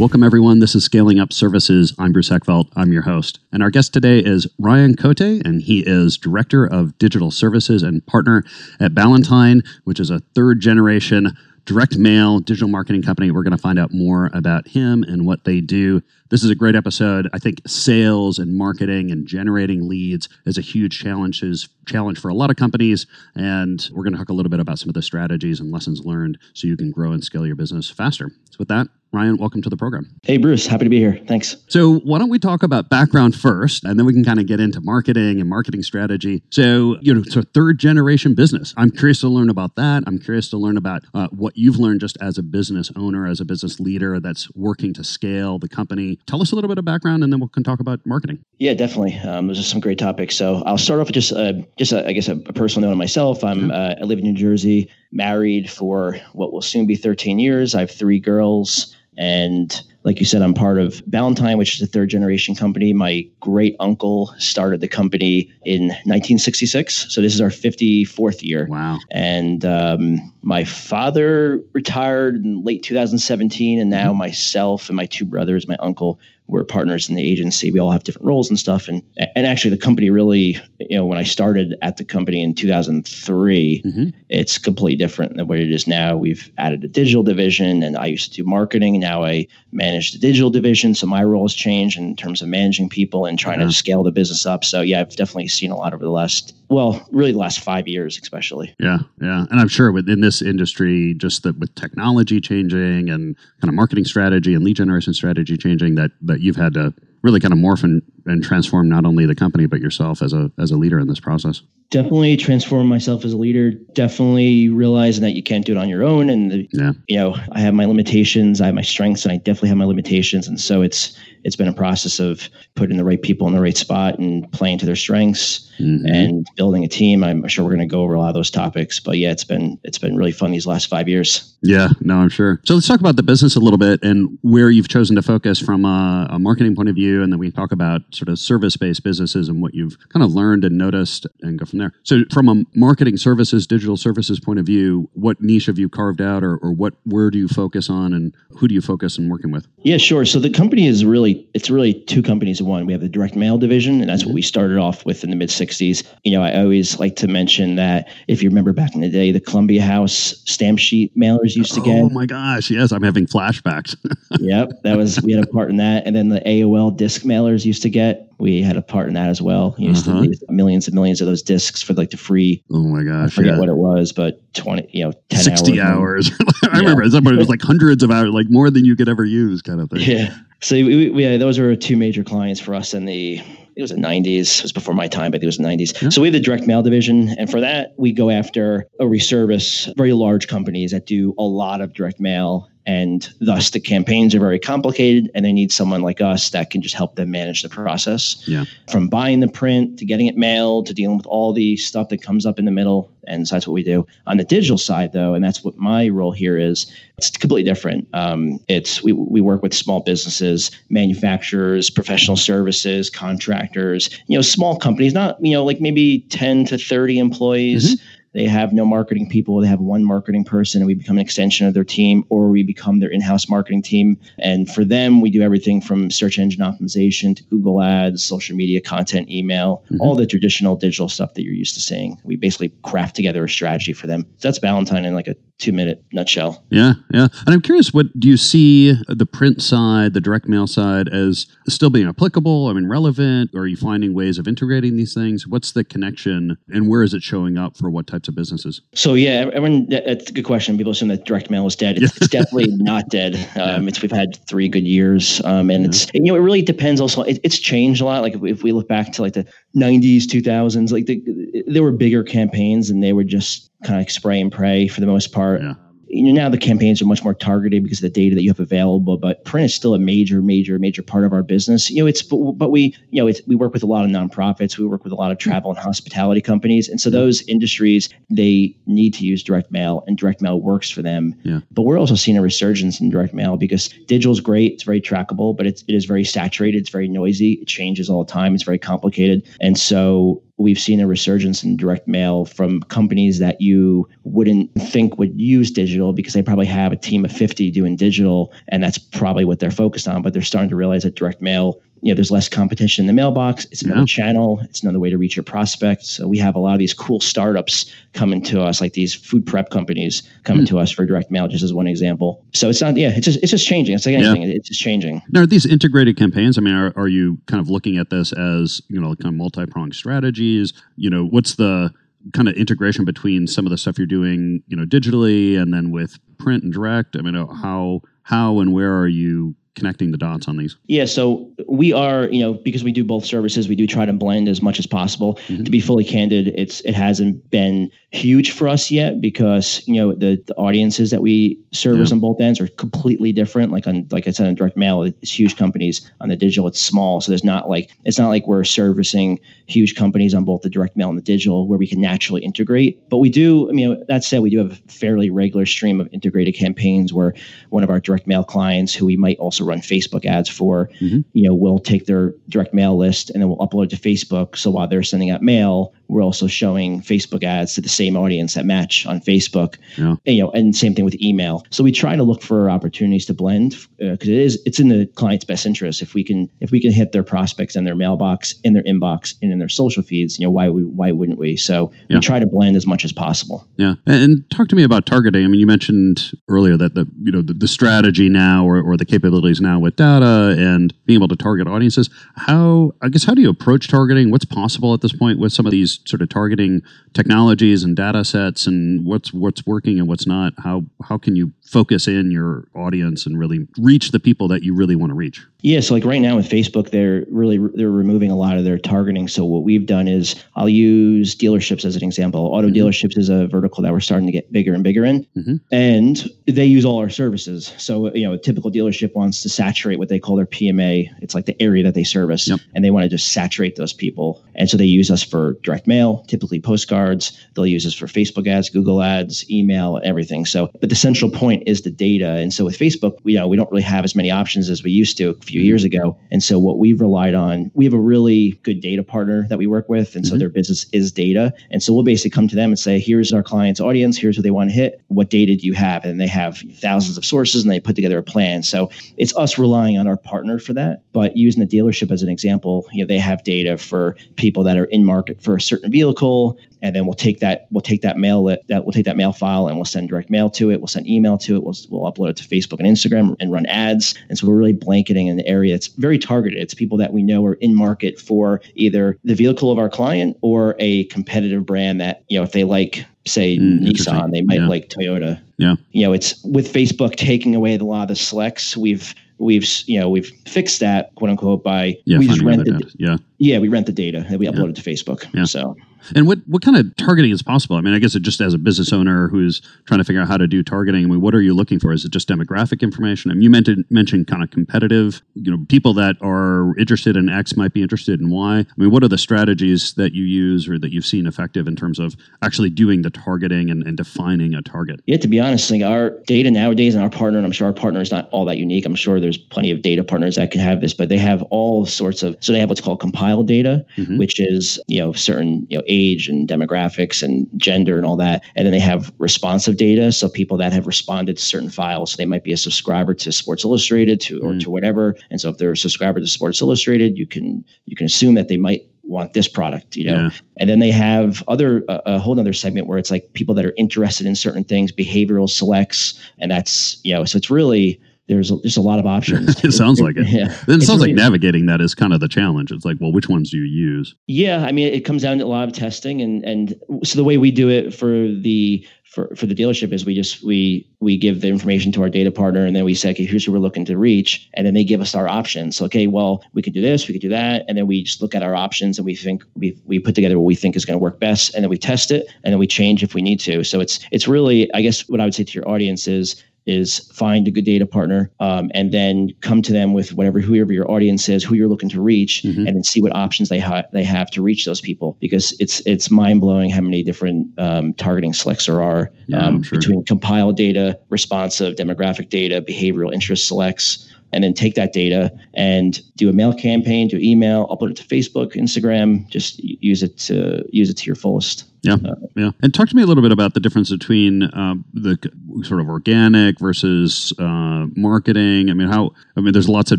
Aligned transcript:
Welcome, 0.00 0.22
everyone. 0.22 0.60
This 0.60 0.74
is 0.74 0.82
Scaling 0.82 1.20
Up 1.20 1.30
Services. 1.30 1.94
I'm 1.98 2.12
Bruce 2.12 2.30
Eckfeldt. 2.30 2.70
I'm 2.74 2.90
your 2.90 3.02
host. 3.02 3.38
And 3.52 3.62
our 3.62 3.68
guest 3.68 3.92
today 3.92 4.20
is 4.20 4.46
Ryan 4.58 4.96
Cote, 4.96 5.20
and 5.20 5.60
he 5.60 5.84
is 5.86 6.16
Director 6.16 6.64
of 6.64 6.96
Digital 6.96 7.30
Services 7.30 7.82
and 7.82 8.06
Partner 8.06 8.42
at 8.80 8.94
Ballantine, 8.94 9.60
which 9.84 10.00
is 10.00 10.08
a 10.08 10.20
third 10.34 10.60
generation 10.60 11.36
direct 11.66 11.98
mail 11.98 12.40
digital 12.40 12.70
marketing 12.70 13.02
company. 13.02 13.30
We're 13.30 13.42
going 13.42 13.54
to 13.54 13.58
find 13.58 13.78
out 13.78 13.92
more 13.92 14.30
about 14.32 14.66
him 14.68 15.02
and 15.02 15.26
what 15.26 15.44
they 15.44 15.60
do. 15.60 16.00
This 16.30 16.42
is 16.42 16.48
a 16.48 16.54
great 16.54 16.74
episode. 16.74 17.28
I 17.34 17.38
think 17.38 17.60
sales 17.66 18.38
and 18.38 18.56
marketing 18.56 19.10
and 19.10 19.26
generating 19.26 19.86
leads 19.86 20.30
is 20.46 20.56
a 20.56 20.62
huge 20.62 20.98
challenge 20.98 21.44
challenge 21.84 22.18
for 22.18 22.30
a 22.30 22.34
lot 22.34 22.48
of 22.48 22.56
companies 22.56 23.06
and 23.36 23.86
we're 23.92 24.04
going 24.04 24.14
to 24.14 24.18
talk 24.18 24.30
a 24.30 24.32
little 24.32 24.48
bit 24.48 24.60
about 24.60 24.78
some 24.78 24.88
of 24.88 24.94
the 24.94 25.02
strategies 25.02 25.60
and 25.60 25.70
lessons 25.70 26.00
learned 26.06 26.38
so 26.54 26.66
you 26.66 26.76
can 26.78 26.90
grow 26.90 27.12
and 27.12 27.22
scale 27.22 27.46
your 27.46 27.56
business 27.56 27.90
faster. 27.90 28.30
So 28.50 28.56
with 28.58 28.68
that, 28.68 28.88
Ryan, 29.12 29.38
welcome 29.38 29.60
to 29.62 29.68
the 29.68 29.76
program. 29.76 30.06
Hey, 30.22 30.36
Bruce. 30.36 30.68
Happy 30.68 30.84
to 30.84 30.88
be 30.88 30.98
here. 30.98 31.18
Thanks. 31.26 31.56
So, 31.66 31.98
why 32.00 32.20
don't 32.20 32.30
we 32.30 32.38
talk 32.38 32.62
about 32.62 32.88
background 32.88 33.34
first, 33.34 33.82
and 33.84 33.98
then 33.98 34.06
we 34.06 34.12
can 34.12 34.24
kind 34.24 34.38
of 34.38 34.46
get 34.46 34.60
into 34.60 34.80
marketing 34.80 35.40
and 35.40 35.48
marketing 35.48 35.82
strategy. 35.82 36.44
So, 36.50 36.96
you 37.00 37.12
know, 37.12 37.20
it's 37.26 37.34
a 37.34 37.42
third 37.42 37.78
generation 37.78 38.36
business. 38.36 38.72
I'm 38.76 38.92
curious 38.92 39.20
to 39.22 39.28
learn 39.28 39.50
about 39.50 39.74
that. 39.74 40.04
I'm 40.06 40.20
curious 40.20 40.48
to 40.50 40.58
learn 40.58 40.76
about 40.76 41.02
uh, 41.12 41.26
what 41.32 41.56
you've 41.56 41.76
learned 41.76 42.00
just 42.00 42.18
as 42.20 42.38
a 42.38 42.42
business 42.44 42.92
owner, 42.94 43.26
as 43.26 43.40
a 43.40 43.44
business 43.44 43.80
leader 43.80 44.20
that's 44.20 44.48
working 44.54 44.94
to 44.94 45.02
scale 45.02 45.58
the 45.58 45.68
company. 45.68 46.20
Tell 46.26 46.40
us 46.40 46.52
a 46.52 46.54
little 46.54 46.68
bit 46.68 46.78
of 46.78 46.84
background, 46.84 47.24
and 47.24 47.32
then 47.32 47.40
we 47.40 47.48
can 47.48 47.64
talk 47.64 47.80
about 47.80 47.98
marketing. 48.06 48.38
Yeah, 48.58 48.74
definitely. 48.74 49.16
Um, 49.18 49.48
those 49.48 49.58
are 49.58 49.64
some 49.64 49.80
great 49.80 49.98
topics. 49.98 50.36
So, 50.36 50.62
I'll 50.66 50.78
start 50.78 51.00
off 51.00 51.08
with 51.08 51.14
just, 51.14 51.32
uh, 51.32 51.54
just 51.76 51.90
a, 51.90 52.06
I 52.06 52.12
guess, 52.12 52.28
a, 52.28 52.34
a, 52.34 52.52
personal 52.52 52.88
note 52.88 52.92
on 52.92 52.98
myself. 52.98 53.42
I'm, 53.42 53.72
uh, 53.72 53.94
I 54.00 54.04
live 54.04 54.20
in 54.20 54.24
New 54.24 54.34
Jersey, 54.34 54.88
married 55.10 55.68
for 55.68 56.16
what 56.32 56.52
will 56.52 56.62
soon 56.62 56.86
be 56.86 56.94
13 56.94 57.40
years. 57.40 57.74
I 57.74 57.80
have 57.80 57.90
three 57.90 58.20
girls. 58.20 58.94
And 59.16 59.82
like 60.02 60.18
you 60.18 60.24
said, 60.24 60.40
I'm 60.40 60.54
part 60.54 60.78
of 60.78 61.02
Ballantine, 61.06 61.58
which 61.58 61.74
is 61.74 61.82
a 61.82 61.86
third 61.86 62.08
generation 62.08 62.54
company. 62.54 62.92
My 62.92 63.26
great 63.40 63.76
uncle 63.78 64.34
started 64.38 64.80
the 64.80 64.88
company 64.88 65.52
in 65.62 65.88
1966. 65.88 67.12
So 67.12 67.20
this 67.20 67.34
is 67.34 67.40
our 67.40 67.50
54th 67.50 68.42
year. 68.42 68.66
Wow. 68.70 68.98
And 69.10 69.64
um, 69.64 70.32
my 70.42 70.64
father 70.64 71.60
retired 71.72 72.36
in 72.36 72.64
late 72.64 72.82
2017. 72.82 73.78
And 73.78 73.90
now 73.90 74.10
mm-hmm. 74.10 74.18
myself 74.18 74.88
and 74.88 74.96
my 74.96 75.06
two 75.06 75.26
brothers, 75.26 75.68
my 75.68 75.76
uncle, 75.80 76.18
we're 76.50 76.64
partners 76.64 77.08
in 77.08 77.14
the 77.14 77.22
agency. 77.22 77.70
We 77.70 77.78
all 77.78 77.92
have 77.92 78.04
different 78.04 78.26
roles 78.26 78.50
and 78.50 78.58
stuff. 78.58 78.88
And 78.88 79.02
and 79.36 79.46
actually, 79.46 79.70
the 79.70 79.78
company 79.78 80.10
really, 80.10 80.58
you 80.80 80.96
know, 80.96 81.06
when 81.06 81.16
I 81.18 81.22
started 81.22 81.76
at 81.80 81.96
the 81.96 82.04
company 82.04 82.42
in 82.42 82.54
2003, 82.54 83.82
mm-hmm. 83.84 84.08
it's 84.28 84.58
completely 84.58 84.96
different 84.96 85.36
than 85.36 85.46
what 85.46 85.58
it 85.58 85.70
is 85.70 85.86
now. 85.86 86.16
We've 86.16 86.50
added 86.58 86.82
a 86.84 86.88
digital 86.88 87.22
division, 87.22 87.82
and 87.82 87.96
I 87.96 88.06
used 88.06 88.32
to 88.32 88.42
do 88.42 88.48
marketing. 88.48 88.98
Now 88.98 89.24
I 89.24 89.46
manage 89.72 90.12
the 90.12 90.18
digital 90.18 90.50
division, 90.50 90.94
so 90.94 91.06
my 91.06 91.22
role 91.22 91.44
has 91.44 91.54
changed 91.54 91.98
in 91.98 92.16
terms 92.16 92.42
of 92.42 92.48
managing 92.48 92.88
people 92.88 93.26
and 93.26 93.38
trying 93.38 93.60
mm-hmm. 93.60 93.68
to 93.68 93.74
scale 93.74 94.02
the 94.02 94.12
business 94.12 94.44
up. 94.44 94.64
So 94.64 94.80
yeah, 94.80 95.00
I've 95.00 95.14
definitely 95.16 95.48
seen 95.48 95.70
a 95.70 95.76
lot 95.76 95.94
over 95.94 96.04
the 96.04 96.10
last, 96.10 96.54
well, 96.68 97.06
really 97.12 97.32
the 97.32 97.38
last 97.38 97.60
five 97.60 97.86
years, 97.86 98.18
especially. 98.20 98.74
Yeah, 98.80 98.98
yeah, 99.20 99.46
and 99.50 99.60
I'm 99.60 99.68
sure 99.68 99.92
within 99.92 100.20
this 100.20 100.42
industry, 100.42 101.14
just 101.14 101.44
that 101.44 101.58
with 101.58 101.74
technology 101.76 102.40
changing 102.40 103.08
and 103.08 103.36
kind 103.60 103.68
of 103.68 103.74
marketing 103.74 104.04
strategy 104.04 104.54
and 104.54 104.64
lead 104.64 104.76
generation 104.76 105.14
strategy 105.14 105.56
changing, 105.56 105.94
that 105.94 106.10
that 106.22 106.39
you've 106.40 106.56
had 106.56 106.74
to 106.74 106.94
really 107.22 107.40
kind 107.40 107.52
of 107.52 107.58
morph 107.58 107.84
and, 107.84 108.02
and 108.26 108.42
transform 108.42 108.88
not 108.88 109.04
only 109.04 109.26
the 109.26 109.34
company 109.34 109.66
but 109.66 109.80
yourself 109.80 110.22
as 110.22 110.32
a 110.32 110.50
as 110.58 110.70
a 110.70 110.76
leader 110.76 110.98
in 110.98 111.08
this 111.08 111.20
process. 111.20 111.62
Definitely 111.90 112.36
transform 112.36 112.86
myself 112.86 113.24
as 113.24 113.32
a 113.32 113.36
leader. 113.36 113.72
Definitely 113.72 114.68
realizing 114.68 115.22
that 115.24 115.32
you 115.32 115.42
can't 115.42 115.66
do 115.66 115.72
it 115.72 115.78
on 115.78 115.88
your 115.88 116.04
own 116.04 116.30
and 116.30 116.50
the, 116.50 116.68
yeah. 116.72 116.92
you 117.08 117.18
know 117.18 117.36
i 117.52 117.60
have 117.60 117.74
my 117.74 117.84
limitations 117.84 118.60
i 118.60 118.66
have 118.66 118.74
my 118.74 118.82
strengths 118.82 119.24
and 119.24 119.32
i 119.32 119.36
definitely 119.36 119.70
have 119.70 119.78
my 119.78 119.84
limitations. 119.84 120.46
And 120.46 120.60
so 120.60 120.82
it's 120.82 121.16
it's 121.42 121.56
been 121.56 121.68
a 121.68 121.72
process 121.72 122.20
of 122.20 122.48
putting 122.74 122.98
the 122.98 123.04
right 123.04 123.20
people 123.20 123.46
in 123.48 123.54
the 123.54 123.60
right 123.60 123.76
spot 123.76 124.18
and 124.18 124.50
playing 124.52 124.76
to 124.76 124.84
their 124.84 124.94
strengths 124.94 125.72
mm-hmm. 125.80 126.04
and 126.06 126.46
building 126.54 126.84
a 126.84 126.88
team. 126.88 127.24
I'm 127.24 127.48
sure 127.48 127.64
we're 127.64 127.74
going 127.74 127.88
to 127.88 127.92
go 127.92 128.02
over 128.02 128.12
a 128.12 128.20
lot 128.20 128.28
of 128.28 128.34
those 128.34 128.50
topics 128.50 129.00
but 129.00 129.18
yeah 129.18 129.30
it's 129.30 129.44
been 129.44 129.78
it's 129.82 129.98
been 129.98 130.16
really 130.16 130.32
fun 130.32 130.52
these 130.52 130.66
last 130.66 130.86
five 130.86 131.08
years. 131.08 131.56
Yeah 131.62 131.88
no 132.00 132.16
i'm 132.16 132.28
sure. 132.28 132.60
So 132.64 132.74
let's 132.74 132.86
talk 132.86 133.00
about 133.00 133.16
the 133.16 133.22
business 133.22 133.56
a 133.56 133.60
little 133.60 133.78
bit 133.78 134.02
and 134.02 134.38
where 134.42 134.70
you've 134.70 134.88
chosen 134.88 135.16
to 135.16 135.22
focus 135.22 135.58
from 135.58 135.84
a, 135.84 136.28
a 136.30 136.38
marketing 136.38 136.76
point 136.76 136.88
of 136.88 136.94
view 136.94 137.09
and 137.18 137.32
then 137.32 137.38
we 137.38 137.50
talk 137.50 137.72
about 137.72 138.02
sort 138.12 138.28
of 138.28 138.38
service-based 138.38 139.02
businesses 139.02 139.48
and 139.48 139.60
what 139.62 139.74
you've 139.74 139.96
kind 140.08 140.22
of 140.22 140.32
learned 140.32 140.64
and 140.64 140.78
noticed 140.78 141.26
and 141.42 141.58
go 141.58 141.64
from 141.64 141.78
there. 141.78 141.92
So, 142.02 142.22
from 142.32 142.48
a 142.48 142.62
marketing 142.74 143.16
services, 143.16 143.66
digital 143.66 143.96
services 143.96 144.40
point 144.40 144.58
of 144.58 144.66
view, 144.66 145.08
what 145.14 145.40
niche 145.40 145.66
have 145.66 145.78
you 145.78 145.88
carved 145.88 146.20
out, 146.20 146.42
or, 146.42 146.56
or 146.56 146.72
what 146.72 146.94
where 147.04 147.30
do 147.30 147.38
you 147.38 147.48
focus 147.48 147.90
on, 147.90 148.12
and 148.12 148.34
who 148.50 148.68
do 148.68 148.74
you 148.74 148.80
focus 148.80 149.18
on 149.18 149.28
working 149.28 149.50
with? 149.50 149.66
Yeah, 149.82 149.96
sure. 149.96 150.24
So 150.24 150.38
the 150.38 150.50
company 150.50 150.86
is 150.86 151.04
really 151.04 151.48
it's 151.54 151.70
really 151.70 151.94
two 151.94 152.22
companies 152.22 152.60
in 152.60 152.66
one. 152.66 152.86
We 152.86 152.92
have 152.92 153.02
the 153.02 153.08
direct 153.08 153.36
mail 153.36 153.58
division, 153.58 154.00
and 154.00 154.08
that's 154.08 154.22
what 154.22 154.30
mm-hmm. 154.30 154.36
we 154.36 154.42
started 154.42 154.78
off 154.78 155.04
with 155.04 155.24
in 155.24 155.30
the 155.30 155.36
mid 155.36 155.48
'60s. 155.48 156.06
You 156.24 156.32
know, 156.32 156.42
I 156.42 156.58
always 156.60 156.98
like 156.98 157.16
to 157.16 157.28
mention 157.28 157.76
that 157.76 158.08
if 158.28 158.42
you 158.42 158.48
remember 158.48 158.72
back 158.72 158.94
in 158.94 159.00
the 159.00 159.10
day, 159.10 159.32
the 159.32 159.40
Columbia 159.40 159.82
House 159.82 160.34
stamp 160.46 160.78
sheet 160.78 161.16
mailers 161.16 161.56
used 161.56 161.74
to 161.74 161.80
get. 161.80 162.00
Oh 162.00 162.08
my 162.10 162.26
gosh, 162.26 162.70
yes, 162.70 162.92
I'm 162.92 163.02
having 163.02 163.26
flashbacks. 163.26 163.96
yep, 164.40 164.70
that 164.82 164.96
was 164.96 165.20
we 165.22 165.32
had 165.32 165.44
a 165.44 165.46
part 165.46 165.70
in 165.70 165.76
that, 165.76 166.06
and 166.06 166.14
then 166.14 166.28
the 166.28 166.40
AOL 166.40 166.96
disc 167.00 167.22
mailers 167.22 167.64
used 167.64 167.80
to 167.80 167.88
get 167.88 168.28
we 168.38 168.60
had 168.60 168.76
a 168.76 168.82
part 168.82 169.08
in 169.08 169.14
that 169.14 169.30
as 169.30 169.40
well. 169.40 169.74
You 169.78 169.88
used 169.88 170.06
uh-huh. 170.06 170.22
to 170.22 170.52
millions 170.52 170.86
and 170.86 170.94
millions 170.94 171.22
of 171.22 171.26
those 171.26 171.40
discs 171.40 171.80
for 171.80 171.94
like 171.94 172.10
the 172.10 172.18
free. 172.18 172.62
Oh 172.70 172.82
my 172.82 173.02
gosh! 173.02 173.32
I 173.32 173.34
forget 173.34 173.54
yeah. 173.54 173.58
what 173.58 173.70
it 173.70 173.76
was, 173.76 174.12
but 174.12 174.38
twenty, 174.52 174.86
you 174.92 175.06
know, 175.06 175.12
60 175.32 175.80
hours. 175.80 176.30
hours. 176.30 176.52
I 176.64 176.74
yeah. 176.74 176.78
remember 176.80 177.08
somebody 177.08 177.38
was 177.38 177.48
like 177.54 177.62
hundreds 177.62 178.02
of 178.02 178.10
hours, 178.10 178.28
like 178.32 178.48
more 178.50 178.70
than 178.70 178.84
you 178.84 178.96
could 178.96 179.08
ever 179.08 179.24
use, 179.24 179.62
kind 179.62 179.80
of 179.80 179.88
thing. 179.88 180.02
Yeah. 180.02 180.36
So 180.60 180.76
we, 180.76 181.08
we, 181.08 181.36
those 181.38 181.58
were 181.58 181.74
two 181.74 181.96
major 181.96 182.22
clients 182.22 182.60
for 182.60 182.74
us 182.74 182.92
in 182.92 183.06
the 183.06 183.40
it 183.76 183.80
was 183.80 183.92
the 183.92 183.96
90s. 183.96 184.58
It 184.58 184.62
was 184.62 184.72
before 184.72 184.92
my 184.92 185.08
time, 185.08 185.30
but 185.30 185.42
it 185.42 185.46
was 185.46 185.56
the 185.56 185.64
90s. 185.64 186.02
Yeah. 186.02 186.10
So 186.10 186.20
we 186.20 186.28
have 186.28 186.34
the 186.34 186.40
direct 186.40 186.66
mail 186.66 186.82
division. 186.82 187.30
And 187.38 187.50
for 187.50 187.60
that, 187.60 187.94
we 187.96 188.12
go 188.12 188.28
after 188.28 188.86
or 188.98 189.08
reservice, 189.08 189.88
very 189.96 190.12
large 190.12 190.48
companies 190.48 190.90
that 190.90 191.06
do 191.06 191.34
a 191.38 191.44
lot 191.44 191.80
of 191.80 191.94
direct 191.94 192.20
mail 192.20 192.68
and 192.86 193.28
thus 193.40 193.70
the 193.70 193.80
campaigns 193.80 194.34
are 194.34 194.40
very 194.40 194.58
complicated 194.58 195.30
and 195.34 195.44
they 195.44 195.52
need 195.52 195.70
someone 195.70 196.02
like 196.02 196.20
us 196.20 196.50
that 196.50 196.70
can 196.70 196.80
just 196.80 196.94
help 196.94 197.16
them 197.16 197.30
manage 197.30 197.62
the 197.62 197.68
process. 197.68 198.42
Yeah. 198.46 198.64
from 198.90 199.08
buying 199.08 199.40
the 199.40 199.48
print 199.48 199.98
to 199.98 200.04
getting 200.04 200.26
it 200.26 200.36
mailed 200.36 200.86
to 200.86 200.94
dealing 200.94 201.16
with 201.16 201.26
all 201.26 201.52
the 201.52 201.76
stuff 201.76 202.08
that 202.08 202.22
comes 202.22 202.46
up 202.46 202.58
in 202.58 202.64
the 202.64 202.70
middle 202.70 203.10
and 203.26 203.46
so 203.46 203.54
that's 203.54 203.66
what 203.66 203.74
we 203.74 203.82
do. 203.82 204.06
On 204.26 204.38
the 204.38 204.44
digital 204.44 204.78
side 204.78 205.12
though 205.12 205.34
and 205.34 205.44
that's 205.44 205.62
what 205.62 205.76
my 205.76 206.08
role 206.08 206.32
here 206.32 206.58
is 206.58 206.90
it's 207.18 207.30
completely 207.30 207.68
different. 207.70 208.08
Um, 208.14 208.58
it's 208.66 209.02
we, 209.02 209.12
we 209.12 209.40
work 209.40 209.62
with 209.62 209.74
small 209.74 210.00
businesses 210.00 210.70
manufacturers 210.88 211.90
professional 211.90 212.36
services 212.36 213.10
contractors 213.10 214.08
you 214.26 214.38
know 214.38 214.42
small 214.42 214.78
companies 214.78 215.12
not 215.12 215.36
you 215.44 215.52
know 215.52 215.64
like 215.64 215.80
maybe 215.80 216.20
10 216.30 216.64
to 216.66 216.78
30 216.78 217.18
employees. 217.18 217.96
Mm-hmm 217.96 218.19
they 218.32 218.46
have 218.46 218.72
no 218.72 218.84
marketing 218.84 219.28
people. 219.28 219.60
They 219.60 219.68
have 219.68 219.80
one 219.80 220.04
marketing 220.04 220.44
person, 220.44 220.80
and 220.80 220.86
we 220.86 220.94
become 220.94 221.16
an 221.16 221.22
extension 221.22 221.66
of 221.66 221.74
their 221.74 221.84
team, 221.84 222.24
or 222.28 222.48
we 222.48 222.62
become 222.62 223.00
their 223.00 223.10
in 223.10 223.20
house 223.20 223.48
marketing 223.48 223.82
team. 223.82 224.18
And 224.38 224.70
for 224.70 224.84
them, 224.84 225.20
we 225.20 225.30
do 225.30 225.42
everything 225.42 225.80
from 225.80 226.10
search 226.10 226.38
engine 226.38 226.60
optimization 226.60 227.36
to 227.36 227.42
Google 227.44 227.82
Ads, 227.82 228.22
social 228.22 228.56
media 228.56 228.80
content, 228.80 229.28
email, 229.30 229.82
mm-hmm. 229.86 230.00
all 230.00 230.14
the 230.14 230.26
traditional 230.26 230.76
digital 230.76 231.08
stuff 231.08 231.34
that 231.34 231.42
you're 231.42 231.54
used 231.54 231.74
to 231.74 231.80
seeing. 231.80 232.18
We 232.24 232.36
basically 232.36 232.72
craft 232.82 233.16
together 233.16 233.44
a 233.44 233.48
strategy 233.48 233.92
for 233.92 234.06
them. 234.06 234.24
So 234.38 234.48
that's 234.48 234.58
Ballantine 234.58 235.04
in 235.04 235.14
like 235.14 235.28
a 235.28 235.36
two 235.60 235.72
minute 235.72 236.02
nutshell. 236.12 236.64
Yeah, 236.70 236.94
yeah. 237.12 237.28
And 237.46 237.54
I'm 237.54 237.60
curious, 237.60 237.92
what 237.92 238.06
do 238.18 238.28
you 238.28 238.36
see 238.36 238.94
the 239.08 239.26
print 239.26 239.62
side, 239.62 240.14
the 240.14 240.20
direct 240.20 240.48
mail 240.48 240.66
side, 240.66 241.08
as 241.08 241.46
still 241.68 241.90
being 241.90 242.08
applicable? 242.08 242.66
I 242.68 242.72
mean, 242.72 242.88
relevant? 242.88 243.50
Or 243.54 243.60
are 243.60 243.66
you 243.66 243.76
finding 243.76 244.14
ways 244.14 244.38
of 244.38 244.48
integrating 244.48 244.96
these 244.96 245.14
things? 245.14 245.46
What's 245.46 245.72
the 245.72 245.84
connection, 245.84 246.56
and 246.68 246.88
where 246.88 247.02
is 247.02 247.14
it 247.14 247.22
showing 247.22 247.58
up 247.58 247.76
for 247.76 247.90
what 247.90 248.06
types 248.06 248.28
of 248.28 248.34
businesses? 248.34 248.80
So 248.94 249.14
yeah, 249.14 249.50
everyone, 249.52 249.86
that's 249.88 250.30
a 250.30 250.32
good 250.32 250.44
question. 250.44 250.76
People 250.76 250.92
assume 250.92 251.08
that 251.08 251.24
direct 251.24 251.50
mail 251.50 251.66
is 251.66 251.76
dead. 251.76 251.98
It's, 251.98 252.16
it's 252.16 252.28
definitely 252.28 252.68
not 252.76 253.08
dead. 253.08 253.36
Um, 253.56 253.86
it's 253.86 254.02
we've 254.02 254.10
had 254.10 254.38
three 254.48 254.68
good 254.68 254.86
years, 254.86 255.40
um, 255.44 255.70
and 255.70 255.84
yeah. 255.84 255.88
it's 255.88 256.06
you 256.14 256.22
know 256.22 256.36
it 256.36 256.40
really 256.40 256.62
depends. 256.62 257.00
Also, 257.00 257.22
it, 257.22 257.38
it's 257.44 257.58
changed 257.58 258.00
a 258.00 258.04
lot. 258.04 258.22
Like 258.22 258.34
if, 258.34 258.44
if, 258.44 258.62
we 258.62 258.72
look 258.72 258.88
back 258.88 259.12
to 259.12 259.22
like 259.22 259.34
the 259.34 259.46
'90s, 259.76 260.22
2000s, 260.24 260.92
like 260.92 261.06
the, 261.06 261.64
there 261.66 261.82
were 261.82 261.92
bigger 261.92 262.24
campaigns, 262.24 262.90
and 262.90 263.02
they 263.02 263.12
were 263.12 263.24
just 263.24 263.69
kind 263.84 264.00
of 264.00 264.10
spray 264.10 264.40
and 264.40 264.52
pray 264.52 264.88
for 264.88 265.00
the 265.00 265.06
most 265.06 265.32
part. 265.32 265.62
Yeah 265.62 265.74
you 266.12 266.24
know, 266.24 266.32
now 266.32 266.48
the 266.48 266.58
campaigns 266.58 267.00
are 267.00 267.06
much 267.06 267.22
more 267.22 267.34
targeted 267.34 267.84
because 267.84 267.98
of 267.98 268.02
the 268.02 268.10
data 268.10 268.34
that 268.34 268.42
you 268.42 268.50
have 268.50 268.58
available, 268.58 269.16
but 269.16 269.44
print 269.44 269.66
is 269.66 269.74
still 269.74 269.94
a 269.94 269.98
major, 269.98 270.42
major, 270.42 270.76
major 270.78 271.02
part 271.02 271.24
of 271.24 271.32
our 271.32 271.44
business. 271.44 271.88
You 271.88 272.02
know, 272.02 272.06
it's, 272.08 272.20
but, 272.20 272.52
but 272.52 272.70
we, 272.70 272.96
you 273.10 273.22
know, 273.22 273.28
it's, 273.28 273.40
we 273.46 273.54
work 273.54 273.72
with 273.72 273.84
a 273.84 273.86
lot 273.86 274.04
of 274.04 274.10
nonprofits. 274.10 274.76
We 274.76 274.86
work 274.86 275.04
with 275.04 275.12
a 275.12 275.16
lot 275.16 275.30
of 275.30 275.38
travel 275.38 275.70
and 275.70 275.78
hospitality 275.78 276.40
companies. 276.40 276.88
And 276.88 277.00
so 277.00 277.10
those 277.10 277.42
industries, 277.42 278.08
they 278.28 278.76
need 278.86 279.14
to 279.14 279.24
use 279.24 279.44
direct 279.44 279.70
mail 279.70 280.02
and 280.08 280.18
direct 280.18 280.42
mail 280.42 280.60
works 280.60 280.90
for 280.90 281.00
them. 281.00 281.36
Yeah. 281.44 281.60
But 281.70 281.82
we're 281.82 281.98
also 281.98 282.16
seeing 282.16 282.36
a 282.36 282.42
resurgence 282.42 283.00
in 283.00 283.08
direct 283.08 283.32
mail 283.32 283.56
because 283.56 283.88
digital 284.06 284.32
is 284.32 284.40
great. 284.40 284.72
It's 284.72 284.82
very 284.82 285.00
trackable, 285.00 285.56
but 285.56 285.64
it's, 285.64 285.84
it 285.86 285.94
is 285.94 286.06
very 286.06 286.24
saturated. 286.24 286.78
It's 286.78 286.90
very 286.90 287.06
noisy. 287.06 287.52
It 287.52 287.68
changes 287.68 288.10
all 288.10 288.24
the 288.24 288.32
time. 288.32 288.56
It's 288.56 288.64
very 288.64 288.78
complicated. 288.78 289.46
And 289.60 289.78
so 289.78 290.42
we've 290.60 290.78
seen 290.78 291.00
a 291.00 291.06
resurgence 291.06 291.64
in 291.64 291.74
direct 291.74 292.06
mail 292.06 292.44
from 292.44 292.82
companies 292.84 293.38
that 293.38 293.62
you 293.62 294.06
wouldn't 294.24 294.70
think 294.74 295.18
would 295.18 295.40
use 295.40 295.70
digital 295.70 296.12
because 296.12 296.34
they 296.34 296.42
probably 296.42 296.66
have 296.66 296.92
a 296.92 296.96
team 296.96 297.24
of 297.24 297.32
50 297.32 297.70
doing 297.70 297.96
digital 297.96 298.52
and 298.68 298.82
that's 298.84 298.98
probably 298.98 299.46
what 299.46 299.58
they're 299.58 299.70
focused 299.70 300.06
on. 300.06 300.20
But 300.20 300.34
they're 300.34 300.42
starting 300.42 300.68
to 300.68 300.76
realize 300.76 301.02
that 301.04 301.14
direct 301.14 301.40
mail 301.40 301.80
you 302.02 302.10
know, 302.10 302.14
there's 302.14 302.30
less 302.30 302.48
competition 302.48 303.02
in 303.02 303.06
the 303.06 303.12
mailbox. 303.12 303.66
It's 303.66 303.82
another 303.82 304.00
yeah. 304.00 304.06
channel. 304.06 304.60
It's 304.64 304.82
another 304.82 304.98
way 304.98 305.10
to 305.10 305.18
reach 305.18 305.36
your 305.36 305.42
prospects. 305.42 306.10
So 306.10 306.26
we 306.26 306.38
have 306.38 306.54
a 306.54 306.58
lot 306.58 306.72
of 306.72 306.78
these 306.78 306.94
cool 306.94 307.20
startups 307.20 307.92
coming 308.14 308.42
to 308.44 308.62
us, 308.62 308.80
like 308.80 308.94
these 308.94 309.14
food 309.14 309.46
prep 309.46 309.70
companies 309.70 310.22
coming 310.44 310.64
mm. 310.64 310.68
to 310.68 310.78
us 310.78 310.90
for 310.90 311.04
direct 311.04 311.30
mail, 311.30 311.46
just 311.48 311.62
as 311.62 311.74
one 311.74 311.86
example. 311.86 312.44
So 312.54 312.68
it's 312.70 312.80
not, 312.80 312.96
yeah, 312.96 313.10
it's 313.14 313.26
just 313.26 313.38
it's 313.42 313.50
just 313.50 313.66
changing. 313.66 313.94
It's 313.94 314.06
like 314.06 314.14
anything, 314.14 314.42
yeah. 314.42 314.54
it's 314.54 314.68
just 314.68 314.80
changing. 314.80 315.20
Now, 315.30 315.42
are 315.42 315.46
these 315.46 315.66
integrated 315.66 316.16
campaigns? 316.16 316.56
I 316.56 316.62
mean, 316.62 316.74
are, 316.74 316.92
are 316.96 317.08
you 317.08 317.38
kind 317.46 317.60
of 317.60 317.68
looking 317.68 317.98
at 317.98 318.10
this 318.10 318.32
as 318.32 318.80
you 318.88 319.00
know, 319.00 319.14
kind 319.16 319.26
of 319.26 319.34
multi 319.34 319.66
pronged 319.66 319.94
strategies? 319.94 320.72
You 320.96 321.10
know, 321.10 321.26
what's 321.26 321.56
the 321.56 321.92
kind 322.32 322.48
of 322.48 322.54
integration 322.54 323.04
between 323.04 323.46
some 323.46 323.66
of 323.66 323.70
the 323.70 323.78
stuff 323.78 323.98
you're 323.98 324.06
doing, 324.06 324.62
you 324.68 324.76
know, 324.76 324.84
digitally 324.84 325.60
and 325.60 325.72
then 325.72 325.90
with 325.90 326.18
print 326.38 326.62
and 326.62 326.72
direct? 326.72 327.16
I 327.16 327.20
mean, 327.20 327.34
how 327.34 328.00
how 328.22 328.60
and 328.60 328.72
where 328.72 328.98
are 328.98 329.08
you 329.08 329.54
connecting 329.74 330.10
the 330.10 330.18
dots 330.18 330.48
on 330.48 330.56
these? 330.56 330.76
Yeah, 330.86 331.04
so 331.04 331.50
we 331.68 331.92
are, 331.92 332.24
you 332.26 332.40
know, 332.40 332.54
because 332.54 332.84
we 332.84 332.92
do 332.92 333.04
both 333.04 333.24
services, 333.24 333.68
we 333.68 333.76
do 333.76 333.86
try 333.86 334.04
to 334.04 334.12
blend 334.12 334.48
as 334.48 334.62
much 334.62 334.78
as 334.78 334.86
possible. 334.86 335.34
Mm-hmm. 335.48 335.64
To 335.64 335.70
be 335.70 335.80
fully 335.80 336.04
candid, 336.04 336.48
it's 336.48 336.80
it 336.82 336.94
hasn't 336.94 337.50
been 337.50 337.90
huge 338.12 338.50
for 338.50 338.68
us 338.68 338.90
yet 338.90 339.20
because 339.20 339.86
you 339.86 339.94
know 339.94 340.12
the, 340.12 340.42
the 340.46 340.54
audiences 340.56 341.12
that 341.12 341.22
we 341.22 341.56
service 341.70 342.10
yeah. 342.10 342.14
on 342.14 342.20
both 342.20 342.40
ends 342.40 342.60
are 342.60 342.66
completely 342.68 343.32
different. 343.32 343.70
Like 343.70 343.86
on 343.86 344.06
like 344.10 344.26
I 344.26 344.32
said 344.32 344.46
on 344.48 344.54
direct 344.54 344.76
mail, 344.76 345.02
it's 345.02 345.38
huge 345.38 345.56
companies. 345.56 346.10
On 346.20 346.28
the 346.28 346.36
digital, 346.36 346.66
it's 346.66 346.80
small. 346.80 347.20
So 347.20 347.30
there's 347.30 347.44
not 347.44 347.68
like 347.68 347.90
it's 348.04 348.18
not 348.18 348.28
like 348.28 348.46
we're 348.46 348.64
servicing 348.64 349.38
huge 349.66 349.94
companies 349.94 350.34
on 350.34 350.44
both 350.44 350.62
the 350.62 350.70
direct 350.70 350.96
mail 350.96 351.08
and 351.08 351.18
the 351.18 351.22
digital 351.22 351.68
where 351.68 351.78
we 351.78 351.86
can 351.86 352.00
naturally 352.00 352.42
integrate. 352.42 353.08
But 353.08 353.18
we 353.18 353.30
do. 353.30 353.68
I 353.70 353.72
mean, 353.72 354.02
that 354.08 354.24
said, 354.24 354.40
we 354.40 354.50
do 354.50 354.58
have 354.58 354.72
a 354.72 354.92
fairly 354.92 355.30
regular 355.30 355.66
stream 355.66 356.00
of 356.00 356.08
integrated 356.12 356.56
campaigns 356.56 357.12
where 357.12 357.34
one 357.68 357.84
of 357.84 357.90
our 357.90 358.00
direct 358.00 358.26
mail 358.26 358.42
clients, 358.42 358.92
who 358.92 359.06
we 359.06 359.16
might 359.16 359.38
also 359.38 359.64
run 359.64 359.80
Facebook 359.80 360.24
ads 360.24 360.48
for, 360.48 360.90
mm-hmm. 361.00 361.20
you 361.32 361.48
know, 361.48 361.54
will 361.54 361.78
take 361.78 362.06
their 362.06 362.34
direct 362.48 362.74
mail 362.74 362.96
list 362.96 363.30
and 363.30 363.40
then 363.40 363.48
we'll 363.48 363.58
upload 363.58 363.84
it 363.84 363.90
to 363.90 363.96
Facebook. 363.96 364.56
So 364.56 364.70
while 364.70 364.88
they're 364.88 365.04
sending 365.04 365.30
out 365.30 365.42
mail, 365.42 365.94
we're 366.10 366.22
also 366.22 366.46
showing 366.46 367.00
Facebook 367.00 367.44
ads 367.44 367.74
to 367.74 367.80
the 367.80 367.88
same 367.88 368.16
audience 368.16 368.54
that 368.54 368.64
match 368.64 369.06
on 369.06 369.20
Facebook. 369.20 369.76
Yeah. 369.96 370.16
And, 370.26 370.36
you 370.36 370.42
know, 370.42 370.50
and 370.50 370.74
same 370.74 370.94
thing 370.94 371.04
with 371.04 371.20
email. 371.22 371.64
So 371.70 371.84
we 371.84 371.92
try 371.92 372.16
to 372.16 372.22
look 372.22 372.42
for 372.42 372.68
opportunities 372.68 373.26
to 373.26 373.34
blend 373.34 373.76
because 373.98 374.28
uh, 374.28 374.32
it 374.32 374.38
is 374.38 374.60
it's 374.66 374.80
in 374.80 374.88
the 374.88 375.06
client's 375.14 375.44
best 375.44 375.66
interest 375.66 376.02
if 376.02 376.14
we 376.14 376.24
can 376.24 376.50
if 376.60 376.70
we 376.72 376.80
can 376.80 376.90
hit 376.90 377.12
their 377.12 377.22
prospects 377.22 377.76
in 377.76 377.84
their 377.84 377.94
mailbox, 377.94 378.54
in 378.64 378.72
their 378.72 378.82
inbox, 378.82 379.34
and 379.40 379.52
in 379.52 379.58
their 379.58 379.68
social 379.68 380.02
feeds. 380.02 380.38
You 380.38 380.46
know, 380.46 380.50
why 380.50 380.68
we 380.68 380.84
why 380.84 381.12
wouldn't 381.12 381.38
we? 381.38 381.56
So 381.56 381.92
yeah. 382.08 382.16
we 382.16 382.20
try 382.20 382.40
to 382.40 382.46
blend 382.46 382.76
as 382.76 382.86
much 382.86 383.04
as 383.04 383.12
possible. 383.12 383.66
Yeah, 383.76 383.94
and 384.06 384.48
talk 384.50 384.68
to 384.68 384.76
me 384.76 384.82
about 384.82 385.06
targeting. 385.06 385.44
I 385.44 385.48
mean, 385.48 385.60
you 385.60 385.66
mentioned 385.66 386.32
earlier 386.48 386.76
that 386.76 386.94
the 386.94 387.06
you 387.22 387.30
know 387.30 387.42
the, 387.42 387.54
the 387.54 387.68
strategy 387.68 388.28
now 388.28 388.66
or, 388.66 388.82
or 388.82 388.96
the 388.96 389.04
capabilities 389.04 389.60
now 389.60 389.78
with 389.78 389.96
data 389.96 390.56
and 390.58 390.92
being 391.06 391.18
able 391.18 391.28
to 391.28 391.36
target 391.36 391.68
audiences. 391.68 392.10
How 392.36 392.92
I 393.00 393.08
guess 393.08 393.24
how 393.24 393.34
do 393.34 393.42
you 393.42 393.50
approach 393.50 393.88
targeting? 393.88 394.30
What's 394.30 394.44
possible 394.44 394.92
at 394.94 395.02
this 395.02 395.12
point 395.12 395.38
with 395.38 395.52
some 395.52 395.66
of 395.66 395.72
these 395.72 395.99
sort 396.04 396.22
of 396.22 396.28
targeting 396.28 396.82
technologies 397.12 397.84
and 397.84 397.96
data 397.96 398.24
sets 398.24 398.66
and 398.66 399.04
what's 399.04 399.32
what's 399.32 399.66
working 399.66 399.98
and 399.98 400.08
what's 400.08 400.26
not 400.26 400.52
how 400.58 400.84
how 401.08 401.18
can 401.18 401.36
you 401.36 401.52
focus 401.70 402.08
in 402.08 402.30
your 402.30 402.66
audience 402.74 403.26
and 403.26 403.38
really 403.38 403.66
reach 403.78 404.10
the 404.10 404.20
people 404.20 404.48
that 404.48 404.62
you 404.62 404.74
really 404.74 404.96
want 404.96 405.10
to 405.10 405.14
reach? 405.14 405.46
Yeah 405.62 405.80
so 405.80 405.94
like 405.94 406.04
right 406.04 406.20
now 406.20 406.36
with 406.36 406.48
facebook 406.48 406.90
they're 406.90 407.24
really 407.30 407.58
they're 407.74 407.90
removing 407.90 408.30
a 408.30 408.36
lot 408.36 408.56
of 408.56 408.64
their 408.64 408.78
targeting. 408.78 409.28
So 409.28 409.44
what 409.44 409.62
we've 409.62 409.86
done 409.86 410.08
is 410.08 410.42
i'll 410.56 410.68
use 410.68 411.34
dealerships 411.34 411.84
as 411.84 411.96
an 411.96 412.04
example. 412.04 412.46
Auto 412.46 412.68
mm-hmm. 412.68 412.76
dealerships 412.76 413.16
is 413.16 413.28
a 413.28 413.46
vertical 413.46 413.82
that 413.82 413.92
we're 413.92 414.00
starting 414.00 414.26
to 414.26 414.32
get 414.32 414.52
bigger 414.52 414.74
and 414.74 414.82
bigger 414.82 415.04
in. 415.04 415.26
Mm-hmm. 415.36 415.56
and 415.70 416.28
they 416.46 416.64
use 416.64 416.84
all 416.84 416.98
our 416.98 417.10
services. 417.10 417.72
So 417.78 418.12
you 418.14 418.26
know 418.26 418.34
a 418.34 418.38
typical 418.38 418.70
dealership 418.70 419.14
wants 419.14 419.42
to 419.42 419.48
saturate 419.48 419.98
what 419.98 420.08
they 420.08 420.18
call 420.18 420.36
their 420.36 420.46
pma 420.46 421.08
it's 421.20 421.34
like 421.34 421.46
the 421.46 421.60
area 421.62 421.84
that 421.84 421.94
they 421.94 422.04
service. 422.04 422.48
Yep. 422.48 422.60
and 422.74 422.84
they 422.84 422.90
want 422.90 423.04
to 423.04 423.08
just 423.08 423.32
saturate 423.32 423.76
those 423.76 423.92
people. 423.92 424.42
And 424.54 424.68
so 424.68 424.76
they 424.76 424.84
use 424.84 425.10
us 425.10 425.22
for 425.22 425.54
direct 425.62 425.86
mail 425.86 426.24
typically 426.28 426.60
postcards. 426.60 427.38
They'll 427.54 427.66
use 427.66 427.86
us 427.86 427.94
for 427.94 428.06
facebook 428.06 428.48
ads 428.48 428.70
google 428.70 429.02
ads 429.02 429.48
email 429.50 430.00
everything. 430.02 430.46
So 430.46 430.70
but 430.80 430.88
the 430.88 430.96
central 430.96 431.30
point 431.30 431.59
point 431.60 431.68
is 431.68 431.82
the 431.82 431.90
data. 431.90 432.36
And 432.36 432.52
so 432.52 432.64
with 432.64 432.78
Facebook, 432.78 433.18
we, 433.22 433.32
you 433.32 433.38
know, 433.38 433.48
we 433.48 433.56
don't 433.56 433.70
really 433.70 433.82
have 433.82 434.04
as 434.04 434.14
many 434.14 434.30
options 434.30 434.68
as 434.70 434.82
we 434.82 434.90
used 434.90 435.16
to 435.18 435.30
a 435.30 435.34
few 435.34 435.60
years 435.60 435.84
ago. 435.84 436.16
And 436.30 436.42
so 436.42 436.58
what 436.58 436.78
we've 436.78 437.00
relied 437.00 437.34
on, 437.34 437.70
we 437.74 437.84
have 437.84 437.94
a 437.94 438.00
really 438.00 438.52
good 438.62 438.80
data 438.80 439.02
partner 439.02 439.46
that 439.48 439.58
we 439.58 439.66
work 439.66 439.88
with. 439.88 440.14
And 440.14 440.24
mm-hmm. 440.24 440.34
so 440.34 440.38
their 440.38 440.48
business 440.48 440.86
is 440.92 441.12
data. 441.12 441.52
And 441.70 441.82
so 441.82 441.92
we'll 441.92 442.02
basically 442.02 442.30
come 442.30 442.48
to 442.48 442.56
them 442.56 442.70
and 442.70 442.78
say, 442.78 442.98
here's 442.98 443.32
our 443.32 443.42
client's 443.42 443.80
audience. 443.80 444.18
Here's 444.18 444.36
what 444.36 444.44
they 444.44 444.50
want 444.50 444.70
to 444.70 444.74
hit. 444.74 445.00
What 445.08 445.30
data 445.30 445.56
do 445.56 445.66
you 445.66 445.74
have? 445.74 446.04
And 446.04 446.20
they 446.20 446.26
have 446.26 446.58
thousands 446.74 447.16
of 447.16 447.24
sources 447.24 447.62
and 447.62 447.70
they 447.70 447.80
put 447.80 447.96
together 447.96 448.18
a 448.18 448.22
plan. 448.22 448.62
So 448.62 448.90
it's 449.16 449.36
us 449.36 449.58
relying 449.58 449.98
on 449.98 450.06
our 450.06 450.16
partner 450.16 450.58
for 450.58 450.72
that. 450.74 451.02
But 451.12 451.36
using 451.36 451.64
the 451.64 451.78
dealership 451.78 452.10
as 452.10 452.22
an 452.22 452.28
example, 452.28 452.86
you 452.92 453.02
know, 453.02 453.06
they 453.06 453.18
have 453.18 453.42
data 453.44 453.76
for 453.76 454.16
people 454.36 454.62
that 454.64 454.76
are 454.76 454.84
in 454.86 455.04
market 455.04 455.42
for 455.42 455.56
a 455.56 455.60
certain 455.60 455.90
vehicle, 455.90 456.58
and 456.82 456.94
then 456.94 457.04
we'll 457.06 457.14
take 457.14 457.40
that 457.40 457.66
we'll 457.70 457.80
take 457.80 458.02
that 458.02 458.18
mail 458.18 458.44
that 458.44 458.84
we'll 458.84 458.92
take 458.92 459.04
that 459.04 459.16
mail 459.16 459.32
file 459.32 459.68
and 459.68 459.76
we'll 459.76 459.84
send 459.84 460.08
direct 460.08 460.30
mail 460.30 460.50
to 460.50 460.70
it. 460.70 460.80
We'll 460.80 460.88
send 460.88 461.06
email 461.08 461.38
to 461.38 461.56
it. 461.56 461.62
We'll, 461.62 461.74
we'll 461.90 462.10
upload 462.10 462.30
it 462.30 462.36
to 462.36 462.44
Facebook 462.44 462.78
and 462.78 462.88
Instagram 462.88 463.36
and 463.40 463.52
run 463.52 463.66
ads. 463.66 464.14
And 464.28 464.38
so 464.38 464.46
we're 464.46 464.56
really 464.56 464.72
blanketing 464.72 465.28
an 465.28 465.40
area 465.40 465.74
It's 465.74 465.88
very 465.88 466.18
targeted. 466.18 466.60
It's 466.60 466.74
people 466.74 466.98
that 466.98 467.12
we 467.12 467.22
know 467.22 467.44
are 467.46 467.54
in 467.54 467.74
market 467.74 468.18
for 468.18 468.60
either 468.74 469.18
the 469.24 469.34
vehicle 469.34 469.70
of 469.70 469.78
our 469.78 469.88
client 469.88 470.36
or 470.40 470.76
a 470.78 471.04
competitive 471.04 471.66
brand 471.66 472.00
that 472.00 472.24
you 472.28 472.38
know 472.38 472.44
if 472.44 472.52
they 472.52 472.64
like 472.64 473.04
say 473.26 473.58
mm, 473.58 473.80
Nissan, 473.80 474.32
they 474.32 474.42
might 474.42 474.60
yeah. 474.60 474.68
like 474.68 474.88
Toyota. 474.88 475.40
Yeah, 475.58 475.74
you 475.92 476.06
know 476.06 476.12
it's 476.12 476.42
with 476.44 476.72
Facebook 476.72 477.16
taking 477.16 477.54
away 477.54 477.76
a 477.76 477.84
lot 477.84 478.02
of 478.02 478.08
the 478.08 478.16
selects. 478.16 478.76
We've 478.76 479.14
we've 479.38 479.66
you 479.86 479.98
know 479.98 480.08
we've 480.08 480.30
fixed 480.46 480.80
that 480.80 481.14
quote 481.16 481.30
unquote 481.30 481.62
by 481.62 481.98
yeah, 482.04 482.18
we 482.18 482.26
just 482.26 482.42
rent 482.42 482.64
the, 482.64 482.92
yeah 482.98 483.16
yeah 483.38 483.58
we 483.58 483.68
rent 483.68 483.86
the 483.86 483.92
data 483.92 484.24
that 484.28 484.38
we 484.38 484.46
upload 484.46 484.64
yeah. 484.64 484.70
it 484.70 484.76
to 484.76 484.82
Facebook. 484.82 485.26
Yeah. 485.34 485.44
So 485.44 485.76
and 486.14 486.26
what, 486.26 486.38
what 486.46 486.62
kind 486.62 486.76
of 486.76 486.94
targeting 486.96 487.30
is 487.30 487.42
possible? 487.42 487.76
I 487.76 487.80
mean, 487.80 487.94
I 487.94 487.98
guess 487.98 488.14
it 488.14 488.22
just 488.22 488.40
as 488.40 488.54
a 488.54 488.58
business 488.58 488.92
owner 488.92 489.28
who's 489.28 489.60
trying 489.86 489.98
to 489.98 490.04
figure 490.04 490.20
out 490.20 490.28
how 490.28 490.36
to 490.36 490.46
do 490.46 490.62
targeting, 490.62 491.04
I 491.04 491.08
mean, 491.08 491.20
what 491.20 491.34
are 491.34 491.40
you 491.40 491.54
looking 491.54 491.78
for? 491.78 491.92
Is 491.92 492.04
it 492.04 492.12
just 492.12 492.28
demographic 492.28 492.80
information? 492.80 493.30
I 493.30 493.34
mean, 493.34 493.42
you 493.42 493.50
mentioned, 493.50 493.84
mentioned 493.90 494.26
kind 494.26 494.42
of 494.42 494.50
competitive, 494.50 495.22
you 495.34 495.50
know, 495.50 495.64
people 495.68 495.94
that 495.94 496.16
are 496.20 496.76
interested 496.78 497.16
in 497.16 497.28
X 497.28 497.56
might 497.56 497.72
be 497.72 497.82
interested 497.82 498.20
in 498.20 498.30
Y. 498.30 498.58
I 498.58 498.64
mean, 498.76 498.90
what 498.90 499.02
are 499.02 499.08
the 499.08 499.18
strategies 499.18 499.94
that 499.94 500.12
you 500.12 500.24
use 500.24 500.68
or 500.68 500.78
that 500.78 500.92
you've 500.92 501.06
seen 501.06 501.26
effective 501.26 501.68
in 501.68 501.76
terms 501.76 501.98
of 501.98 502.16
actually 502.42 502.70
doing 502.70 503.02
the 503.02 503.10
targeting 503.10 503.70
and, 503.70 503.86
and 503.86 503.96
defining 503.96 504.54
a 504.54 504.62
target? 504.62 505.00
Yeah, 505.06 505.18
to 505.18 505.28
be 505.28 505.40
honest, 505.40 505.70
like 505.70 505.82
our 505.82 506.10
data 506.26 506.50
nowadays 506.50 506.94
and 506.94 507.02
our 507.02 507.10
partner, 507.10 507.38
and 507.38 507.46
I'm 507.46 507.52
sure 507.52 507.66
our 507.66 507.72
partner 507.72 508.00
is 508.00 508.10
not 508.10 508.28
all 508.30 508.44
that 508.46 508.58
unique. 508.58 508.86
I'm 508.86 508.94
sure 508.94 509.20
there's 509.20 509.38
plenty 509.38 509.70
of 509.70 509.82
data 509.82 510.04
partners 510.04 510.36
that 510.36 510.50
can 510.50 510.60
have 510.60 510.80
this, 510.80 510.94
but 510.94 511.08
they 511.08 511.18
have 511.18 511.42
all 511.44 511.86
sorts 511.86 512.22
of, 512.22 512.36
so 512.40 512.52
they 512.52 512.60
have 512.60 512.68
what's 512.68 512.80
called 512.80 513.00
compiled 513.00 513.46
data, 513.46 513.84
mm-hmm. 513.96 514.18
which 514.18 514.40
is, 514.40 514.80
you 514.86 515.00
know, 515.00 515.12
certain, 515.12 515.66
you 515.70 515.78
know, 515.78 515.84
age 515.90 516.28
and 516.28 516.48
demographics 516.48 517.22
and 517.22 517.46
gender 517.56 517.96
and 517.96 518.06
all 518.06 518.16
that. 518.16 518.42
And 518.56 518.64
then 518.64 518.72
they 518.72 518.80
have 518.80 519.12
responsive 519.18 519.76
data. 519.76 520.12
So 520.12 520.28
people 520.28 520.56
that 520.58 520.72
have 520.72 520.86
responded 520.86 521.36
to 521.36 521.42
certain 521.42 521.68
files, 521.68 522.12
so 522.12 522.16
they 522.16 522.26
might 522.26 522.44
be 522.44 522.52
a 522.52 522.56
subscriber 522.56 523.12
to 523.14 523.32
Sports 523.32 523.64
Illustrated 523.64 524.20
to 524.22 524.40
or 524.40 524.52
mm. 524.52 524.60
to 524.62 524.70
whatever. 524.70 525.16
And 525.30 525.40
so 525.40 525.50
if 525.50 525.58
they're 525.58 525.72
a 525.72 525.76
subscriber 525.76 526.20
to 526.20 526.26
Sports 526.26 526.60
Illustrated, 526.62 527.18
you 527.18 527.26
can 527.26 527.64
you 527.84 527.96
can 527.96 528.06
assume 528.06 528.34
that 528.36 528.48
they 528.48 528.56
might 528.56 528.86
want 529.02 529.32
this 529.32 529.48
product, 529.48 529.96
you 529.96 530.04
know. 530.04 530.22
Yeah. 530.22 530.30
And 530.58 530.70
then 530.70 530.78
they 530.78 530.92
have 530.92 531.42
other 531.48 531.84
a, 531.88 532.00
a 532.06 532.18
whole 532.18 532.38
other 532.38 532.52
segment 532.52 532.86
where 532.86 532.98
it's 532.98 533.10
like 533.10 533.32
people 533.34 533.54
that 533.56 533.66
are 533.66 533.74
interested 533.76 534.26
in 534.26 534.36
certain 534.36 534.64
things, 534.64 534.92
behavioral 534.92 535.50
selects, 535.50 536.18
and 536.38 536.50
that's 536.50 537.00
you 537.04 537.12
know, 537.12 537.24
so 537.24 537.36
it's 537.36 537.50
really 537.50 538.00
there's 538.30 538.50
a, 538.50 538.56
there's 538.62 538.76
a 538.76 538.80
lot 538.82 538.98
of 538.98 539.06
options. 539.06 539.62
It 539.64 539.72
sounds 539.72 540.00
like 540.00 540.16
it. 540.16 540.28
Yeah. 540.28 540.48
Then 540.66 540.76
it 540.76 540.78
It's 540.78 540.86
sounds 540.86 541.00
really- 541.00 541.14
like 541.14 541.16
navigating 541.16 541.66
that 541.66 541.80
is 541.80 541.94
kind 541.94 542.12
of 542.12 542.20
the 542.20 542.28
challenge. 542.28 542.70
It's 542.72 542.84
like, 542.84 542.96
well, 543.00 543.12
which 543.12 543.28
ones 543.28 543.50
do 543.50 543.58
you 543.58 543.64
use? 543.64 544.14
Yeah, 544.26 544.64
I 544.64 544.72
mean, 544.72 544.92
it 544.92 545.04
comes 545.04 545.22
down 545.22 545.38
to 545.38 545.44
a 545.44 545.46
lot 545.46 545.68
of 545.68 545.74
testing, 545.74 546.22
and 546.22 546.44
and 546.44 546.74
so 547.04 547.16
the 547.16 547.24
way 547.24 547.36
we 547.36 547.50
do 547.50 547.68
it 547.68 547.92
for 547.92 548.28
the 548.28 548.86
for, 549.04 549.34
for 549.34 549.46
the 549.46 549.56
dealership 549.56 549.92
is 549.92 550.06
we 550.06 550.14
just 550.14 550.42
we 550.44 550.86
we 551.00 551.16
give 551.16 551.40
the 551.40 551.48
information 551.48 551.90
to 551.92 552.02
our 552.02 552.08
data 552.08 552.30
partner, 552.30 552.64
and 552.64 552.76
then 552.76 552.84
we 552.84 552.94
say, 552.94 553.10
okay, 553.10 553.24
here's 553.26 553.44
who 553.44 553.50
we're 553.52 553.58
looking 553.58 553.84
to 553.86 553.96
reach, 553.98 554.48
and 554.54 554.64
then 554.66 554.74
they 554.74 554.84
give 554.84 555.00
us 555.00 555.14
our 555.16 555.26
options. 555.26 555.76
So, 555.76 555.84
okay, 555.86 556.06
well, 556.06 556.44
we 556.52 556.62
could 556.62 556.74
do 556.74 556.80
this, 556.80 557.08
we 557.08 557.14
could 557.14 557.20
do 557.22 557.28
that, 557.30 557.64
and 557.66 557.76
then 557.76 557.86
we 557.88 558.04
just 558.04 558.22
look 558.22 558.34
at 558.36 558.42
our 558.44 558.54
options, 558.54 558.98
and 558.98 559.04
we 559.04 559.16
think 559.16 559.42
we 559.56 559.76
we 559.84 559.98
put 559.98 560.14
together 560.14 560.38
what 560.38 560.44
we 560.46 560.54
think 560.54 560.76
is 560.76 560.84
going 560.84 560.98
to 560.98 561.02
work 561.02 561.18
best, 561.18 561.52
and 561.54 561.64
then 561.64 561.70
we 561.70 561.78
test 561.78 562.10
it, 562.12 562.26
and 562.44 562.52
then 562.52 562.58
we 562.60 562.66
change 562.68 563.02
if 563.02 563.12
we 563.14 563.22
need 563.22 563.40
to. 563.40 563.64
So 563.64 563.80
it's 563.80 563.98
it's 564.12 564.28
really, 564.28 564.72
I 564.74 564.80
guess, 564.80 565.08
what 565.08 565.20
I 565.20 565.24
would 565.24 565.34
say 565.34 565.42
to 565.44 565.52
your 565.52 565.68
audience 565.68 566.06
is 566.06 566.42
is 566.70 567.00
find 567.12 567.48
a 567.48 567.50
good 567.50 567.64
data 567.64 567.84
partner 567.84 568.30
um, 568.40 568.70
and 568.74 568.92
then 568.92 569.30
come 569.40 569.60
to 569.62 569.72
them 569.72 569.92
with 569.92 570.12
whatever 570.14 570.40
whoever 570.40 570.72
your 570.72 570.88
audience 570.90 571.28
is 571.28 571.42
who 571.42 571.54
you're 571.54 571.68
looking 571.68 571.88
to 571.88 572.00
reach 572.00 572.42
Mhm. 572.44 572.58
and 572.66 572.76
then 572.76 572.84
see 572.84 573.02
what 573.02 573.14
options 573.14 573.48
they 573.48 573.58
have 573.58 573.86
they 573.92 574.04
have 574.04 574.30
to 574.30 574.40
reach 574.42 574.64
those 574.64 574.80
people 574.80 575.16
because 575.20 575.54
it's 575.58 575.80
it's 575.86 576.10
mind-blowing 576.10 576.70
how 576.70 576.80
many 576.80 577.02
different 577.02 577.46
um, 577.58 577.92
targeting 577.94 578.32
selects 578.32 578.66
there 578.66 578.80
are 578.82 579.10
Yeah, 579.26 579.46
um, 579.46 579.62
sure. 579.62 579.78
between 579.78 580.04
compiled 580.04 580.56
data 580.56 580.98
responsive 581.10 581.74
demographic 581.76 582.28
data 582.28 582.62
behavioral 582.62 583.12
interest 583.12 583.48
selects 583.48 584.06
and 584.32 584.44
then 584.44 584.54
take 584.54 584.74
that 584.74 584.92
data 584.92 585.32
and 585.54 586.00
do 586.16 586.28
a 586.28 586.32
mail 586.32 586.52
campaign 586.52 587.08
do 587.08 587.18
email 587.18 587.66
upload 587.68 587.90
it 587.90 587.96
to 587.96 588.04
facebook 588.04 588.54
instagram 588.54 589.26
just 589.28 589.58
use 589.62 590.02
it 590.02 590.18
to 590.18 590.64
use 590.70 590.90
it 590.90 590.96
to 590.96 591.06
your 591.06 591.16
fullest 591.16 591.64
Yeah, 591.82 591.96
yeah. 592.36 592.50
And 592.62 592.74
talk 592.74 592.88
to 592.88 592.96
me 592.96 593.02
a 593.02 593.06
little 593.06 593.22
bit 593.22 593.32
about 593.32 593.54
the 593.54 593.60
difference 593.60 593.90
between 593.90 594.50
um, 594.54 594.84
the 594.92 595.16
sort 595.62 595.80
of 595.80 595.88
organic 595.88 596.58
versus 596.58 597.32
uh, 597.38 597.86
marketing. 597.96 598.70
I 598.70 598.74
mean, 598.74 598.88
how? 598.88 599.12
I 599.36 599.40
mean, 599.40 599.52
there's 599.52 599.68
lots 599.68 599.90
of 599.90 599.98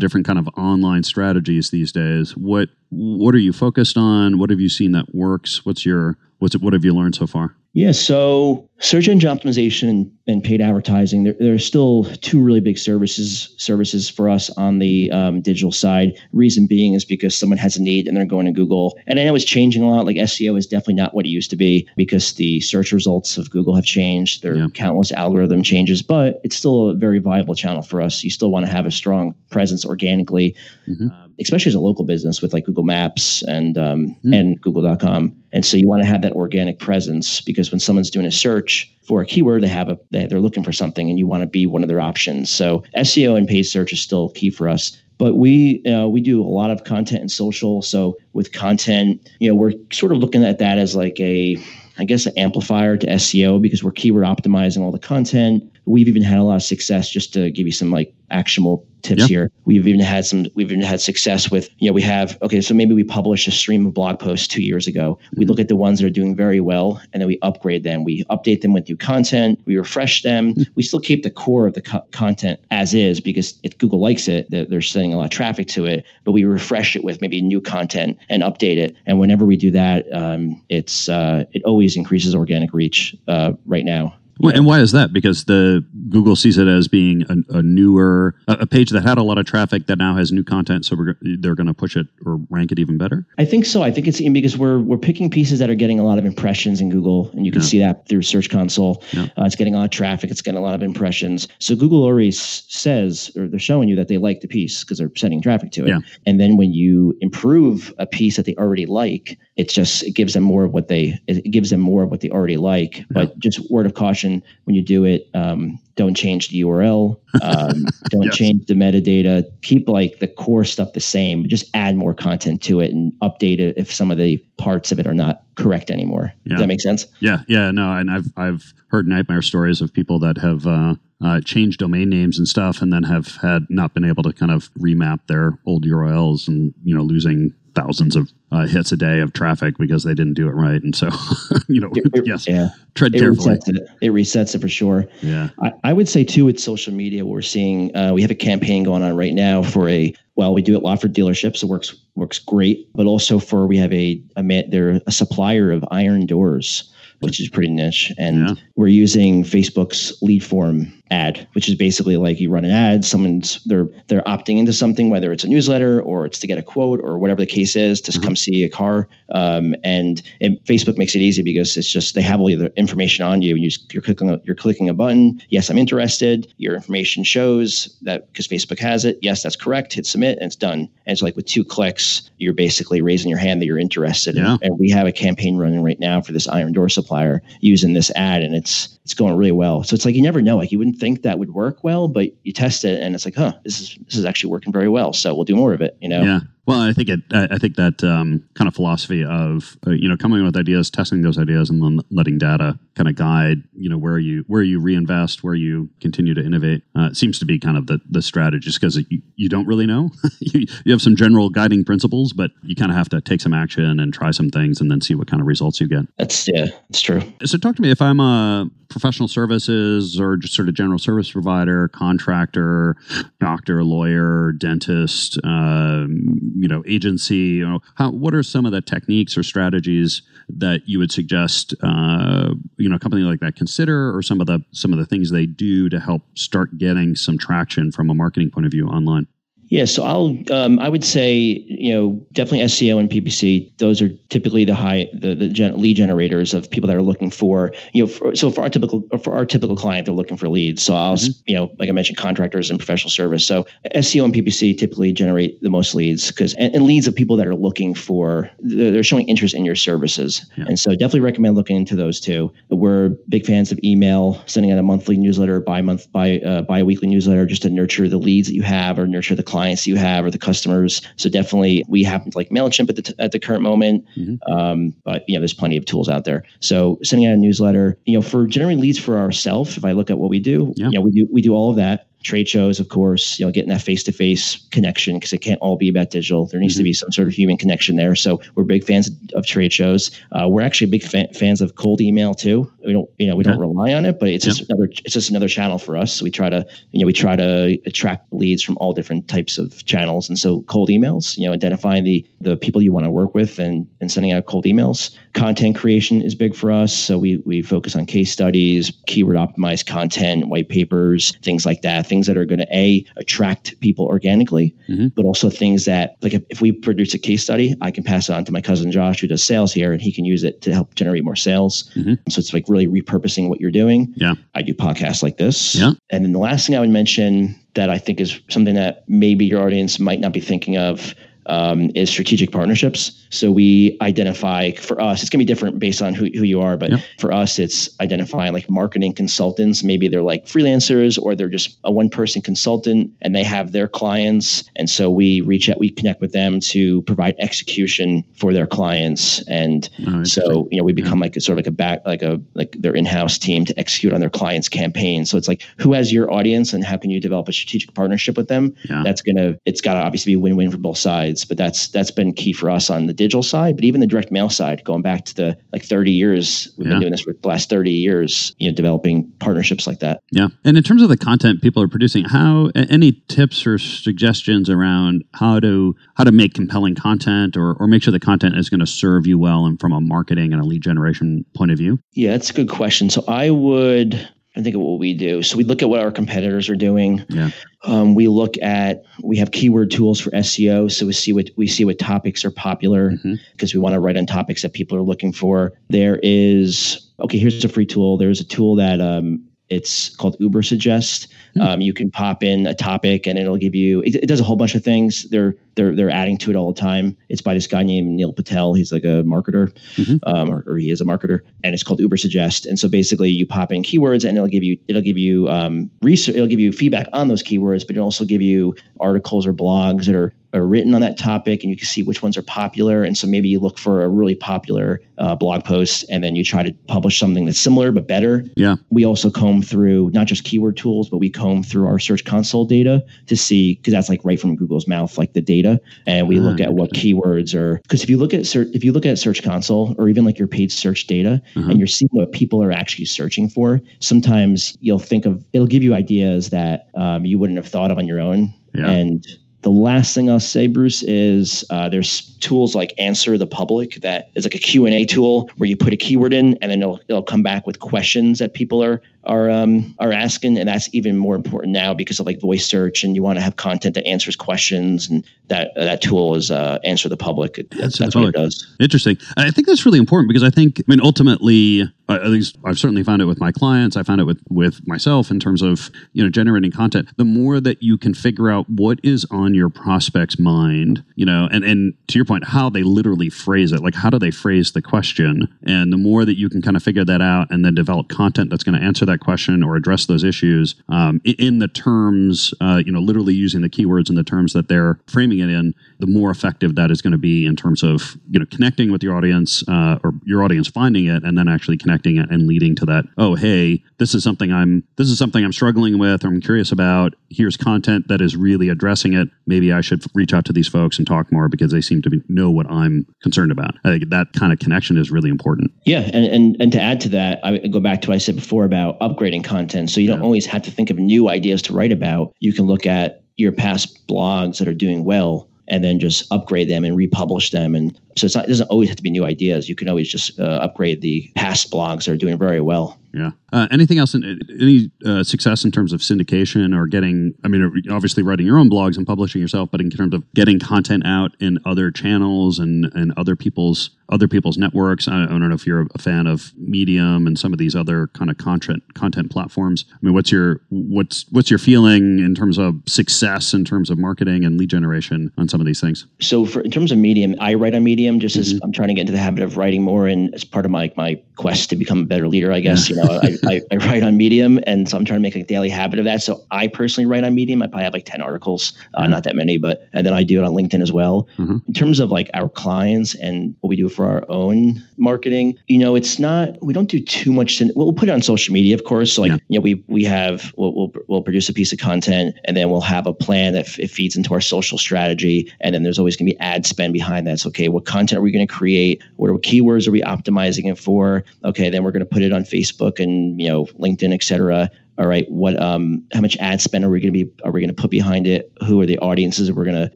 different 0.00 0.26
kind 0.26 0.38
of 0.38 0.48
online 0.56 1.02
strategies 1.02 1.70
these 1.70 1.90
days. 1.90 2.36
What 2.36 2.68
What 2.90 3.34
are 3.34 3.38
you 3.38 3.52
focused 3.52 3.96
on? 3.96 4.38
What 4.38 4.50
have 4.50 4.60
you 4.60 4.68
seen 4.68 4.92
that 4.92 5.14
works? 5.14 5.64
What's 5.66 5.84
your 5.84 6.16
What's 6.38 6.56
What 6.56 6.72
have 6.72 6.84
you 6.84 6.94
learned 6.94 7.14
so 7.14 7.26
far? 7.26 7.56
Yeah, 7.72 7.92
so 7.92 8.68
search 8.82 9.06
engine 9.06 9.30
optimization 9.34 9.88
and, 9.88 10.12
and 10.26 10.42
paid 10.42 10.60
advertising, 10.60 11.22
there, 11.22 11.34
there 11.38 11.54
are 11.54 11.58
still 11.58 12.04
two 12.20 12.40
really 12.42 12.58
big 12.60 12.76
services 12.76 13.54
services 13.56 14.10
for 14.10 14.28
us 14.28 14.50
on 14.50 14.80
the 14.80 15.10
um, 15.12 15.40
digital 15.40 15.70
side. 15.70 16.12
Reason 16.32 16.66
being 16.66 16.94
is 16.94 17.04
because 17.04 17.36
someone 17.38 17.58
has 17.58 17.76
a 17.76 17.82
need 17.82 18.08
and 18.08 18.16
they're 18.16 18.24
going 18.26 18.46
to 18.46 18.52
Google. 18.52 18.98
And 19.06 19.20
I 19.20 19.24
know 19.24 19.34
it's 19.36 19.44
changing 19.44 19.82
a 19.84 19.88
lot. 19.88 20.04
Like 20.04 20.16
SEO 20.16 20.58
is 20.58 20.66
definitely 20.66 20.94
not 20.94 21.14
what 21.14 21.26
it 21.26 21.30
used 21.30 21.48
to 21.50 21.56
be 21.56 21.88
because 21.96 22.34
the 22.34 22.60
search 22.60 22.90
results 22.92 23.38
of 23.38 23.50
Google 23.50 23.74
have 23.76 23.84
changed. 23.84 24.42
There 24.42 24.52
are 24.52 24.56
Yeah. 24.56 24.66
countless 24.74 25.12
algorithm 25.12 25.62
changes, 25.62 26.02
but 26.02 26.40
it's 26.42 26.56
still 26.56 26.90
a 26.90 26.94
very 26.94 27.20
viable 27.20 27.54
channel 27.54 27.82
for 27.82 28.02
us. 28.02 28.24
You 28.24 28.30
still 28.30 28.50
want 28.50 28.66
to 28.66 28.72
have 28.72 28.84
a 28.86 28.90
strong 28.90 29.34
presence 29.50 29.84
organically, 29.84 30.56
Mhm. 30.88 31.02
um, 31.10 31.30
especially 31.40 31.70
as 31.70 31.74
a 31.76 31.80
local 31.80 32.04
business 32.04 32.42
with 32.42 32.52
like 32.52 32.64
Google 32.64 32.84
Maps 32.84 33.42
and 33.44 33.78
um, 33.78 34.16
Mm. 34.24 34.34
and 34.40 34.60
Google.com. 34.60 35.36
And 35.54 35.64
so 35.66 35.76
you 35.76 35.86
want 35.86 36.02
to 36.02 36.08
have 36.08 36.22
that 36.22 36.32
organic 36.32 36.78
presence 36.78 37.42
because 37.42 37.70
when 37.70 37.78
someone's 37.78 38.10
doing 38.10 38.24
a 38.26 38.30
search 38.30 38.71
for 39.02 39.20
a 39.20 39.26
keyword, 39.26 39.62
they 39.62 39.68
have 39.68 39.88
a 39.88 39.98
they, 40.10 40.26
they're 40.26 40.40
looking 40.40 40.64
for 40.64 40.72
something, 40.72 41.10
and 41.10 41.18
you 41.18 41.26
want 41.26 41.42
to 41.42 41.46
be 41.46 41.66
one 41.66 41.82
of 41.82 41.88
their 41.88 42.00
options. 42.00 42.52
So 42.52 42.84
SEO 42.96 43.36
and 43.36 43.48
paid 43.48 43.64
search 43.64 43.92
is 43.92 44.00
still 44.00 44.30
key 44.30 44.50
for 44.50 44.68
us. 44.68 44.96
But 45.18 45.34
we 45.34 45.84
uh, 45.84 46.06
we 46.08 46.20
do 46.20 46.42
a 46.42 46.46
lot 46.46 46.70
of 46.70 46.84
content 46.84 47.20
and 47.20 47.30
social. 47.30 47.82
So 47.82 48.16
with 48.32 48.52
content, 48.52 49.28
you 49.38 49.48
know, 49.48 49.54
we're 49.54 49.74
sort 49.92 50.12
of 50.12 50.18
looking 50.18 50.44
at 50.44 50.58
that 50.58 50.78
as 50.78 50.96
like 50.96 51.18
a 51.20 51.56
I 51.98 52.04
guess 52.04 52.26
an 52.26 52.36
amplifier 52.36 52.96
to 52.96 53.06
SEO 53.06 53.60
because 53.60 53.84
we're 53.84 53.92
keyword 53.92 54.24
optimizing 54.24 54.80
all 54.82 54.92
the 54.92 54.98
content. 54.98 55.62
We've 55.84 56.08
even 56.08 56.22
had 56.22 56.38
a 56.38 56.42
lot 56.44 56.56
of 56.56 56.62
success 56.62 57.10
just 57.10 57.32
to 57.34 57.50
give 57.50 57.66
you 57.66 57.72
some 57.72 57.90
like 57.90 58.14
actionable 58.30 58.86
tips 59.02 59.22
Yeah. 59.22 59.26
here. 59.26 59.52
We've 59.64 59.86
even 59.86 60.00
had 60.00 60.24
some 60.24 60.46
we've 60.54 60.70
even 60.70 60.82
had 60.82 61.00
success 61.00 61.50
with, 61.50 61.68
you 61.78 61.88
know, 61.88 61.92
we 61.92 62.02
have 62.02 62.38
okay, 62.40 62.60
so 62.60 62.72
maybe 62.72 62.94
we 62.94 63.02
published 63.04 63.48
a 63.48 63.50
stream 63.50 63.86
of 63.86 63.94
blog 63.94 64.18
posts 64.18 64.46
two 64.46 64.62
years 64.62 64.86
ago. 64.86 65.18
We 65.36 65.44
look 65.44 65.58
at 65.58 65.68
the 65.68 65.76
ones 65.76 65.98
that 65.98 66.06
are 66.06 66.10
doing 66.10 66.36
very 66.36 66.60
well 66.60 67.00
and 67.12 67.20
then 67.20 67.26
we 67.26 67.38
upgrade 67.42 67.82
them. 67.82 68.04
We 68.04 68.24
update 68.26 68.60
them 68.62 68.72
with 68.72 68.88
new 68.88 68.96
content, 68.96 69.60
we 69.66 69.76
refresh 69.76 70.22
them. 70.22 70.54
We 70.76 70.82
still 70.82 71.00
keep 71.00 71.24
the 71.24 71.30
core 71.30 71.66
of 71.66 71.74
the 71.74 71.82
co- 71.82 72.04
content 72.12 72.60
as 72.70 72.94
is 72.94 73.20
because 73.20 73.58
if 73.62 73.76
Google 73.78 74.00
likes 74.00 74.28
it, 74.28 74.48
they're, 74.50 74.64
they're 74.64 74.80
sending 74.80 75.12
a 75.12 75.16
lot 75.16 75.24
of 75.24 75.30
traffic 75.30 75.66
to 75.68 75.84
it, 75.84 76.04
but 76.24 76.32
we 76.32 76.44
refresh 76.44 76.94
it 76.96 77.04
with 77.04 77.20
maybe 77.20 77.42
new 77.42 77.60
content 77.60 78.16
and 78.28 78.42
update 78.42 78.76
it. 78.78 78.96
And 79.06 79.18
whenever 79.18 79.44
we 79.44 79.56
do 79.56 79.70
that, 79.72 80.06
um, 80.12 80.62
it's 80.68 81.08
uh, 81.08 81.44
it 81.52 81.62
always 81.64 81.96
increases 81.96 82.34
organic 82.34 82.72
reach 82.72 83.16
uh, 83.28 83.52
right 83.66 83.84
now. 83.84 84.14
Well, 84.42 84.54
and 84.56 84.66
why 84.66 84.80
is 84.80 84.92
that? 84.92 85.12
Because 85.12 85.44
the 85.44 85.84
Google 86.08 86.36
sees 86.36 86.58
it 86.58 86.66
as 86.68 86.88
being 86.88 87.22
a, 87.30 87.58
a 87.58 87.62
newer 87.62 88.34
a, 88.48 88.52
a 88.60 88.66
page 88.66 88.90
that 88.90 89.02
had 89.02 89.18
a 89.18 89.22
lot 89.22 89.38
of 89.38 89.46
traffic 89.46 89.86
that 89.86 89.96
now 89.98 90.14
has 90.16 90.32
new 90.32 90.42
content, 90.44 90.84
so 90.84 90.96
we're, 90.96 91.16
they're 91.22 91.54
going 91.54 91.66
to 91.68 91.74
push 91.74 91.96
it 91.96 92.06
or 92.26 92.40
rank 92.50 92.72
it 92.72 92.78
even 92.78 92.98
better. 92.98 93.26
I 93.38 93.44
think 93.44 93.64
so. 93.64 93.82
I 93.82 93.90
think 93.90 94.06
it's 94.08 94.20
because 94.20 94.58
we're 94.58 94.78
we're 94.80 94.98
picking 94.98 95.30
pieces 95.30 95.58
that 95.60 95.70
are 95.70 95.74
getting 95.74 95.98
a 95.98 96.04
lot 96.04 96.18
of 96.18 96.24
impressions 96.24 96.80
in 96.80 96.90
Google, 96.90 97.30
and 97.32 97.46
you 97.46 97.52
can 97.52 97.62
Yeah. 97.62 97.66
see 97.68 97.78
that 97.78 98.08
through 98.08 98.22
Search 98.22 98.50
Console. 98.50 99.02
Yeah. 99.12 99.28
Uh, 99.38 99.44
it's 99.44 99.56
getting 99.56 99.74
a 99.74 99.78
lot 99.78 99.84
of 99.84 99.90
traffic. 99.90 100.30
It's 100.30 100.42
getting 100.42 100.58
a 100.58 100.62
lot 100.62 100.74
of 100.74 100.82
impressions. 100.82 101.48
So 101.58 101.74
Google 101.76 102.02
already 102.04 102.28
s- 102.28 102.64
says, 102.68 103.30
or 103.36 103.46
they're 103.48 103.58
showing 103.60 103.88
you 103.88 103.96
that 103.96 104.08
they 104.08 104.18
like 104.18 104.40
the 104.40 104.48
piece 104.48 104.82
because 104.82 104.98
they're 104.98 105.10
sending 105.16 105.40
traffic 105.40 105.70
to 105.72 105.84
it. 105.84 105.88
Yeah. 105.88 105.98
And 106.26 106.40
then 106.40 106.56
when 106.56 106.72
you 106.72 107.16
improve 107.20 107.94
a 107.98 108.06
piece 108.06 108.36
that 108.36 108.46
they 108.46 108.54
already 108.56 108.86
like, 108.86 109.38
it's 109.56 109.74
just 109.74 110.02
it 110.04 110.12
gives 110.12 110.32
them 110.34 110.42
more 110.42 110.64
of 110.64 110.72
what 110.72 110.88
they 110.88 111.18
it 111.26 111.50
gives 111.50 111.70
them 111.70 111.80
more 111.80 112.02
of 112.02 112.10
what 112.10 112.20
they 112.20 112.30
already 112.30 112.56
like. 112.56 113.04
But 113.10 113.38
just 113.38 113.70
word 113.70 113.84
of 113.86 113.94
caution 113.94 114.42
when 114.64 114.74
you 114.74 114.82
do 114.82 115.04
it, 115.04 115.28
um, 115.34 115.78
don't 115.94 116.14
change 116.16 116.48
the 116.48 116.62
URL. 116.62 117.18
Um, 117.42 117.84
don't 118.10 118.22
Yes. 118.24 118.36
change 118.36 118.64
the 118.66 118.74
metadata. 118.74 119.44
Keep 119.60 119.88
like 119.88 120.20
the 120.20 120.28
core 120.28 120.64
stuff 120.64 120.94
the 120.94 121.00
same. 121.00 121.46
Just 121.48 121.68
add 121.74 121.96
more 121.96 122.14
content 122.14 122.62
to 122.62 122.80
it 122.80 122.92
and 122.92 123.12
update 123.22 123.58
it 123.58 123.74
if 123.76 123.92
some 123.92 124.10
of 124.10 124.16
the 124.16 124.38
parts 124.56 124.90
of 124.90 124.98
it 124.98 125.06
are 125.06 125.12
not 125.14 125.42
correct 125.56 125.90
anymore. 125.90 126.32
Yeah. 126.44 126.52
Does 126.52 126.60
that 126.60 126.68
make 126.68 126.80
sense? 126.80 127.06
Yeah, 127.20 127.42
yeah, 127.46 127.70
no, 127.70 127.92
and 127.92 128.10
I've 128.10 128.32
I've 128.38 128.72
heard 128.88 129.06
nightmare 129.06 129.42
stories 129.42 129.82
of 129.82 129.92
people 129.92 130.18
that 130.20 130.38
have 130.38 130.66
uh, 130.66 130.94
uh, 131.22 131.40
changed 131.42 131.78
domain 131.78 132.08
names 132.08 132.38
and 132.38 132.48
stuff, 132.48 132.80
and 132.80 132.90
then 132.90 133.02
have 133.02 133.36
had 133.36 133.66
not 133.68 133.92
been 133.92 134.04
able 134.04 134.22
to 134.22 134.32
kind 134.32 134.50
of 134.50 134.72
remap 134.74 135.20
their 135.26 135.58
old 135.66 135.84
URLs, 135.84 136.48
and 136.48 136.72
you 136.84 136.94
know, 136.94 137.02
losing 137.02 137.52
thousands 137.74 138.16
of 138.16 138.30
uh, 138.50 138.66
hits 138.66 138.92
a 138.92 138.96
day 138.96 139.20
of 139.20 139.32
traffic 139.32 139.76
because 139.78 140.04
they 140.04 140.14
didn't 140.14 140.34
do 140.34 140.46
it 140.48 140.52
right, 140.52 140.82
and 140.82 140.94
so 140.94 141.08
you 141.68 141.80
know, 141.80 141.90
It- 141.94 142.26
yes, 142.26 142.46
Yeah. 142.48 142.68
tread 142.94 143.14
It 143.14 143.20
carefully. 143.20 143.56
resets 143.56 143.68
it. 143.68 143.88
It 144.00 144.10
resets 144.10 144.54
it 144.54 144.60
for 144.60 144.68
sure. 144.68 145.06
Yeah, 145.22 145.48
I, 145.62 145.72
I 145.84 145.92
would 145.92 146.08
say 146.08 146.24
too 146.24 146.44
with 146.44 146.58
social 146.60 146.92
media, 146.92 147.24
we're 147.24 147.42
seeing 147.42 147.94
uh, 147.96 148.12
we 148.12 148.22
have 148.22 148.30
a 148.30 148.34
campaign 148.36 148.82
going 148.82 149.02
on 149.02 149.16
right 149.16 149.34
now 149.34 149.62
for 149.62 149.88
a 149.88 150.14
well, 150.34 150.54
we 150.54 150.62
do 150.62 150.74
it 150.74 150.82
a 150.82 150.84
lot 150.84 151.00
for 151.00 151.08
dealerships. 151.08 151.62
It 151.62 151.66
works 151.66 151.94
works 152.14 152.38
great, 152.38 152.88
but 152.94 153.06
also 153.06 153.38
for 153.38 153.66
we 153.66 153.76
have 153.78 153.92
a, 153.92 154.22
a 154.36 154.42
ma- 154.42 154.62
they're 154.68 155.00
a 155.06 155.12
supplier 155.12 155.70
of 155.72 155.84
iron 155.90 156.26
doors, 156.26 156.90
which 157.20 157.40
is 157.40 157.48
pretty 157.48 157.70
niche, 157.70 158.12
and 158.18 158.48
Yeah. 158.48 158.54
we're 158.76 158.88
using 158.88 159.44
Facebook's 159.44 160.12
lead 160.22 160.42
form 160.44 160.92
ad, 161.12 161.46
which 161.52 161.68
is 161.68 161.74
basically 161.74 162.16
like 162.16 162.40
you 162.40 162.50
run 162.50 162.64
an 162.64 162.70
ad, 162.70 163.04
someone's 163.04 163.62
they're 163.64 163.86
they're 164.08 164.22
opting 164.22 164.58
into 164.58 164.72
something, 164.72 165.10
whether 165.10 165.30
it's 165.32 165.44
a 165.44 165.48
newsletter 165.48 166.00
or 166.00 166.26
it's 166.26 166.38
to 166.40 166.46
get 166.46 166.58
a 166.58 166.62
quote 166.62 167.00
or 167.02 167.18
whatever 167.18 167.40
the 167.40 167.46
case 167.46 167.76
is, 167.76 168.00
to 168.00 168.18
come 168.20 168.34
see 168.34 168.64
a 168.64 168.68
car. 168.68 169.08
Um, 169.30 169.76
and 169.84 170.22
Facebook 170.66 170.98
makes 170.98 171.14
it 171.14 171.20
easy 171.20 171.42
because 171.42 171.76
it's 171.76 171.90
just 171.90 172.14
they 172.14 172.22
have 172.22 172.40
all 172.40 172.46
the 172.46 172.72
information 172.76 173.24
on 173.24 173.42
you. 173.42 173.56
You 173.56 173.68
just, 173.70 173.92
you're 173.92 174.02
clicking 174.02 174.30
a, 174.30 174.40
you're 174.44 174.56
clicking 174.56 174.88
a 174.88 174.94
button. 174.94 175.40
Yes, 175.50 175.70
I'm 175.70 175.78
interested. 175.78 176.52
Your 176.56 176.74
information 176.74 177.24
shows 177.24 177.96
that 178.02 178.26
because 178.32 178.48
Facebook 178.48 178.78
has 178.78 179.04
it. 179.04 179.18
Yes, 179.22 179.42
that's 179.42 179.56
correct. 179.56 179.92
Hit 179.92 180.06
submit 180.06 180.38
and 180.38 180.46
it's 180.46 180.56
done. 180.56 180.80
And 181.06 181.12
it's 181.12 181.22
like 181.22 181.36
with 181.36 181.46
two 181.46 181.64
clicks, 181.64 182.30
you're 182.38 182.54
basically 182.54 183.00
raising 183.02 183.30
your 183.30 183.38
hand 183.38 183.60
that 183.60 183.66
you're 183.66 183.78
interested. 183.78 184.34
Yeah. 184.36 184.54
And, 184.54 184.72
and 184.72 184.78
we 184.78 184.90
have 184.90 185.06
a 185.06 185.12
campaign 185.12 185.56
running 185.56 185.82
right 185.82 186.00
now 186.00 186.20
for 186.20 186.32
this 186.32 186.48
iron 186.48 186.72
door 186.72 186.88
supplier 186.88 187.42
using 187.60 187.92
this 187.92 188.10
ad, 188.12 188.42
and 188.42 188.54
it's 188.54 188.98
it's 189.04 189.14
going 189.14 189.34
really 189.36 189.52
well. 189.52 189.82
So 189.82 189.94
it's 189.94 190.04
like 190.04 190.14
you 190.14 190.22
never 190.22 190.40
know. 190.40 190.56
Like 190.56 190.70
you 190.70 190.78
wouldn't 190.78 190.98
think 190.98 191.22
that 191.22 191.38
would 191.38 191.52
work 191.52 191.82
well, 191.82 192.08
but 192.08 192.30
you 192.44 192.52
test 192.52 192.84
it, 192.84 193.02
and 193.02 193.14
it's 193.14 193.24
like, 193.24 193.34
huh, 193.34 193.54
this 193.64 193.80
is 193.80 193.98
this 194.06 194.16
is 194.16 194.24
actually 194.24 194.50
working 194.50 194.72
very 194.72 194.88
well. 194.88 195.12
So 195.12 195.34
we'll 195.34 195.44
do 195.44 195.56
more 195.56 195.72
of 195.72 195.80
it. 195.80 195.96
You 196.00 196.08
know. 196.08 196.22
yeah. 196.22 196.40
Well, 196.64 196.80
I 196.80 196.92
think 196.92 197.08
it. 197.08 197.20
I 197.32 197.58
think 197.58 197.74
that 197.74 198.04
um, 198.04 198.44
kind 198.54 198.68
of 198.68 198.74
philosophy 198.74 199.24
of 199.24 199.76
uh, 199.84 199.90
you 199.90 200.08
know 200.08 200.16
coming 200.16 200.40
up 200.40 200.46
with 200.46 200.56
ideas, 200.56 200.90
testing 200.90 201.22
those 201.22 201.36
ideas, 201.36 201.70
and 201.70 201.82
then 201.82 201.98
letting 202.10 202.38
data 202.38 202.78
kind 202.94 203.08
of 203.08 203.16
guide 203.16 203.64
you 203.74 203.88
know 203.88 203.98
where 203.98 204.18
you 204.18 204.44
where 204.46 204.62
you 204.62 204.78
reinvest, 204.78 205.42
where 205.42 205.56
you 205.56 205.90
continue 206.00 206.34
to 206.34 206.44
innovate 206.44 206.82
uh, 206.94 207.12
seems 207.12 207.40
to 207.40 207.44
be 207.44 207.58
kind 207.58 207.76
of 207.76 207.88
the 207.88 207.98
the 208.08 208.22
strategy. 208.22 208.64
Just 208.64 208.80
because 208.80 208.96
you, 209.10 209.22
you 209.34 209.48
don't 209.48 209.66
really 209.66 209.86
know, 209.86 210.10
you, 210.38 210.66
you 210.84 210.92
have 210.92 211.02
some 211.02 211.16
general 211.16 211.50
guiding 211.50 211.84
principles, 211.84 212.32
but 212.32 212.52
you 212.62 212.76
kind 212.76 212.92
of 212.92 212.96
have 212.96 213.08
to 213.08 213.20
take 213.20 213.40
some 213.40 213.52
action 213.52 213.98
and 213.98 214.14
try 214.14 214.30
some 214.30 214.48
things, 214.48 214.80
and 214.80 214.88
then 214.88 215.00
see 215.00 215.16
what 215.16 215.26
kind 215.26 215.40
of 215.40 215.48
results 215.48 215.80
you 215.80 215.88
get. 215.88 216.06
That's 216.16 216.46
yeah, 216.46 216.66
it's 216.88 217.00
true. 217.00 217.22
So, 217.44 217.58
talk 217.58 217.74
to 217.74 217.82
me 217.82 217.90
if 217.90 218.00
I'm 218.00 218.20
a 218.20 218.70
professional 218.92 219.26
services 219.26 220.20
or 220.20 220.36
just 220.36 220.54
sort 220.54 220.68
of 220.68 220.74
general 220.74 220.98
service 220.98 221.32
provider, 221.32 221.88
contractor, 221.88 222.96
doctor, 223.40 223.82
lawyer, 223.82 224.52
dentist, 224.52 225.38
um, 225.42 226.51
you 226.56 226.68
know 226.68 226.82
agency 226.86 227.36
you 227.36 227.68
know 227.68 227.80
how 227.94 228.10
what 228.10 228.34
are 228.34 228.42
some 228.42 228.66
of 228.66 228.72
the 228.72 228.80
techniques 228.80 229.36
or 229.36 229.42
strategies 229.42 230.22
that 230.48 230.82
you 230.86 230.98
would 230.98 231.12
suggest 231.12 231.74
uh, 231.82 232.54
you 232.76 232.88
know 232.88 232.96
a 232.96 232.98
company 232.98 233.22
like 233.22 233.40
that 233.40 233.56
consider 233.56 234.14
or 234.14 234.22
some 234.22 234.40
of 234.40 234.46
the 234.46 234.60
some 234.72 234.92
of 234.92 234.98
the 234.98 235.06
things 235.06 235.30
they 235.30 235.46
do 235.46 235.88
to 235.88 236.00
help 236.00 236.22
start 236.34 236.76
getting 236.78 237.14
some 237.14 237.38
traction 237.38 237.90
from 237.92 238.10
a 238.10 238.14
marketing 238.14 238.50
point 238.50 238.66
of 238.66 238.72
view 238.72 238.86
online 238.86 239.26
yeah, 239.72 239.86
so 239.86 240.02
I'll 240.04 240.36
um, 240.52 240.78
I 240.80 240.90
would 240.90 241.02
say 241.02 241.32
you 241.66 241.94
know 241.94 242.26
definitely 242.32 242.66
SEO 242.66 243.00
and 243.00 243.08
PPC. 243.08 243.74
Those 243.78 244.02
are 244.02 244.10
typically 244.28 244.66
the 244.66 244.74
high 244.74 245.08
the, 245.14 245.34
the 245.34 245.48
gen, 245.48 245.80
lead 245.80 245.96
generators 245.96 246.52
of 246.52 246.70
people 246.70 246.86
that 246.88 246.94
are 246.94 247.00
looking 247.00 247.30
for 247.30 247.72
you 247.94 248.02
know 248.02 248.06
for, 248.06 248.36
so 248.36 248.50
for 248.50 248.60
our 248.60 248.68
typical 248.68 249.02
for 249.24 249.32
our 249.32 249.46
typical 249.46 249.74
client 249.74 250.04
they're 250.04 250.14
looking 250.14 250.36
for 250.36 250.50
leads. 250.50 250.82
So 250.82 250.94
I'll 250.94 251.16
mm-hmm. 251.16 251.32
you 251.46 251.54
know 251.54 251.72
like 251.78 251.88
I 251.88 251.92
mentioned 251.92 252.18
contractors 252.18 252.68
and 252.68 252.78
professional 252.78 253.08
service. 253.08 253.46
So 253.46 253.64
SEO 253.94 254.26
and 254.26 254.34
PPC 254.34 254.76
typically 254.76 255.10
generate 255.10 255.58
the 255.62 255.70
most 255.70 255.94
leads 255.94 256.30
because 256.30 256.52
and, 256.56 256.74
and, 256.74 256.84
leads 256.84 257.06
of 257.06 257.14
people 257.14 257.36
that 257.36 257.46
are 257.46 257.56
looking 257.56 257.94
for 257.94 258.50
they're 258.58 259.02
showing 259.02 259.26
interest 259.26 259.54
in 259.54 259.64
your 259.64 259.74
services. 259.74 260.44
Yeah. 260.58 260.66
And 260.68 260.78
so 260.78 260.90
definitely 260.90 261.20
recommend 261.20 261.56
looking 261.56 261.76
into 261.76 261.96
those 261.96 262.20
two. 262.20 262.52
We're 262.68 263.16
big 263.30 263.46
fans 263.46 263.72
of 263.72 263.80
email, 263.82 264.42
sending 264.44 264.70
out 264.70 264.76
a 264.76 264.82
monthly 264.82 265.16
newsletter, 265.16 265.60
bi 265.60 265.80
month 265.80 266.12
by 266.12 266.40
uh, 266.40 266.60
bi 266.60 266.82
weekly 266.82 267.08
newsletter 267.08 267.46
just 267.46 267.62
to 267.62 267.70
nurture 267.70 268.06
the 268.06 268.18
leads 268.18 268.48
that 268.48 268.54
you 268.54 268.62
have 268.64 268.98
or 268.98 269.06
nurture 269.06 269.34
the 269.34 269.42
client 269.42 269.61
clients 269.62 269.86
you 269.86 269.94
have 269.94 270.24
or 270.24 270.30
the 270.30 270.38
customers. 270.38 271.02
So 271.16 271.28
definitely 271.28 271.84
we 271.86 272.02
happen 272.02 272.32
to 272.32 272.36
like 272.36 272.50
MailChimp 272.50 272.88
at 272.90 272.96
the, 272.96 273.02
t- 273.02 273.14
at 273.20 273.30
the 273.30 273.38
current 273.38 273.62
moment. 273.62 274.04
Mm-hmm. 274.16 274.52
Um, 274.52 274.92
but 275.04 275.24
yeah, 275.28 275.38
there's 275.38 275.54
plenty 275.54 275.76
of 275.76 275.84
tools 275.84 276.08
out 276.08 276.24
there. 276.24 276.42
So 276.58 276.98
sending 277.04 277.28
out 277.28 277.34
a 277.34 277.36
newsletter, 277.36 277.96
you 278.04 278.14
know, 278.18 278.22
for 278.22 278.48
generating 278.48 278.80
leads 278.80 278.98
for 278.98 279.18
ourselves, 279.18 279.76
if 279.76 279.84
I 279.84 279.92
look 279.92 280.10
at 280.10 280.18
what 280.18 280.30
we 280.30 280.40
do, 280.40 280.74
yeah, 280.76 280.86
you 280.86 280.92
know, 280.94 281.00
we 281.00 281.12
do, 281.12 281.28
we 281.30 281.42
do 281.42 281.54
all 281.54 281.70
of 281.70 281.76
that 281.76 282.08
trade 282.22 282.48
shows, 282.48 282.80
of 282.80 282.88
course, 282.88 283.38
you 283.38 283.46
know, 283.46 283.52
getting 283.52 283.70
that 283.70 283.82
face 283.82 284.02
to 284.04 284.12
face 284.12 284.66
connection 284.70 285.14
because 285.16 285.32
it 285.32 285.38
can't 285.38 285.60
all 285.60 285.76
be 285.76 285.88
about 285.88 286.10
digital. 286.10 286.46
There 286.46 286.60
needs 286.60 286.74
mm-hmm. 286.74 286.80
to 286.80 286.84
be 286.84 286.92
some 286.92 287.12
sort 287.12 287.28
of 287.28 287.34
human 287.34 287.56
connection 287.56 287.96
there. 287.96 288.14
So 288.14 288.40
we're 288.54 288.64
big 288.64 288.84
fans 288.84 289.10
of 289.34 289.46
trade 289.46 289.72
shows. 289.72 290.10
Uh, 290.32 290.48
we're 290.48 290.62
actually 290.62 290.90
big 290.90 291.02
fa- 291.02 291.28
fans 291.34 291.60
of 291.60 291.74
cold 291.76 292.00
email 292.00 292.34
too. 292.34 292.70
We 292.84 292.92
don't, 292.92 293.08
you 293.18 293.26
know, 293.26 293.36
we 293.36 293.44
don't 293.44 293.58
rely 293.58 293.92
on 293.92 294.04
it, 294.04 294.18
but 294.18 294.28
it's 294.28 294.44
just 294.44 294.62
another, 294.68 294.88
it's 295.04 295.14
just 295.14 295.30
another 295.30 295.48
channel 295.48 295.78
for 295.78 295.96
us. 295.96 296.12
So 296.14 296.24
we 296.24 296.30
try 296.30 296.50
to, 296.50 296.66
you 296.90 297.00
know, 297.00 297.06
we 297.06 297.12
try 297.12 297.36
to 297.36 297.78
attract 297.86 298.32
leads 298.32 298.62
from 298.62 298.76
all 298.78 298.92
different 298.92 299.28
types 299.28 299.58
of 299.58 299.84
channels. 299.84 300.28
And 300.28 300.38
so 300.38 300.62
cold 300.62 300.88
emails, 300.88 301.36
you 301.36 301.46
know, 301.46 301.52
identifying 301.52 302.04
the 302.04 302.26
the 302.40 302.56
people 302.56 302.82
you 302.82 302.92
want 302.92 303.04
to 303.04 303.10
work 303.10 303.34
with 303.34 303.58
and 303.58 303.86
and 304.00 304.10
sending 304.10 304.32
out 304.32 304.46
cold 304.46 304.64
emails. 304.64 305.16
Content 305.32 305.76
creation 305.76 306.22
is 306.22 306.34
big 306.34 306.54
for 306.54 306.70
us. 306.70 306.92
So 306.92 307.18
we 307.18 307.36
we 307.44 307.62
focus 307.62 307.96
on 307.96 308.06
case 308.06 308.32
studies, 308.32 308.92
keyword 309.06 309.36
optimized 309.36 309.86
content, 309.86 310.48
white 310.48 310.68
papers, 310.68 311.36
things 311.42 311.64
like 311.64 311.82
that 311.82 312.06
things 312.12 312.26
that 312.26 312.36
are 312.36 312.44
going 312.44 312.58
to 312.58 312.76
a 312.76 313.02
attract 313.16 313.80
people 313.80 314.04
organically, 314.04 314.76
mm-hmm. 314.86 315.06
but 315.16 315.24
also 315.24 315.48
things 315.48 315.86
that 315.86 316.16
like 316.20 316.34
if, 316.34 316.42
if, 316.50 316.60
we 316.60 316.70
produce 316.70 317.14
a 317.14 317.18
case 317.18 317.42
study, 317.42 317.74
I 317.80 317.90
can 317.90 318.04
pass 318.04 318.28
it 318.28 318.34
on 318.34 318.44
to 318.44 318.52
my 318.52 318.60
cousin 318.60 318.92
Josh 318.92 319.22
who 319.22 319.26
does 319.26 319.42
sales 319.42 319.72
here, 319.72 319.94
and 319.94 320.02
he 320.02 320.12
can 320.12 320.26
use 320.26 320.44
it 320.44 320.60
to 320.60 320.74
help 320.74 320.94
generate 320.94 321.24
more 321.24 321.36
sales. 321.36 321.90
Mm-hmm. 321.94 322.14
So 322.28 322.38
it's 322.38 322.52
like 322.52 322.66
really 322.68 322.86
repurposing 322.86 323.48
what 323.48 323.62
you're 323.62 323.70
doing. 323.70 324.12
Yeah, 324.16 324.34
I 324.54 324.60
do 324.60 324.74
podcasts 324.74 325.22
like 325.22 325.38
this. 325.38 325.74
Yeah, 325.74 325.92
and 326.10 326.22
then 326.22 326.32
the 326.32 326.38
last 326.38 326.66
thing 326.66 326.76
I 326.76 326.80
would 326.80 326.90
mention 326.90 327.58
that 327.74 327.88
I 327.88 327.96
think 327.96 328.20
is 328.20 328.38
something 328.50 328.74
that 328.74 329.04
maybe 329.08 329.46
your 329.46 329.64
audience 329.64 329.98
might 329.98 330.20
not 330.20 330.34
be 330.34 330.40
thinking 330.40 330.76
of 330.76 331.14
um, 331.46 331.90
is 331.94 332.08
strategic 332.08 332.52
partnerships. 332.52 333.12
So 333.30 333.50
we 333.50 333.96
identify 334.00 334.72
for 334.72 335.00
us, 335.00 335.22
it's 335.22 335.30
going 335.30 335.38
to 335.38 335.44
be 335.44 335.46
different 335.46 335.78
based 335.78 336.02
on 336.02 336.14
who, 336.14 336.26
who 336.26 336.44
you 336.44 336.60
are, 336.60 336.76
but 336.76 336.90
yep. 336.90 337.00
for 337.18 337.32
us, 337.32 337.58
it's 337.58 337.88
identifying 338.00 338.52
like 338.52 338.68
marketing 338.68 339.14
consultants. 339.14 339.82
Maybe 339.82 340.06
they're 340.08 340.22
like 340.22 340.44
freelancers 340.44 341.20
or 341.20 341.34
they're 341.34 341.48
just 341.48 341.78
a 341.84 341.90
one 341.90 342.10
person 342.10 342.42
consultant 342.42 343.10
and 343.22 343.34
they 343.34 343.42
have 343.42 343.72
their 343.72 343.88
clients. 343.88 344.64
And 344.76 344.88
so 344.88 345.10
we 345.10 345.40
reach 345.40 345.68
out, 345.68 345.80
we 345.80 345.90
connect 345.90 346.20
with 346.20 346.32
them 346.32 346.60
to 346.60 347.02
provide 347.02 347.34
execution 347.38 348.22
for 348.34 348.52
their 348.52 348.66
clients. 348.66 349.42
And 349.48 349.88
oh, 350.06 350.24
so, 350.24 350.68
you 350.70 350.78
know, 350.78 350.84
we 350.84 350.92
become 350.92 351.18
yeah. 351.18 351.24
like 351.24 351.36
a 351.36 351.40
sort 351.40 351.58
of 351.58 351.64
like 351.64 351.68
a 351.68 351.76
back, 351.76 352.02
like 352.04 352.22
a, 352.22 352.40
like 352.54 352.76
their 352.78 352.94
in 352.94 353.06
house 353.06 353.38
team 353.38 353.64
to 353.64 353.78
execute 353.78 354.12
on 354.12 354.20
their 354.20 354.30
clients' 354.30 354.68
campaign. 354.68 355.24
So 355.24 355.38
it's 355.38 355.48
like, 355.48 355.62
who 355.78 355.94
has 355.94 356.12
your 356.12 356.30
audience 356.30 356.72
and 356.72 356.84
how 356.84 356.98
can 356.98 357.10
you 357.10 357.20
develop 357.20 357.48
a 357.48 357.52
strategic 357.52 357.94
partnership 357.94 358.36
with 358.36 358.48
them? 358.48 358.74
Yeah. 358.84 359.02
That's 359.04 359.22
going 359.22 359.36
to, 359.36 359.58
it's 359.64 359.80
got 359.80 359.94
to 359.94 360.00
obviously 360.00 360.32
be 360.32 360.36
win 360.36 360.56
win 360.56 360.70
for 360.70 360.76
both 360.76 360.98
sides 360.98 361.31
sides, 361.32 361.44
but 361.44 361.56
that's 361.56 361.88
that's 361.88 362.10
been 362.10 362.32
key 362.32 362.52
for 362.52 362.70
us 362.70 362.90
on 362.90 363.06
the 363.06 363.12
digital 363.12 363.42
side. 363.42 363.76
But 363.76 363.84
even 363.84 364.00
the 364.00 364.06
direct 364.06 364.30
mail 364.30 364.48
side, 364.48 364.84
going 364.84 365.02
back 365.02 365.24
to 365.26 365.34
the 365.34 365.58
like 365.72 365.84
30 365.84 366.10
years, 366.10 366.72
we've 366.76 366.86
yeah. 366.86 366.94
been 366.94 367.00
doing 367.00 367.12
this 367.12 367.22
for 367.22 367.32
the 367.32 367.48
last 367.48 367.68
30 367.70 367.90
years, 367.90 368.54
you 368.58 368.70
know, 368.70 368.74
developing 368.74 369.30
partnerships 369.38 369.86
like 369.86 370.00
that. 370.00 370.22
Yeah. 370.30 370.48
And 370.64 370.76
in 370.76 370.82
terms 370.82 371.02
of 371.02 371.08
the 371.08 371.16
content 371.16 371.62
people 371.62 371.82
are 371.82 371.88
producing, 371.88 372.24
how 372.24 372.70
any 372.74 373.12
tips 373.28 373.66
or 373.66 373.78
suggestions 373.78 374.68
around 374.68 375.24
how 375.34 375.60
to 375.60 375.94
how 376.14 376.24
to 376.24 376.32
make 376.32 376.54
compelling 376.54 376.94
content 376.94 377.56
or 377.56 377.74
or 377.74 377.86
make 377.86 378.02
sure 378.02 378.12
the 378.12 378.20
content 378.20 378.56
is 378.56 378.68
going 378.68 378.80
to 378.80 378.86
serve 378.86 379.26
you 379.26 379.38
well 379.38 379.66
and 379.66 379.80
from 379.80 379.92
a 379.92 380.00
marketing 380.00 380.52
and 380.52 380.60
a 380.60 380.64
lead 380.64 380.82
generation 380.82 381.44
point 381.54 381.70
of 381.70 381.78
view? 381.78 381.98
Yeah, 382.12 382.32
that's 382.32 382.50
a 382.50 382.54
good 382.54 382.68
question. 382.68 383.10
So 383.10 383.24
I 383.26 383.50
would 383.50 384.28
I 384.54 384.60
think 384.60 384.76
of 384.76 384.82
what 384.82 384.98
we 384.98 385.14
do. 385.14 385.42
So 385.42 385.56
we 385.56 385.64
look 385.64 385.82
at 385.82 385.88
what 385.88 386.00
our 386.00 386.10
competitors 386.10 386.68
are 386.68 386.76
doing. 386.76 387.24
Yeah. 387.28 387.50
Um, 387.84 388.14
we 388.14 388.28
look 388.28 388.58
at 388.60 389.02
we 389.22 389.38
have 389.38 389.50
keyword 389.50 389.90
tools 389.90 390.20
for 390.20 390.30
SEO, 390.30 390.90
so 390.90 391.06
we 391.06 391.12
see 391.14 391.32
what 391.32 391.48
we 391.56 391.66
see 391.66 391.84
what 391.84 391.98
topics 391.98 392.44
are 392.44 392.50
popular 392.50 393.10
because 393.10 393.70
mm-hmm. 393.70 393.78
we 393.78 393.82
want 393.82 393.94
to 393.94 394.00
write 394.00 394.16
on 394.16 394.26
topics 394.26 394.62
that 394.62 394.74
people 394.74 394.96
are 394.98 395.02
looking 395.02 395.32
for. 395.32 395.72
There 395.88 396.20
is 396.22 397.10
okay. 397.20 397.38
Here's 397.38 397.64
a 397.64 397.68
free 397.68 397.86
tool. 397.86 398.18
There's 398.18 398.40
a 398.40 398.44
tool 398.44 398.76
that 398.76 399.00
um, 399.00 399.42
it's 399.70 400.14
called 400.16 400.38
Ubersuggest. 400.38 401.28
Mm-hmm. 401.28 401.60
Um, 401.62 401.80
you 401.80 401.94
can 401.94 402.10
pop 402.10 402.42
in 402.42 402.66
a 402.66 402.74
topic 402.74 403.26
and 403.26 403.38
it'll 403.38 403.56
give 403.56 403.74
you. 403.74 404.02
It, 404.02 404.16
it, 404.16 404.26
does 404.26 404.40
a 404.40 404.44
whole 404.44 404.56
bunch 404.56 404.74
of 404.74 404.84
things. 404.84 405.28
They're 405.30 405.54
they're 405.74 405.94
they're 405.94 406.10
adding 406.10 406.38
to 406.38 406.50
it 406.50 406.56
all 406.56 406.72
the 406.72 406.80
time. 406.80 407.16
It's 407.28 407.42
by 407.42 407.54
this 407.54 407.66
guy 407.66 407.82
named 407.82 408.08
Neil 408.08 408.32
Patel. 408.32 408.74
He's 408.74 408.92
like 408.92 409.04
a 409.04 409.22
marketer, 409.22 409.72
mm-hmm. 409.96 410.16
um, 410.24 410.50
or, 410.50 410.64
or, 410.66 410.76
he 410.76 410.90
is 410.90 411.00
a 411.00 411.04
marketer, 411.04 411.40
and 411.64 411.74
it's 411.74 411.82
called 411.82 412.00
Ubersuggest. 412.00 412.66
And 412.66 412.78
so 412.78 412.88
basically, 412.88 413.30
you 413.30 413.46
pop 413.46 413.72
in 413.72 413.82
keywords 413.82 414.26
and 414.28 414.36
it'll 414.36 414.48
give 414.48 414.62
you 414.62 414.78
it'll 414.88 415.02
give 415.02 415.18
you 415.18 415.48
um, 415.48 415.90
research. 416.02 416.34
It'll 416.34 416.48
give 416.48 416.60
you 416.60 416.72
feedback 416.72 417.08
on 417.12 417.28
those 417.28 417.42
keywords, 417.42 417.86
but 417.86 417.96
it'll 417.96 418.04
also 418.04 418.24
give 418.24 418.42
you 418.42 418.74
articles 419.00 419.46
or 419.46 419.52
blogs 419.52 420.06
that 420.06 420.14
are 420.14 420.32
are 420.54 420.66
written 420.66 420.94
on 420.94 421.00
that 421.00 421.16
topic 421.16 421.62
and 421.62 421.70
you 421.70 421.76
can 421.76 421.86
see 421.86 422.02
which 422.02 422.22
ones 422.22 422.36
are 422.36 422.42
popular. 422.42 423.02
And 423.02 423.16
so 423.16 423.26
maybe 423.26 423.48
you 423.48 423.58
look 423.58 423.78
for 423.78 424.02
a 424.02 424.08
really 424.08 424.34
popular 424.34 425.00
uh, 425.18 425.34
blog 425.34 425.64
post 425.64 426.04
and 426.10 426.22
then 426.22 426.36
you 426.36 426.44
try 426.44 426.62
to 426.62 426.72
publish 426.88 427.18
something 427.18 427.46
that's 427.46 427.58
similar 427.58 427.90
but 427.90 428.06
better. 428.06 428.44
Yeah. 428.56 428.76
We 428.90 429.04
also 429.06 429.30
comb 429.30 429.62
through 429.62 430.10
not 430.10 430.26
just 430.26 430.44
keyword 430.44 430.76
tools, 430.76 431.08
but 431.08 431.18
we 431.18 431.30
comb 431.30 431.62
through 431.62 431.86
our 431.86 431.98
Search 431.98 432.24
Console 432.24 432.64
data 432.64 433.04
to 433.28 433.36
see, 433.36 433.74
because 433.76 433.92
that's 433.92 434.08
like 434.08 434.20
right 434.24 434.38
from 434.38 434.56
Google's 434.56 434.86
mouth, 434.86 435.16
like 435.16 435.32
the 435.32 435.40
data. 435.40 435.61
And 436.06 436.28
we 436.28 436.40
look 436.40 436.60
ah, 436.60 436.64
at 436.64 436.74
what 436.74 436.92
keywords 436.92 437.54
are, 437.54 437.80
because 437.82 438.02
if 438.02 438.10
you 438.10 438.16
look 438.16 438.34
at 438.34 438.46
search, 438.46 438.68
if 438.72 438.84
you 438.84 438.92
look 438.92 439.06
at 439.06 439.18
Search 439.18 439.42
Console 439.42 439.94
or 439.98 440.08
even 440.08 440.24
like 440.24 440.38
your 440.38 440.48
paid 440.48 440.72
search 440.72 441.06
data 441.06 441.42
uh-huh. 441.56 441.70
and 441.70 441.78
you're 441.78 441.86
seeing 441.86 442.10
what 442.12 442.32
people 442.32 442.62
are 442.62 442.72
actually 442.72 443.04
searching 443.04 443.48
for, 443.48 443.80
sometimes 444.00 444.76
you'll 444.80 444.98
think 444.98 445.26
of, 445.26 445.44
it'll 445.52 445.66
give 445.66 445.82
you 445.82 445.94
ideas 445.94 446.50
that 446.50 446.88
um, 446.94 447.24
you 447.24 447.38
wouldn't 447.38 447.56
have 447.56 447.68
thought 447.68 447.90
of 447.90 447.98
on 447.98 448.06
your 448.06 448.20
own. 448.20 448.52
Yeah. 448.74 448.90
And 448.90 449.26
the 449.62 449.70
last 449.70 450.14
thing 450.14 450.28
I'll 450.28 450.40
say, 450.40 450.66
Bruce, 450.66 451.02
is 451.04 451.64
uh, 451.70 451.88
there's 451.88 452.36
tools 452.38 452.74
like 452.74 452.92
Answer 452.98 453.38
the 453.38 453.46
Public 453.46 453.94
that 454.02 454.30
is 454.34 454.44
like 454.44 454.56
a 454.56 454.58
Q&A 454.58 455.04
tool 455.04 455.48
where 455.56 455.68
you 455.68 455.76
put 455.76 455.92
a 455.92 455.96
keyword 455.96 456.32
in 456.32 456.58
and 456.60 456.70
then 456.70 456.82
it'll, 456.82 457.00
it'll 457.08 457.22
come 457.22 457.42
back 457.42 457.66
with 457.66 457.78
questions 457.78 458.40
that 458.40 458.54
people 458.54 458.82
are 458.82 459.00
are 459.24 459.50
um, 459.50 459.94
are 459.98 460.12
asking, 460.12 460.58
and 460.58 460.68
that's 460.68 460.92
even 460.92 461.16
more 461.16 461.34
important 461.34 461.72
now 461.72 461.94
because 461.94 462.18
of 462.18 462.26
like 462.26 462.40
voice 462.40 462.66
search, 462.66 463.04
and 463.04 463.14
you 463.14 463.22
want 463.22 463.36
to 463.36 463.42
have 463.42 463.56
content 463.56 463.94
that 463.94 464.06
answers 464.06 464.36
questions, 464.36 465.08
and 465.08 465.24
that 465.48 465.76
uh, 465.76 465.84
that 465.84 466.02
tool 466.02 466.34
is 466.34 466.50
uh, 466.50 466.78
Answer 466.84 467.08
the 467.08 467.16
Public. 467.16 467.60
That's, 467.70 467.98
that's 467.98 468.14
what 468.14 468.28
it 468.28 468.34
does. 468.34 468.74
Interesting. 468.80 469.18
I 469.36 469.50
think 469.50 469.66
that's 469.66 469.86
really 469.86 469.98
important 469.98 470.28
because 470.28 470.42
I 470.42 470.50
think, 470.50 470.80
I 470.80 470.84
mean, 470.88 471.00
ultimately, 471.00 471.82
uh, 472.08 472.14
at 472.14 472.28
least 472.28 472.56
I've 472.64 472.78
certainly 472.78 473.02
found 473.02 473.22
it 473.22 473.26
with 473.26 473.38
my 473.40 473.52
clients. 473.52 473.96
I 473.96 474.02
found 474.02 474.20
it 474.20 474.24
with 474.24 474.40
with 474.48 474.86
myself 474.86 475.30
in 475.30 475.38
terms 475.38 475.62
of 475.62 475.90
you 476.12 476.22
know 476.22 476.30
generating 476.30 476.72
content. 476.72 477.08
The 477.16 477.24
more 477.24 477.60
that 477.60 477.82
you 477.82 477.96
can 477.96 478.14
figure 478.14 478.50
out 478.50 478.68
what 478.68 478.98
is 479.02 479.24
on 479.30 479.54
your 479.54 479.68
prospect's 479.68 480.38
mind, 480.38 481.04
you 481.14 481.26
know, 481.26 481.48
and 481.52 481.64
and 481.64 481.94
to 482.08 482.18
your 482.18 482.24
point, 482.24 482.44
how 482.44 482.70
they 482.70 482.82
literally 482.82 483.30
phrase 483.30 483.72
it, 483.72 483.82
like 483.82 483.94
how 483.94 484.10
do 484.10 484.18
they 484.18 484.30
phrase 484.30 484.72
the 484.72 484.82
question, 484.82 485.48
and 485.62 485.92
the 485.92 485.96
more 485.96 486.24
that 486.24 486.36
you 486.36 486.48
can 486.48 486.60
kind 486.60 486.76
of 486.76 486.82
figure 486.82 487.04
that 487.04 487.22
out 487.22 487.48
and 487.50 487.64
then 487.64 487.74
develop 487.74 488.08
content 488.08 488.50
that's 488.50 488.64
going 488.64 488.78
to 488.78 488.84
answer 488.84 489.06
that 489.06 489.11
that 489.12 489.20
question 489.20 489.62
or 489.62 489.76
address 489.76 490.06
those 490.06 490.24
issues 490.24 490.74
um, 490.88 491.20
in 491.24 491.58
the 491.58 491.68
terms, 491.68 492.54
uh, 492.60 492.82
you 492.84 492.92
know, 492.92 493.00
literally 493.00 493.34
using 493.34 493.62
the 493.62 493.68
keywords 493.68 494.08
in 494.08 494.16
the 494.16 494.24
terms 494.24 494.52
that 494.52 494.68
they're 494.68 494.98
framing 495.06 495.38
it 495.38 495.48
in, 495.48 495.74
the 495.98 496.06
more 496.06 496.30
effective 496.30 496.74
that 496.74 496.90
is 496.90 497.00
going 497.00 497.12
to 497.12 497.18
be 497.18 497.46
in 497.46 497.54
terms 497.54 497.82
of 497.82 498.16
you 498.28 498.38
know 498.38 498.46
connecting 498.46 498.90
with 498.90 499.02
your 499.02 499.16
audience 499.16 499.62
uh, 499.68 499.98
or 500.02 500.12
your 500.24 500.42
audience 500.42 500.68
finding 500.68 501.06
it 501.06 501.22
and 501.22 501.38
then 501.38 501.48
actually 501.48 501.76
connecting 501.76 502.16
it 502.16 502.30
and 502.30 502.46
leading 502.46 502.74
to 502.74 502.84
that. 502.84 503.04
Oh, 503.18 503.36
hey, 503.36 503.82
this 503.98 504.14
is 504.14 504.24
something 504.24 504.52
I'm 504.52 504.82
this 504.96 505.08
is 505.08 505.18
something 505.18 505.44
I'm 505.44 505.52
struggling 505.52 505.98
with 505.98 506.24
or 506.24 506.28
I'm 506.28 506.40
curious 506.40 506.72
about. 506.72 507.14
Here's 507.30 507.56
content 507.56 508.08
that 508.08 508.20
is 508.20 508.36
really 508.36 508.68
addressing 508.68 509.14
it. 509.14 509.28
Maybe 509.46 509.72
I 509.72 509.80
should 509.80 510.02
reach 510.14 510.34
out 510.34 510.44
to 510.46 510.52
these 510.52 510.68
folks 510.68 510.98
and 510.98 511.06
talk 511.06 511.30
more 511.30 511.48
because 511.48 511.72
they 511.72 511.80
seem 511.80 512.02
to 512.02 512.10
be, 512.10 512.20
know 512.28 512.50
what 512.50 512.70
I'm 512.70 513.06
concerned 513.22 513.52
about. 513.52 513.74
I 513.84 513.90
think 513.90 514.10
that 514.10 514.32
kind 514.32 514.52
of 514.52 514.58
connection 514.58 514.96
is 514.96 515.10
really 515.10 515.30
important. 515.30 515.70
Yeah, 515.84 516.00
and 516.00 516.26
and 516.26 516.56
and 516.60 516.72
to 516.72 516.80
add 516.80 517.00
to 517.02 517.08
that, 517.10 517.40
I 517.44 517.58
go 517.58 517.80
back 517.80 518.02
to 518.02 518.08
what 518.08 518.16
I 518.16 518.18
said 518.18 518.36
before 518.36 518.64
about 518.64 518.96
upgrading 519.08 519.44
content. 519.44 519.90
So 519.90 520.00
you 520.00 520.06
don't 520.06 520.18
yeah. 520.18 520.24
always 520.24 520.46
have 520.46 520.62
to 520.62 520.70
think 520.70 520.90
of 520.90 520.98
new 520.98 521.28
ideas 521.28 521.62
to 521.62 521.72
write 521.72 521.92
about. 521.92 522.32
You 522.40 522.52
can 522.52 522.66
look 522.66 522.86
at 522.86 523.22
your 523.36 523.52
past 523.52 524.06
blogs 524.06 524.58
that 524.58 524.68
are 524.68 524.74
doing 524.74 525.04
well 525.04 525.48
and 525.68 525.82
then 525.82 525.98
just 525.98 526.30
upgrade 526.30 526.68
them 526.68 526.84
and 526.84 526.96
republish 526.96 527.50
them. 527.50 527.74
And 527.74 527.98
so 528.16 528.28
not, 528.34 528.46
it 528.46 528.48
doesn't 528.48 528.68
always 528.68 528.88
have 528.88 528.96
to 528.96 529.02
be 529.02 529.10
new 529.10 529.24
ideas. 529.24 529.68
You 529.68 529.74
can 529.74 529.88
always 529.88 530.08
just 530.08 530.38
uh, 530.38 530.60
upgrade 530.62 531.00
the 531.00 531.30
past 531.34 531.70
blogs 531.70 532.04
that 532.04 532.12
are 532.12 532.16
doing 532.16 532.38
very 532.38 532.60
well. 532.60 532.98
Yeah. 533.12 533.32
Uh, 533.52 533.68
anything 533.70 533.98
else? 533.98 534.14
In, 534.14 534.40
any 534.50 534.90
uh, 535.04 535.22
success 535.22 535.64
in 535.64 535.70
terms 535.70 535.92
of 535.92 536.00
syndication 536.00 536.74
or 536.74 536.86
getting? 536.86 537.34
I 537.44 537.48
mean, 537.48 537.82
obviously 537.90 538.22
writing 538.22 538.46
your 538.46 538.58
own 538.58 538.70
blogs 538.70 538.96
and 538.96 539.06
publishing 539.06 539.40
yourself, 539.40 539.70
but 539.70 539.82
in 539.82 539.90
terms 539.90 540.14
of 540.14 540.24
getting 540.32 540.58
content 540.58 541.04
out 541.04 541.32
in 541.38 541.58
other 541.66 541.90
channels 541.90 542.58
and 542.58 542.86
and 542.94 543.12
other 543.18 543.36
people's 543.36 543.90
other 544.08 544.28
people's 544.28 544.56
networks. 544.56 545.08
I, 545.08 545.24
I 545.24 545.26
don't 545.26 545.48
know 545.48 545.54
if 545.54 545.66
you're 545.66 545.86
a 545.94 545.98
fan 545.98 546.26
of 546.26 546.52
Medium 546.56 547.26
and 547.26 547.38
some 547.38 547.52
of 547.52 547.58
these 547.58 547.74
other 547.74 548.06
kind 548.08 548.30
of 548.30 548.38
content 548.38 548.82
content 548.94 549.30
platforms. 549.30 549.84
I 549.92 549.98
mean, 550.00 550.14
what's 550.14 550.32
your 550.32 550.60
what's 550.70 551.26
what's 551.30 551.50
your 551.50 551.58
feeling 551.58 552.18
in 552.18 552.34
terms 552.34 552.58
of 552.58 552.80
success 552.86 553.52
in 553.52 553.64
terms 553.64 553.90
of 553.90 553.98
marketing 553.98 554.44
and 554.44 554.58
lead 554.58 554.70
generation 554.70 555.30
on 555.36 555.48
some 555.48 555.60
of 555.60 555.66
these 555.66 555.80
things? 555.80 556.06
So, 556.20 556.46
for 556.46 556.60
in 556.60 556.70
terms 556.70 556.92
of 556.92 556.98
Medium, 556.98 557.34
I 557.40 557.54
write 557.54 557.74
on 557.74 557.84
Medium 557.84 558.01
just 558.20 558.36
mm-hmm. 558.36 558.56
as 558.56 558.60
I'm 558.62 558.72
trying 558.72 558.88
to 558.88 558.94
get 558.94 559.02
into 559.02 559.12
the 559.12 559.18
habit 559.18 559.42
of 559.42 559.56
writing 559.56 559.82
more, 559.82 560.06
and 560.06 560.34
as 560.34 560.44
part 560.44 560.64
of 560.64 560.70
my 560.70 560.92
my 560.96 561.20
quest 561.36 561.70
to 561.70 561.76
become 561.76 562.00
a 562.00 562.04
better 562.04 562.28
leader, 562.28 562.52
I 562.52 562.60
guess. 562.60 562.88
You 562.88 562.96
know, 562.96 563.20
I, 563.22 563.36
I, 563.54 563.60
I, 563.72 563.76
write 563.76 564.02
on 564.02 564.16
Medium, 564.16 564.60
and 564.66 564.88
so 564.88 564.96
I'm 564.96 565.04
trying 565.04 565.18
to 565.18 565.22
make 565.22 565.34
a 565.34 565.42
daily 565.42 565.68
habit 565.68 565.98
of 565.98 566.04
that. 566.04 566.22
So 566.22 566.44
I 566.50 566.68
personally 566.68 567.06
write 567.06 567.24
on 567.24 567.34
Medium. 567.34 567.62
I 567.62 567.66
probably 567.66 567.84
have 567.84 567.92
like 567.92 568.04
ten 568.04 568.22
articles, 568.22 568.72
uh, 568.94 569.06
not 569.06 569.24
that 569.24 569.34
many, 569.34 569.58
but 569.58 569.88
and 569.92 570.06
then 570.06 570.12
I 570.12 570.22
do 570.22 570.38
it 570.38 570.44
on 570.44 570.52
LinkedIn 570.52 570.82
as 570.82 570.92
well. 570.92 571.28
Mm-hmm. 571.38 571.58
In 571.66 571.74
terms 571.74 572.00
of 572.00 572.10
like 572.10 572.30
our 572.34 572.48
clients 572.48 573.14
and 573.14 573.54
what 573.60 573.68
we 573.68 573.76
do 573.76 573.88
for 573.88 574.06
our 574.06 574.24
own 574.28 574.82
marketing, 574.96 575.58
you 575.66 575.78
know, 575.78 575.94
it's 575.94 576.18
not 576.18 576.62
we 576.62 576.72
don't 576.72 576.88
do 576.88 577.00
too 577.00 577.32
much. 577.32 577.62
we'll 577.74 577.92
put 577.92 578.08
it 578.08 578.12
on 578.12 578.22
social 578.22 578.52
media, 578.52 578.74
of 578.74 578.84
course. 578.84 579.12
So 579.12 579.22
like, 579.22 579.32
yeah. 579.32 579.38
you 579.48 579.58
know, 579.58 579.62
we 579.62 579.84
we 579.88 580.04
have 580.04 580.52
we'll, 580.56 580.74
we'll, 580.74 580.92
we'll 581.08 581.22
produce 581.22 581.48
a 581.48 581.52
piece 581.52 581.72
of 581.72 581.78
content, 581.78 582.36
and 582.44 582.56
then 582.56 582.70
we'll 582.70 582.80
have 582.80 583.06
a 583.06 583.14
plan 583.14 583.52
that 583.54 583.66
f- 583.66 583.78
it 583.78 583.90
feeds 583.90 584.16
into 584.16 584.32
our 584.34 584.40
social 584.40 584.78
strategy, 584.78 585.52
and 585.60 585.74
then 585.74 585.82
there's 585.82 585.98
always 585.98 586.16
going 586.16 586.28
to 586.28 586.34
be 586.34 586.40
ad 586.40 586.66
spend 586.66 586.92
behind 586.92 587.26
that. 587.26 587.40
So 587.40 587.48
okay, 587.48 587.68
what 587.68 587.84
content 587.92 588.18
are 588.18 588.22
we 588.22 588.32
going 588.32 588.46
to 588.46 588.52
create? 588.52 589.02
What 589.16 589.28
are 589.28 589.34
keywords 589.34 589.86
are 589.86 589.90
we 589.90 590.00
optimizing 590.00 590.70
it 590.70 590.78
for? 590.78 591.24
Okay, 591.44 591.68
then 591.68 591.84
we're 591.84 591.92
going 591.92 592.00
to 592.00 592.06
put 592.06 592.22
it 592.22 592.32
on 592.32 592.42
Facebook 592.42 592.98
and 592.98 593.40
you 593.40 593.48
know 593.48 593.66
LinkedIn, 593.78 594.14
et 594.14 594.22
cetera. 594.22 594.70
All 594.98 595.06
right, 595.06 595.28
what 595.30 595.60
um 595.60 596.04
how 596.12 596.20
much 596.20 596.36
ad 596.38 596.60
spend 596.60 596.84
are 596.84 596.90
we 596.90 597.00
going 597.00 597.12
to 597.12 597.24
be 597.24 597.30
are 597.44 597.50
we 597.50 597.60
going 597.60 597.74
to 597.74 597.80
put 597.80 597.90
behind 597.90 598.26
it? 598.26 598.52
Who 598.66 598.80
are 598.80 598.86
the 598.86 598.98
audiences 598.98 599.48
that 599.48 599.54
we're 599.54 599.64
going 599.64 599.88
to 599.88 599.92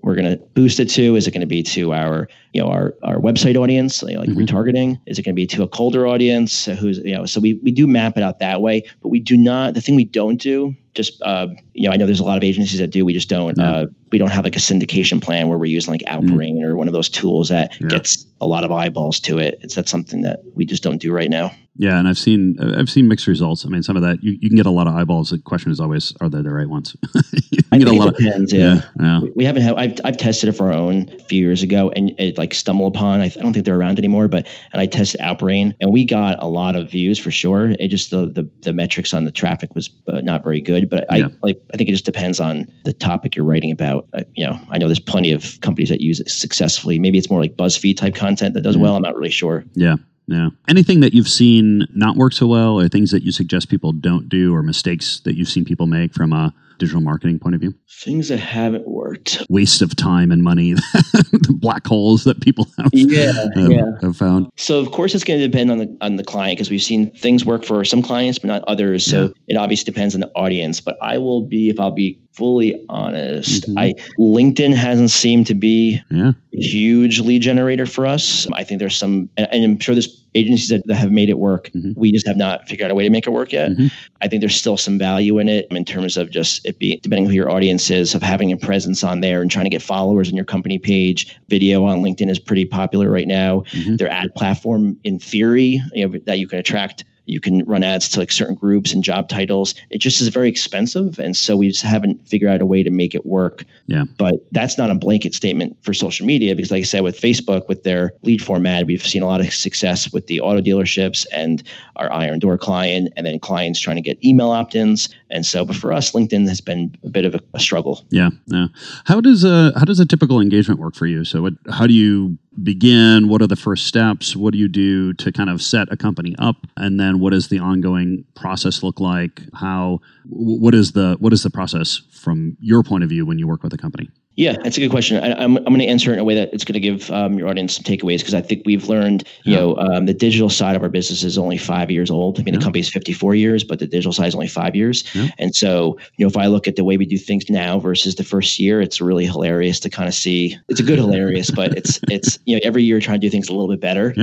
we're 0.03 0.15
going 0.15 0.31
to 0.31 0.37
boost 0.55 0.81
it 0.81 0.89
to? 0.91 1.17
Is 1.17 1.27
it 1.27 1.33
going 1.33 1.43
to 1.43 1.47
be 1.47 1.63
to 1.65 1.93
our 1.93 2.29
you 2.53 2.63
know 2.63 2.69
our 2.69 2.95
our 3.03 3.19
website 3.19 3.57
audience 3.57 4.03
like, 4.03 4.17
like 4.17 4.29
mm-hmm. 4.29 4.41
retargeting? 4.41 5.01
Is 5.07 5.19
it 5.19 5.23
going 5.23 5.35
to 5.35 5.41
be 5.41 5.47
to 5.49 5.63
a 5.63 5.69
colder 5.69 6.07
audience? 6.07 6.65
who's 6.65 6.99
you 6.99 7.15
know 7.15 7.27
so 7.27 7.41
we 7.41 7.55
we 7.63 7.71
do 7.71 7.87
map 7.87 8.17
it 8.17 8.23
out 8.23 8.39
that 8.39 8.61
way, 8.61 8.83
but 9.03 9.09
we 9.09 9.21
do 9.21 9.37
not 9.37 9.75
the 9.75 9.81
thing 9.81 9.97
we 9.97 10.05
don't 10.05 10.41
do 10.41 10.75
just 10.97 11.23
uh, 11.23 11.47
you 11.75 11.87
know, 11.87 11.93
I 11.93 11.97
know 11.97 12.07
there's 12.07 12.21
a 12.21 12.25
lot 12.25 12.39
of 12.39 12.43
agencies 12.43 12.81
that 12.81 12.89
do. 12.89 13.05
We 13.05 13.13
just 13.13 13.29
don't. 13.29 13.57
Yeah. 13.57 13.71
Uh, 13.71 13.87
we 14.11 14.19
don't 14.19 14.31
have 14.31 14.45
like 14.45 14.57
a 14.57 14.61
syndication 14.61 15.23
plan 15.23 15.49
where 15.49 15.59
we're 15.59 15.67
using 15.67 15.93
like 15.93 16.01
Outbrain 16.03 16.55
mm. 16.55 16.65
or 16.65 16.75
one 16.75 16.89
of 16.89 16.93
those 16.93 17.09
tools 17.09 17.51
that 17.51 17.79
yeah. 17.81 17.89
gets 17.89 18.27
a 18.41 18.47
lot 18.47 18.65
of 18.65 18.73
eyeballs 18.73 19.21
to 19.21 19.39
it. 19.39 19.59
It's 19.61 19.75
that's 19.75 19.91
something 19.91 20.23
that 20.23 20.41
we 20.55 20.65
just 20.65 20.83
don't 20.83 20.99
do 20.99 21.13
right 21.13 21.31
now. 21.31 21.53
Yeah, 21.79 21.99
and 21.99 22.09
I've 22.09 22.19
seen 22.19 22.59
I've 22.61 22.89
seen 22.89 23.09
mixed 23.09 23.27
results. 23.27 23.67
I 23.67 23.69
mean, 23.69 23.83
some 23.83 23.97
of 23.97 24.03
that 24.03 24.23
you, 24.23 24.39
you 24.41 24.49
can 24.49 24.57
get 24.57 24.67
a 24.67 24.71
lot 24.71 24.87
of 24.87 24.95
eyeballs. 24.95 25.31
The 25.31 25.39
question 25.39 25.71
is 25.71 25.81
always, 25.81 26.15
are 26.21 26.29
they 26.29 26.43
the 26.43 26.51
right 26.51 26.69
ones? 26.69 26.97
I 27.73 27.79
get 27.79 27.89
a 27.89 27.93
lot 27.93 28.17
depends, 28.17 28.53
of 28.53 28.59
yeah. 28.59 28.83
yeah. 28.99 29.21
We 29.35 29.45
haven't 29.45 29.63
had. 29.63 29.77
I've 29.77 30.01
I've 30.05 30.17
tested 30.17 30.49
it 30.49 30.53
for 30.53 30.67
our 30.67 30.73
own 30.73 31.11
a 31.11 31.25
few 31.25 31.41
years 31.41 31.63
ago, 31.63 31.91
and 31.91 32.15
it 32.19 32.39
like 32.39 32.51
StumbleUpon. 32.51 33.21
I, 33.21 33.25
I 33.25 33.29
don't 33.29 33.53
think 33.53 33.67
they're 33.67 33.79
around 33.79 33.99
anymore, 33.99 34.29
but 34.29 34.47
and 34.73 34.81
I 34.81 34.87
tested 34.87 35.21
Outbrain, 35.21 35.75
and 35.81 35.93
we 35.93 36.05
got 36.05 36.43
a 36.43 36.47
lot 36.47 36.77
of 36.77 36.91
views 36.91 37.19
for 37.19 37.31
sure. 37.31 37.71
It 37.79 37.89
just 37.89 38.11
the 38.11 38.27
the, 38.27 38.49
the 38.63 38.73
metrics 38.73 39.13
on 39.13 39.25
the 39.25 39.33
traffic 39.33 39.75
was 39.75 39.91
uh, 40.09 40.21
not 40.23 40.43
very 40.45 40.61
good, 40.61 40.89
but 40.89 41.05
yeah. 41.11 41.27
I 41.27 41.31
like 41.43 41.61
I 41.75 41.77
think 41.77 41.89
it 41.91 41.93
just 41.93 42.07
depends 42.07 42.41
on 42.41 42.73
the 42.85 42.93
topic 42.93 43.37
you're 43.37 43.45
writing 43.45 43.71
about. 43.71 44.09
Uh, 44.15 44.23
you 44.35 44.47
know, 44.47 44.59
I 44.71 44.79
know 44.79 44.87
there's 44.87 45.01
plenty 45.01 45.33
of 45.33 45.61
companies 45.61 45.91
that 45.91 46.01
use 46.01 46.21
it 46.21 46.31
successfully. 46.31 46.99
Maybe 46.99 47.19
it's 47.19 47.31
more 47.31 47.41
like 47.41 47.57
BuzzFeed 47.57 47.97
type 47.97 48.15
content 48.15 48.55
that 48.55 48.63
does 48.63 48.77
mm 48.77 48.81
well. 48.81 48.97
I'm 48.97 49.03
not 49.03 49.17
really 49.17 49.31
sure. 49.31 49.65
Yeah. 49.75 49.97
Yeah. 50.27 50.49
Anything 50.69 51.01
that 51.01 51.15
you've 51.15 51.29
seen 51.29 51.87
not 51.95 52.17
work 52.17 52.33
so 52.33 52.47
well, 52.47 52.79
or 52.79 52.89
things 52.89 53.11
that 53.11 53.23
you 53.23 53.33
suggest 53.33 53.69
people 53.69 53.93
don't 53.93 54.29
do, 54.29 54.55
or 54.55 54.63
mistakes 54.63 55.21
that 55.21 55.37
you've 55.37 55.49
seen 55.49 55.65
people 55.65 55.87
make 55.87 56.15
from 56.15 56.33
a 56.33 56.53
digital 56.79 57.01
marketing 57.01 57.39
point 57.39 57.55
of 57.55 57.61
view? 57.61 57.75
Things 57.89 58.29
that 58.29 58.39
haven't 58.39 58.87
worked. 58.87 59.45
Waste 59.49 59.83
of 59.83 59.95
time 59.97 60.31
and 60.31 60.43
money, 60.43 60.75
the 60.93 61.57
black 61.59 61.87
holes 61.87 62.25
that 62.25 62.41
people 62.41 62.67
have, 62.79 62.91
yeah, 62.93 63.33
have, 63.33 63.71
yeah. 63.71 63.91
have 64.03 64.17
found. 64.17 64.51
So 64.57 64.79
of 64.79 64.91
course 64.91 65.15
it's 65.15 65.25
going 65.25 65.41
to 65.41 65.47
depend 65.47 65.71
on 65.71 65.79
the 65.79 65.97
on 66.01 66.17
the 66.17 66.25
client 66.25 66.59
because 66.59 66.71
we've 66.71 66.83
seen 66.83 67.11
things 67.13 67.45
work 67.45 67.65
for 67.65 67.85
some 67.85 68.03
clients 68.03 68.39
but 68.39 68.49
not 68.49 68.65
others. 68.65 69.05
So 69.05 69.23
yeah. 69.23 69.29
it 69.49 69.57
obviously 69.57 69.91
depends 69.93 70.15
on 70.15 70.21
the 70.21 70.31
audience. 70.35 70.81
But 70.81 70.97
I 71.03 71.19
will 71.19 71.43
be 71.43 71.69
if 71.69 71.81
I'll 71.81 71.91
be 71.91 72.21
fully 72.33 72.85
honest, 72.89 73.65
mm-hmm. 73.65 73.79
I 73.79 73.95
LinkedIn 74.19 74.75
hasn't 74.75 75.11
seemed 75.11 75.47
to 75.47 75.55
be 75.55 76.01
yeah. 76.11 76.33
Huge 76.57 77.21
lead 77.21 77.43
generator 77.43 77.87
for 77.87 78.07
us. 78.07 78.47
I 78.53 78.65
think 78.65 78.81
there's 78.81 78.97
some, 78.97 79.29
and 79.37 79.65
I'm 79.65 79.79
sure 79.79 79.95
there's 79.95 80.25
agencies 80.35 80.69
that, 80.69 80.87
that 80.87 80.97
have 80.97 81.11
made 81.11 81.29
it 81.29 81.39
work. 81.39 81.71
Mm-hmm. 81.71 81.99
We 81.99 82.13
just 82.13 82.27
have 82.27 82.37
not 82.37 82.69
figured 82.69 82.87
out 82.87 82.91
a 82.91 82.95
way 82.95 83.05
to 83.05 83.11
make 83.11 83.27
it 83.27 83.31
work 83.31 83.53
yet. 83.53 83.71
Mm-hmm. 83.71 83.87
I 84.21 84.29
think 84.29 84.41
there's 84.41 84.57
still 84.57 84.77
some 84.77 84.99
value 84.99 85.39
in 85.39 85.49
it 85.49 85.67
in 85.71 85.85
terms 85.85 86.17
of 86.17 86.31
just 86.31 86.65
it 86.67 86.79
being 86.79 86.99
depending 87.03 87.27
on 87.27 87.31
who 87.31 87.37
your 87.37 87.51
audience 87.51 87.91
is 87.91 88.15
of 88.15 88.23
having 88.23 88.53
a 88.53 88.57
presence 88.57 89.03
on 89.03 89.21
there 89.21 89.41
and 89.43 89.51
trying 89.51 89.65
to 89.65 89.71
get 89.71 89.83
followers 89.83 90.29
on 90.29 90.35
your 90.35 90.45
company 90.45 90.79
page. 90.79 91.39
Video 91.49 91.85
on 91.85 92.03
LinkedIn 92.03 92.31
is 92.31 92.39
pretty 92.39 92.65
popular 92.65 93.11
right 93.11 93.29
now. 93.29 93.61
Mm-hmm. 93.73 93.97
Their 93.97 94.11
ad 94.11 94.35
platform, 94.35 94.99
in 95.05 95.19
theory, 95.19 95.81
you 95.95 96.09
know, 96.09 96.19
that 96.27 96.39
you 96.39 96.49
can 96.49 96.59
attract 96.59 97.05
you 97.27 97.41
can 97.41 97.65
run 97.65 97.83
ads 97.83 98.09
to 98.11 98.21
like 98.21 98.33
certain 98.33 98.55
groups 98.55 98.93
and 98.93 99.05
job 99.05 99.29
titles. 99.29 99.75
It 99.91 99.99
just 99.99 100.21
is 100.21 100.29
very 100.29 100.49
expensive. 100.49 101.19
And 101.19 101.37
so 101.37 101.57
we 101.57 101.69
just 101.69 101.83
haven't 101.83 102.27
figured 102.27 102.51
out 102.51 102.63
a 102.63 102.67
way 102.67 102.83
to 102.83 102.91
make 102.91 103.15
it 103.15 103.27
work. 103.27 103.65
Yeah. 103.87 104.05
But 104.17 104.35
that's 104.53 104.79
not 104.79 104.91
a 104.91 104.95
blanket 104.95 105.35
statement 105.35 105.77
for 105.83 105.93
social 105.93 106.27
media 106.27 106.55
because 106.55 106.71
like 106.71 106.81
I 106.81 106.85
said, 106.85 107.03
with 107.03 107.21
Facebook, 107.21 107.69
with 107.69 107.83
their 107.83 108.13
lead 108.23 108.43
format, 108.43 108.87
we've 108.87 109.07
seen 109.07 109.23
a 109.23 109.27
lot 109.27 109.41
of 109.41 109.53
success 109.53 110.13
with 110.13 110.27
the 110.29 110.41
auto 110.41 110.61
dealerships 110.61 111.27
and 111.33 111.63
our 111.97 112.11
iron 112.13 112.39
door 112.39 112.57
client 112.57 113.13
and 113.17 113.27
then 113.27 113.39
clients 113.39 113.81
trying 113.81 113.97
to 113.97 114.03
get 114.03 114.25
email 114.25 114.51
opt-ins. 114.51 115.09
And 115.31 115.45
so, 115.45 115.65
but 115.65 115.77
for 115.77 115.93
us, 115.93 116.13
LinkedIn 116.13 116.49
has 116.49 116.61
been 116.61 116.97
a 117.05 117.09
bit 117.09 117.25
of 117.25 117.35
a, 117.35 117.41
a 117.55 117.61
struggle. 117.61 118.05
Yeah. 118.11 118.31
Yeah. 118.47 118.67
How 119.07 119.21
does 119.21 119.45
a, 119.45 119.73
how 119.77 119.85
does 119.85 119.99
a 119.99 120.07
typical 120.07 120.41
engagement 120.41 120.79
work 120.79 120.95
for 120.95 121.07
you? 121.07 121.25
So 121.25 121.43
what, 121.43 121.55
how 121.71 121.87
do 121.87 121.93
you 121.93 122.39
begin? 122.63 123.29
What 123.29 123.43
are 123.43 123.47
the 123.47 123.57
first 123.57 123.87
steps? 123.87 124.37
What 124.37 124.53
do 124.53 124.59
you 124.59 124.69
do 124.69 125.13
to 125.15 125.33
kind 125.33 125.51
of 125.51 125.61
set 125.61 125.93
a 125.93 125.97
company 125.97 126.35
up? 126.39 126.57
And 126.77 126.99
then 126.99 127.21
what 127.21 127.31
does 127.31 127.49
the 127.49 127.59
ongoing 127.59 128.25
process 128.35 128.83
look 128.83 129.01
like? 129.01 129.43
How 129.55 130.01
what 130.29 130.75
is 130.75 130.93
the 130.93 131.17
what 131.21 131.33
is 131.33 131.43
the 131.43 131.51
process 131.51 132.03
from 132.13 132.57
your 132.61 132.83
point 132.83 133.05
of 133.05 133.11
view 133.11 133.27
when 133.27 133.39
you 133.39 133.47
work 133.47 133.63
with 133.63 133.73
a 133.73 133.79
company? 133.79 134.09
Yeah, 134.37 134.57
that's 134.63 134.77
a 134.77 134.81
good 134.81 134.91
question. 134.91 135.23
I, 135.23 135.29
am 135.29 135.39
I'm, 135.39 135.57
I'm 135.59 135.65
going 135.65 135.81
to 135.81 135.87
answer 135.87 136.11
it 136.11 136.15
in 136.15 136.19
a 136.19 136.25
way 136.25 136.35
that 136.35 136.53
it's 136.53 136.65
going 136.65 136.75
to 136.75 136.81
give 136.81 137.11
um, 137.11 137.39
your 137.39 137.49
audience 137.49 137.77
some 137.77 137.85
takeaways 137.85 138.19
because 138.19 138.35
I 138.35 138.43
think 138.43 138.63
we've 138.67 138.87
learned, 138.89 139.25
you 139.45 139.53
yeah. 139.53 139.61
know, 139.61 139.77
um, 139.79 140.05
the 140.05 140.13
digital 140.15 140.51
side 140.51 140.77
of 140.77 140.83
our 140.83 140.91
business 140.91 141.23
is 141.23 141.39
only 141.39 141.57
five 141.57 141.91
years 141.91 142.11
old. 142.11 142.39
I 142.39 142.43
mean, 142.43 142.53
yeah. 142.53 142.61
the 142.61 142.65
company 142.65 142.81
is 142.81 142.91
54 142.91 143.35
years, 143.35 143.65
but 143.65 143.79
the 143.79 143.87
digital 143.87 144.13
side 144.13 144.29
is 144.29 144.35
only 144.35 144.49
five 144.49 144.77
years. 144.77 145.05
Yeah. 145.15 145.29
And 145.39 145.57
so, 145.57 145.99
you 146.17 146.25
know, 146.25 146.29
if 146.29 146.37
I 146.37 146.47
look 146.47 146.69
at 146.69 146.77
the 146.77 146.85
way 146.85 146.99
we 146.99 147.07
do 147.07 147.17
things 147.17 147.49
now 147.49 147.79
versus 147.79 148.17
the 148.17 148.25
first 148.25 148.59
year, 148.59 148.83
it's 148.83 149.01
really 149.01 149.25
hilarious 149.25 149.81
to 149.81 149.91
kind 149.91 150.09
of 150.09 150.15
see. 150.15 150.57
It's 150.69 150.81
a 150.81 150.83
good 150.83 150.99
hilarious, 150.99 151.51
but 151.51 151.77
it's 151.77 151.99
it's 152.11 152.39
you 152.45 152.57
know 152.57 152.61
every 152.63 152.83
year 152.83 153.01
trying 153.01 153.21
to 153.21 153.27
do 153.27 153.31
things 153.31 153.49
a 153.49 153.53
little 153.53 153.69
bit 153.69 153.81
better. 153.81 154.15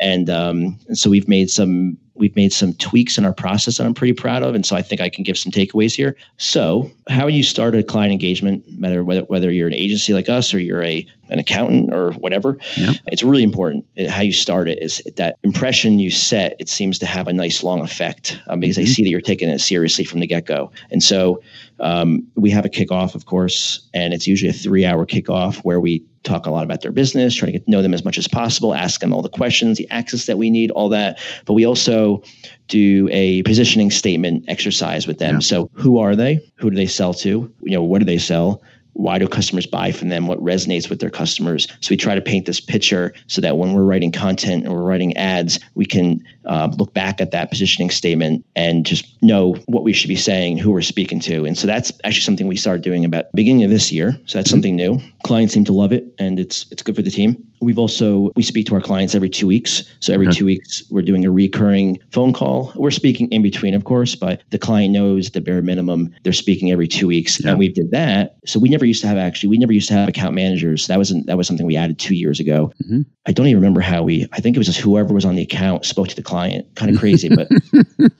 And 0.00 0.28
um, 0.28 0.78
and 0.88 0.98
so 0.98 1.08
we've 1.08 1.28
made 1.28 1.48
some 1.48 1.96
we've 2.14 2.34
made 2.36 2.52
some 2.52 2.74
tweaks 2.74 3.18
in 3.18 3.24
our 3.24 3.32
process 3.32 3.78
that 3.78 3.86
I'm 3.86 3.94
pretty 3.94 4.12
proud 4.12 4.42
of, 4.42 4.54
and 4.54 4.64
so 4.64 4.76
I 4.76 4.82
think 4.82 5.00
I 5.00 5.08
can 5.08 5.24
give 5.24 5.38
some 5.38 5.52
takeaways 5.52 5.94
here. 5.94 6.16
So, 6.36 6.90
how 7.08 7.26
you 7.26 7.42
start 7.42 7.74
a 7.74 7.82
client 7.82 8.12
engagement, 8.12 8.64
whether 8.78 9.04
whether 9.04 9.22
whether 9.22 9.50
you're 9.50 9.68
an 9.68 9.74
agency 9.74 10.12
like 10.12 10.28
us 10.28 10.52
or 10.52 10.58
you're 10.58 10.82
a 10.82 11.06
an 11.28 11.38
accountant 11.38 11.94
or 11.94 12.12
whatever, 12.12 12.58
yeah. 12.76 12.92
it's 13.06 13.22
really 13.22 13.42
important. 13.42 13.86
How 14.08 14.20
you 14.20 14.32
start 14.32 14.68
it 14.68 14.82
is 14.82 15.02
that 15.16 15.38
impression 15.42 15.98
you 15.98 16.10
set. 16.10 16.56
It 16.58 16.68
seems 16.68 16.98
to 16.98 17.06
have 17.06 17.26
a 17.28 17.32
nice 17.32 17.62
long 17.62 17.80
effect 17.80 18.38
um, 18.48 18.60
because 18.60 18.76
mm-hmm. 18.76 18.84
they 18.84 18.90
see 18.90 19.02
that 19.04 19.10
you're 19.10 19.20
taking 19.20 19.48
it 19.48 19.60
seriously 19.60 20.04
from 20.04 20.20
the 20.20 20.26
get 20.26 20.46
go, 20.46 20.70
and 20.90 21.02
so 21.02 21.42
um, 21.80 22.26
we 22.36 22.50
have 22.50 22.64
a 22.64 22.70
kickoff, 22.70 23.14
of 23.14 23.26
course, 23.26 23.88
and 23.94 24.12
it's 24.12 24.26
usually 24.26 24.50
a 24.50 24.54
three 24.54 24.84
hour 24.84 25.06
kickoff 25.06 25.58
where 25.58 25.80
we 25.80 26.04
talk 26.22 26.46
a 26.46 26.50
lot 26.50 26.64
about 26.64 26.80
their 26.82 26.92
business, 26.92 27.34
try 27.34 27.46
to 27.46 27.52
get 27.52 27.64
to 27.64 27.70
know 27.70 27.82
them 27.82 27.94
as 27.94 28.04
much 28.04 28.18
as 28.18 28.28
possible, 28.28 28.74
ask 28.74 29.00
them 29.00 29.12
all 29.12 29.22
the 29.22 29.28
questions, 29.28 29.78
the 29.78 29.90
access 29.90 30.26
that 30.26 30.38
we 30.38 30.50
need, 30.50 30.70
all 30.72 30.88
that. 30.88 31.18
But 31.44 31.54
we 31.54 31.64
also 31.64 32.22
do 32.68 33.08
a 33.12 33.42
positioning 33.42 33.90
statement 33.90 34.44
exercise 34.48 35.06
with 35.06 35.18
them. 35.18 35.36
Yeah. 35.36 35.40
So 35.40 35.70
who 35.74 35.98
are 35.98 36.16
they? 36.16 36.40
Who 36.56 36.70
do 36.70 36.76
they 36.76 36.86
sell 36.86 37.14
to? 37.14 37.52
You 37.62 37.72
know, 37.72 37.82
what 37.82 37.98
do 37.98 38.04
they 38.04 38.18
sell? 38.18 38.62
Why 38.94 39.18
do 39.18 39.26
customers 39.26 39.66
buy 39.66 39.92
from 39.92 40.08
them? 40.08 40.26
What 40.26 40.42
resonates 40.42 40.88
with 40.88 41.00
their 41.00 41.10
customers? 41.10 41.66
So 41.80 41.90
we 41.90 41.96
try 41.96 42.14
to 42.14 42.20
paint 42.20 42.46
this 42.46 42.60
picture 42.60 43.12
so 43.26 43.40
that 43.40 43.56
when 43.56 43.72
we're 43.72 43.84
writing 43.84 44.12
content 44.12 44.64
and 44.64 44.72
we're 44.72 44.82
writing 44.82 45.16
ads 45.16 45.58
we 45.74 45.86
can 45.86 46.22
uh, 46.44 46.70
look 46.78 46.92
back 46.94 47.20
at 47.20 47.30
that 47.30 47.50
positioning 47.50 47.90
statement 47.90 48.44
and 48.56 48.84
just 48.84 49.22
know 49.22 49.54
what 49.66 49.84
we 49.84 49.92
should 49.92 50.08
be 50.08 50.16
saying 50.16 50.58
who 50.58 50.70
we're 50.70 50.82
speaking 50.82 51.20
to. 51.20 51.44
And 51.44 51.56
so 51.56 51.66
that's 51.66 51.92
actually 52.04 52.22
something 52.22 52.46
we 52.46 52.56
started 52.56 52.82
doing 52.82 53.04
about 53.04 53.32
beginning 53.34 53.64
of 53.64 53.70
this 53.70 53.90
year. 53.92 54.18
So 54.26 54.38
that's 54.38 54.50
something 54.50 54.76
new. 54.76 55.00
Clients 55.24 55.54
seem 55.54 55.64
to 55.64 55.72
love 55.72 55.92
it 55.92 56.14
and 56.18 56.38
it's 56.38 56.66
it's 56.70 56.82
good 56.82 56.96
for 56.96 57.02
the 57.02 57.10
team 57.10 57.51
we've 57.62 57.78
also 57.78 58.30
we 58.36 58.42
speak 58.42 58.66
to 58.66 58.74
our 58.74 58.80
clients 58.80 59.14
every 59.14 59.30
two 59.30 59.46
weeks. 59.46 59.84
So 60.00 60.12
every 60.12 60.26
Okay. 60.26 60.38
two 60.38 60.44
weeks 60.44 60.82
we're 60.90 61.02
doing 61.02 61.24
a 61.24 61.30
recurring 61.30 61.98
phone 62.10 62.32
call. 62.32 62.72
We're 62.76 62.90
speaking 62.90 63.28
in 63.30 63.40
between, 63.42 63.72
of 63.74 63.84
course, 63.84 64.14
but 64.14 64.42
the 64.50 64.58
client 64.58 64.92
knows 64.92 65.30
the 65.30 65.40
bare 65.40 65.62
minimum. 65.62 66.12
They're 66.24 66.32
speaking 66.32 66.70
every 66.72 66.88
two 66.88 67.06
weeks, 67.06 67.40
Yeah. 67.42 67.50
and 67.50 67.58
we 67.58 67.68
did 67.68 67.90
that. 67.92 68.36
So 68.44 68.58
we 68.58 68.68
never 68.68 68.84
used 68.84 69.00
to 69.02 69.06
have 69.08 69.16
actually 69.16 69.48
we 69.50 69.58
never 69.58 69.72
used 69.72 69.88
to 69.88 69.94
have 69.94 70.08
account 70.08 70.34
managers. 70.34 70.86
That 70.88 70.98
wasn't 70.98 71.26
that 71.26 71.36
was 71.38 71.46
something 71.46 71.64
we 71.66 71.76
added 71.76 71.98
two 71.98 72.14
years 72.16 72.40
ago. 72.40 72.72
Mhm. 72.84 73.06
I 73.26 73.32
don't 73.32 73.46
even 73.46 73.60
remember 73.60 73.80
how 73.80 74.02
we. 74.02 74.26
I 74.32 74.40
think 74.40 74.56
it 74.56 74.58
was 74.58 74.66
just 74.66 74.80
whoever 74.80 75.14
was 75.14 75.24
on 75.24 75.36
the 75.36 75.42
account 75.42 75.84
spoke 75.84 76.08
to 76.08 76.16
the 76.16 76.22
client. 76.22 76.66
Kind 76.74 76.90
of 76.92 76.98
crazy, 76.98 77.28
but 77.28 77.46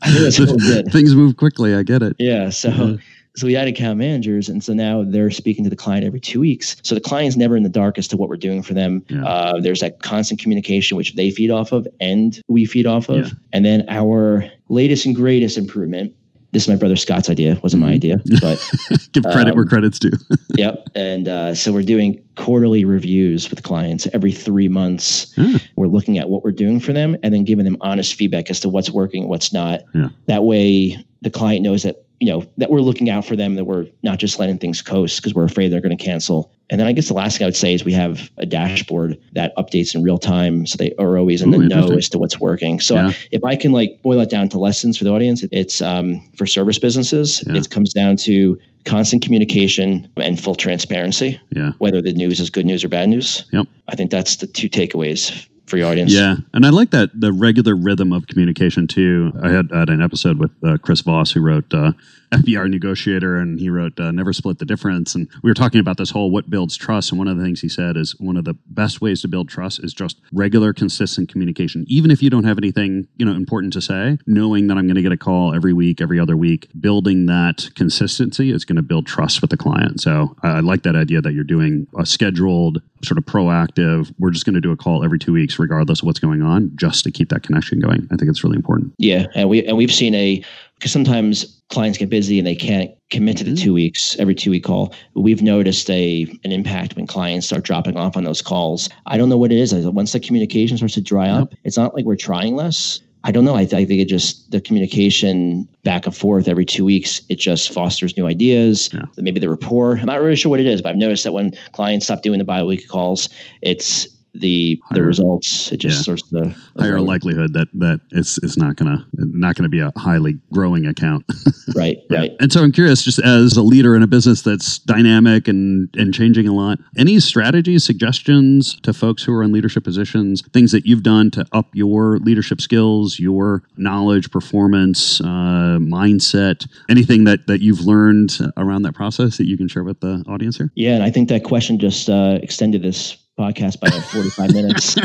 I 0.03 0.11
think 0.11 0.23
that's 0.23 0.39
what 0.39 0.51
we 0.53 0.57
did. 0.59 0.93
Things 0.93 1.15
move 1.17 1.37
quickly. 1.37 1.75
I 1.75 1.83
get 1.83 2.03
it. 2.03 2.15
Yeah. 2.19 2.51
So 2.51 2.71
Mhm. 2.71 3.01
So 3.37 3.47
we 3.47 3.55
had 3.55 3.67
account 3.69 3.99
managers, 3.99 4.49
and 4.49 4.63
so 4.63 4.73
now 4.75 5.03
they're 5.07 5.31
speaking 5.31 5.65
to 5.65 5.71
the 5.71 5.77
client 5.77 6.05
every 6.05 6.21
two 6.21 6.41
weeks. 6.41 6.77
So 6.83 6.95
the 6.95 7.01
client's 7.01 7.37
never 7.37 7.57
in 7.57 7.63
the 7.63 7.69
dark 7.69 7.97
as 7.99 8.07
to 8.09 8.17
what 8.17 8.29
we're 8.29 8.37
doing 8.37 8.63
for 8.63 8.75
them. 8.75 9.05
Yeah. 9.09 9.25
Uh, 9.25 9.61
there's 9.61 9.81
that 9.81 10.03
constant 10.03 10.39
communication 10.41 10.97
which 10.97 11.15
they 11.15 11.31
feed 11.31 11.51
off 11.51 11.73
of, 11.73 11.87
and 12.01 12.41
we 12.49 12.65
feed 12.67 12.87
off 12.87 13.09
of. 13.09 13.27
Yeah. 13.27 13.31
And 13.53 13.65
then 13.65 13.85
our 13.89 14.45
latest 14.69 15.07
and 15.07 15.15
greatest 15.17 15.57
improvement. 15.57 16.15
This 16.53 16.65
is 16.65 16.69
my 16.69 16.77
brother 16.77 16.97
Scott's 16.97 17.31
idea. 17.31 17.59
wasn't 17.63 17.81
my 17.81 17.93
Mhm. 17.93 17.95
idea, 17.95 18.21
but 18.43 18.71
Give 19.13 19.23
credit 19.25 19.53
Um, 19.53 19.57
where 19.57 19.65
credit's 19.65 19.99
due. 19.99 20.11
yep. 20.59 20.87
And 20.95 21.27
uh, 21.27 21.55
so 21.55 21.73
we're 21.73 21.83
doing 21.83 22.23
quarterly 22.37 22.85
reviews 22.85 23.49
with 23.49 23.63
clients 23.63 24.07
every 24.13 24.33
three 24.33 24.69
months. 24.69 25.33
Ah. 25.39 25.59
We're 25.77 25.87
looking 25.87 26.19
at 26.19 26.29
what 26.29 26.45
we're 26.45 26.53
doing 26.53 26.79
for 26.79 26.93
them 26.93 27.17
and 27.23 27.33
then 27.33 27.45
giving 27.45 27.65
them 27.65 27.79
honest 27.81 28.13
feedback 28.17 28.51
as 28.51 28.61
to 28.61 28.69
what's 28.69 28.91
working, 28.91 29.29
what's 29.29 29.55
not. 29.55 29.81
Yeah. 29.95 30.09
That 30.27 30.45
way, 30.45 31.03
the 31.23 31.31
client 31.31 31.63
knows 31.63 31.85
that 31.85 32.05
you 32.23 32.29
know 32.29 32.47
that 32.57 32.71
we're 32.71 32.81
looking 32.81 33.11
out 33.11 33.25
for 33.25 33.35
them, 33.35 33.57
that 33.57 33.65
we're 33.65 33.89
not 34.05 34.17
just 34.21 34.39
letting 34.39 34.57
things 34.57 34.81
coast 34.81 35.17
because 35.21 35.35
we're 35.35 35.43
afraid 35.43 35.73
they're 35.73 35.81
going 35.81 35.97
to 35.97 36.03
cancel. 36.03 36.53
And 36.71 36.81
then 36.81 36.87
I 36.87 36.93
guess 36.93 37.09
the 37.09 37.15
last 37.15 37.37
thing 37.37 37.45
I 37.45 37.49
would 37.49 37.57
say 37.57 37.75
is 37.75 37.85
we 37.85 37.93
have 37.95 38.31
a 38.39 38.47
dashboard 38.47 39.19
that 39.33 39.53
updates 39.57 39.93
in 39.93 40.05
real 40.05 40.19
time, 40.19 40.65
so 40.65 40.77
they 40.77 40.95
are 41.01 41.19
always 41.19 41.43
in 41.43 41.53
Ooh, 41.53 41.59
the 41.59 41.67
know 41.67 41.91
as 41.91 42.09
to 42.11 42.19
what's 42.21 42.39
working. 42.39 42.79
So 42.79 42.95
Yeah. 42.95 43.13
if 43.33 43.43
I 43.45 43.57
can 43.57 43.73
like 43.73 44.01
boil 44.03 44.19
that 44.21 44.31
down 44.31 44.49
to 44.51 44.59
lessons 44.61 44.97
for 44.97 45.03
the 45.03 45.11
audience, 45.11 45.45
it's 45.51 45.83
um, 45.83 46.21
for 46.37 46.47
service 46.47 46.79
businesses. 46.79 47.43
Yeah. 47.45 47.57
It 47.57 47.69
comes 47.71 47.93
down 47.93 48.17
to 48.19 48.57
constant 48.85 49.23
communication 49.25 50.09
and 50.17 50.39
full 50.41 50.55
transparency 50.55 51.41
Yeah. 51.51 51.73
whether 51.79 52.01
the 52.01 52.13
news 52.13 52.39
is 52.39 52.51
good 52.51 52.67
news 52.67 52.85
or 52.85 52.89
bad 52.89 53.09
news. 53.09 53.45
Yep. 53.53 53.67
I 53.89 53.97
think 53.97 54.13
that's 54.13 54.37
the 54.37 54.47
two 54.47 54.69
takeaways 54.69 55.49
for 55.73 55.79
your 55.79 55.89
audience. 55.89 56.13
Yeah, 56.13 56.37
and 56.53 56.67
I 56.67 56.69
like 56.69 56.91
that 56.91 57.19
the 57.19 57.33
regular 57.33 57.75
rhythm 57.75 58.13
of 58.13 58.27
communication 58.27 58.87
too. 58.87 59.33
I 59.43 59.49
had, 59.49 59.71
had 59.73 59.89
an 59.89 60.03
episode 60.03 60.39
with 60.39 60.51
uh, 60.63 60.77
Chris 60.77 61.01
Voss 61.01 61.33
who 61.33 61.41
wrote 61.41 61.73
uh, 61.73 61.93
FBI 62.33 62.69
Negotiator, 62.71 63.37
and 63.37 63.61
he 63.61 63.69
wrote 63.71 63.99
uh, 64.01 64.11
Never 64.11 64.33
Split 64.33 64.59
the 64.59 64.65
Difference. 64.65 65.15
And 65.15 65.29
we 65.43 65.51
were 65.51 65.55
talking 65.55 65.81
about 65.81 65.99
this 65.99 66.11
whole 66.11 66.31
what 66.31 66.51
builds 66.51 66.77
trust. 66.77 67.13
And 67.13 67.19
one 67.19 67.29
of 67.29 67.37
the 67.37 67.45
things 67.45 67.61
he 67.61 67.69
said 67.69 67.97
is 67.97 68.19
one 68.19 68.37
of 68.37 68.45
the 68.45 68.55
best 68.67 69.01
ways 69.01 69.21
to 69.23 69.29
build 69.29 69.49
trust 69.49 69.85
is 69.85 69.93
just 69.93 70.21
regular, 70.33 70.73
consistent 70.73 71.29
communication. 71.29 71.85
Even 71.89 72.11
if 72.11 72.23
you 72.23 72.31
don't 72.31 72.45
have 72.45 72.59
anything 72.59 73.07
you 73.17 73.27
know 73.27 73.33
important 73.33 73.73
to 73.75 73.81
say, 73.81 74.19
knowing 74.27 74.67
that 74.69 74.79
I'm 74.79 74.87
going 74.87 74.97
to 74.97 75.03
get 75.03 75.13
a 75.13 75.17
call 75.17 75.55
every 75.55 75.73
week, 75.73 76.01
every 76.01 76.19
other 76.19 76.37
week, 76.37 76.69
building 76.81 77.27
that 77.27 77.69
consistency 77.75 78.51
is 78.51 78.65
going 78.65 78.77
to 78.77 78.83
build 78.83 79.07
trust 79.07 79.41
with 79.41 79.51
the 79.51 79.57
client. 79.57 80.01
So 80.01 80.35
I, 80.43 80.49
I 80.49 80.61
like 80.61 80.83
that 80.85 80.97
idea 80.97 81.21
that 81.21 81.33
you're 81.33 81.45
doing 81.45 81.87
a 81.99 82.07
scheduled, 82.07 82.81
sort 83.05 83.19
of 83.19 83.25
proactive. 83.25 84.13
We're 84.19 84.31
just 84.31 84.47
going 84.47 84.55
to 84.55 84.61
do 84.61 84.73
a 84.73 84.77
call 84.77 85.05
every 85.05 85.19
two 85.19 85.33
weeks, 85.33 85.59
regardless 85.59 86.01
of 86.01 86.07
what's 86.07 86.21
going 86.21 86.43
on, 86.43 86.73
just 86.77 87.05
to 87.05 87.11
keep 87.11 87.29
that 87.29 87.43
connection 87.43 87.81
going. 87.81 88.09
I 88.11 88.17
think 88.17 88.31
it's 88.31 88.43
really 88.43 88.57
important. 88.57 88.95
Yeah, 88.99 89.27
and 89.35 89.49
we 89.49 89.65
and 89.67 89.77
we've 89.77 89.93
seen 89.93 90.15
a 90.15 90.43
because 90.83 90.91
sometimes 90.91 91.63
clients 91.71 91.97
get 91.97 92.11
busy 92.11 92.39
and 92.41 92.47
they 92.47 92.57
can't 92.57 92.91
commit 93.11 93.37
to 93.37 93.45
the 93.45 93.53
Mhm. 93.53 93.61
two 93.63 93.73
weeks 93.73 94.17
every 94.19 94.35
two 94.35 94.51
week 94.51 94.65
call. 94.65 94.93
We've 95.15 95.41
noticed 95.41 95.89
a 95.91 96.27
an 96.43 96.51
impact 96.51 96.97
when 96.97 97.07
clients 97.07 97.47
start 97.47 97.63
dropping 97.63 97.97
off 97.97 98.17
on 98.17 98.25
those 98.25 98.43
calls. 98.43 98.89
I 99.07 99.17
don't 99.17 99.29
know 99.29 99.39
what 99.39 99.53
it 99.53 99.59
is. 99.59 99.73
Once 99.73 100.11
the 100.11 100.19
communication 100.19 100.77
starts 100.77 100.95
to 100.95 101.01
dry 101.01 101.29
up, 101.29 101.55
it's 101.63 101.77
not 101.77 101.95
like 101.95 102.05
we're 102.05 102.17
trying 102.17 102.57
less. 102.57 102.99
I 103.23 103.31
don't 103.31 103.45
know. 103.45 103.55
I, 103.55 103.65
th- 103.65 103.75
I 103.81 103.85
think 103.85 104.01
it 104.01 104.09
just 104.09 104.51
the 104.51 104.61
communication 104.61 105.69
back 105.85 106.05
and 106.07 106.17
forth 106.17 106.49
every 106.49 106.65
two 106.65 106.85
weeks. 106.85 107.23
It 107.29 107.39
just 107.39 107.73
fosters 107.73 108.17
new 108.17 108.27
ideas. 108.27 108.91
Yeah. 108.93 109.03
Maybe 109.17 109.39
the 109.39 109.49
rapport. 109.49 109.99
I'm 109.99 110.07
not 110.07 110.21
really 110.21 110.35
sure 110.35 110.51
what 110.51 110.59
it 110.59 110.67
is, 110.67 110.83
but 110.83 110.89
I've 110.91 110.97
noticed 110.97 111.23
that 111.23 111.33
when 111.33 111.53
clients 111.71 112.07
stop 112.07 112.23
doing 112.23 112.41
the 112.41 112.45
bi-weekly 112.45 112.89
calls, 112.89 113.29
it's 113.61 114.09
the 114.35 114.81
the 114.93 115.03
results. 115.03 115.71
It 115.73 115.79
just 115.79 115.99
yeah. 115.99 116.03
starts 116.03 116.23
to 116.31 116.55
Higher 116.79 117.01
likelihood 117.01 117.53
that 117.53 117.69
that 117.75 118.01
it's 118.11 118.39
it's 118.39 118.57
not 118.57 118.77
gonna 118.77 119.07
not 119.13 119.57
gonna 119.57 119.69
be 119.69 119.81
a 119.81 119.93
highly 119.97 120.39
growing 120.53 120.87
account. 120.87 121.25
Right, 121.77 121.99
right. 122.11 122.33
And 122.41 122.53
so 122.53 122.63
I'm 122.63 122.73
curious, 122.73 123.03
just 123.03 123.21
as 123.21 123.57
a 123.57 123.63
leader 123.63 123.95
in 123.95 124.03
a 124.03 124.07
business 124.07 124.43
that's 124.43 124.81
dynamic 124.81 125.47
and 125.47 125.89
and 125.97 126.13
changing 126.13 126.49
a 126.49 126.53
lot, 126.53 126.81
any 126.99 127.21
strategies, 127.21 127.85
suggestions 127.85 128.79
to 128.83 128.93
folks 128.93 129.23
who 129.23 129.33
are 129.33 129.43
in 129.43 129.53
leadership 129.53 129.85
positions, 129.85 130.43
things 130.53 130.73
that 130.73 130.87
you've 130.87 131.05
done 131.05 131.31
to 131.31 131.47
up 131.53 131.69
your 131.73 132.19
leadership 132.19 132.61
skills, 132.61 133.19
your 133.19 133.63
knowledge, 133.77 134.31
performance, 134.31 135.21
uh, 135.21 135.79
mindset, 135.81 136.67
anything 136.91 137.25
that 137.25 137.47
that 137.47 137.61
you've 137.61 137.81
learned 137.83 138.37
around 138.57 138.83
that 138.83 138.95
process 138.95 139.39
that 139.39 139.47
you 139.47 139.57
can 139.57 139.69
share 139.69 139.85
with 139.85 140.01
the 140.01 140.25
audience 140.29 140.57
here? 140.57 140.71
Yeah, 140.75 140.95
and 140.95 141.03
I 141.05 141.11
think 141.11 141.29
that 141.29 141.45
question 141.45 141.79
just 141.79 142.11
uh, 142.11 142.39
extended 142.43 142.83
this 142.83 143.17
podcast 143.39 143.81
by 143.81 143.89
like 143.89 144.05
45 144.05 144.53
minutes. 144.55 144.97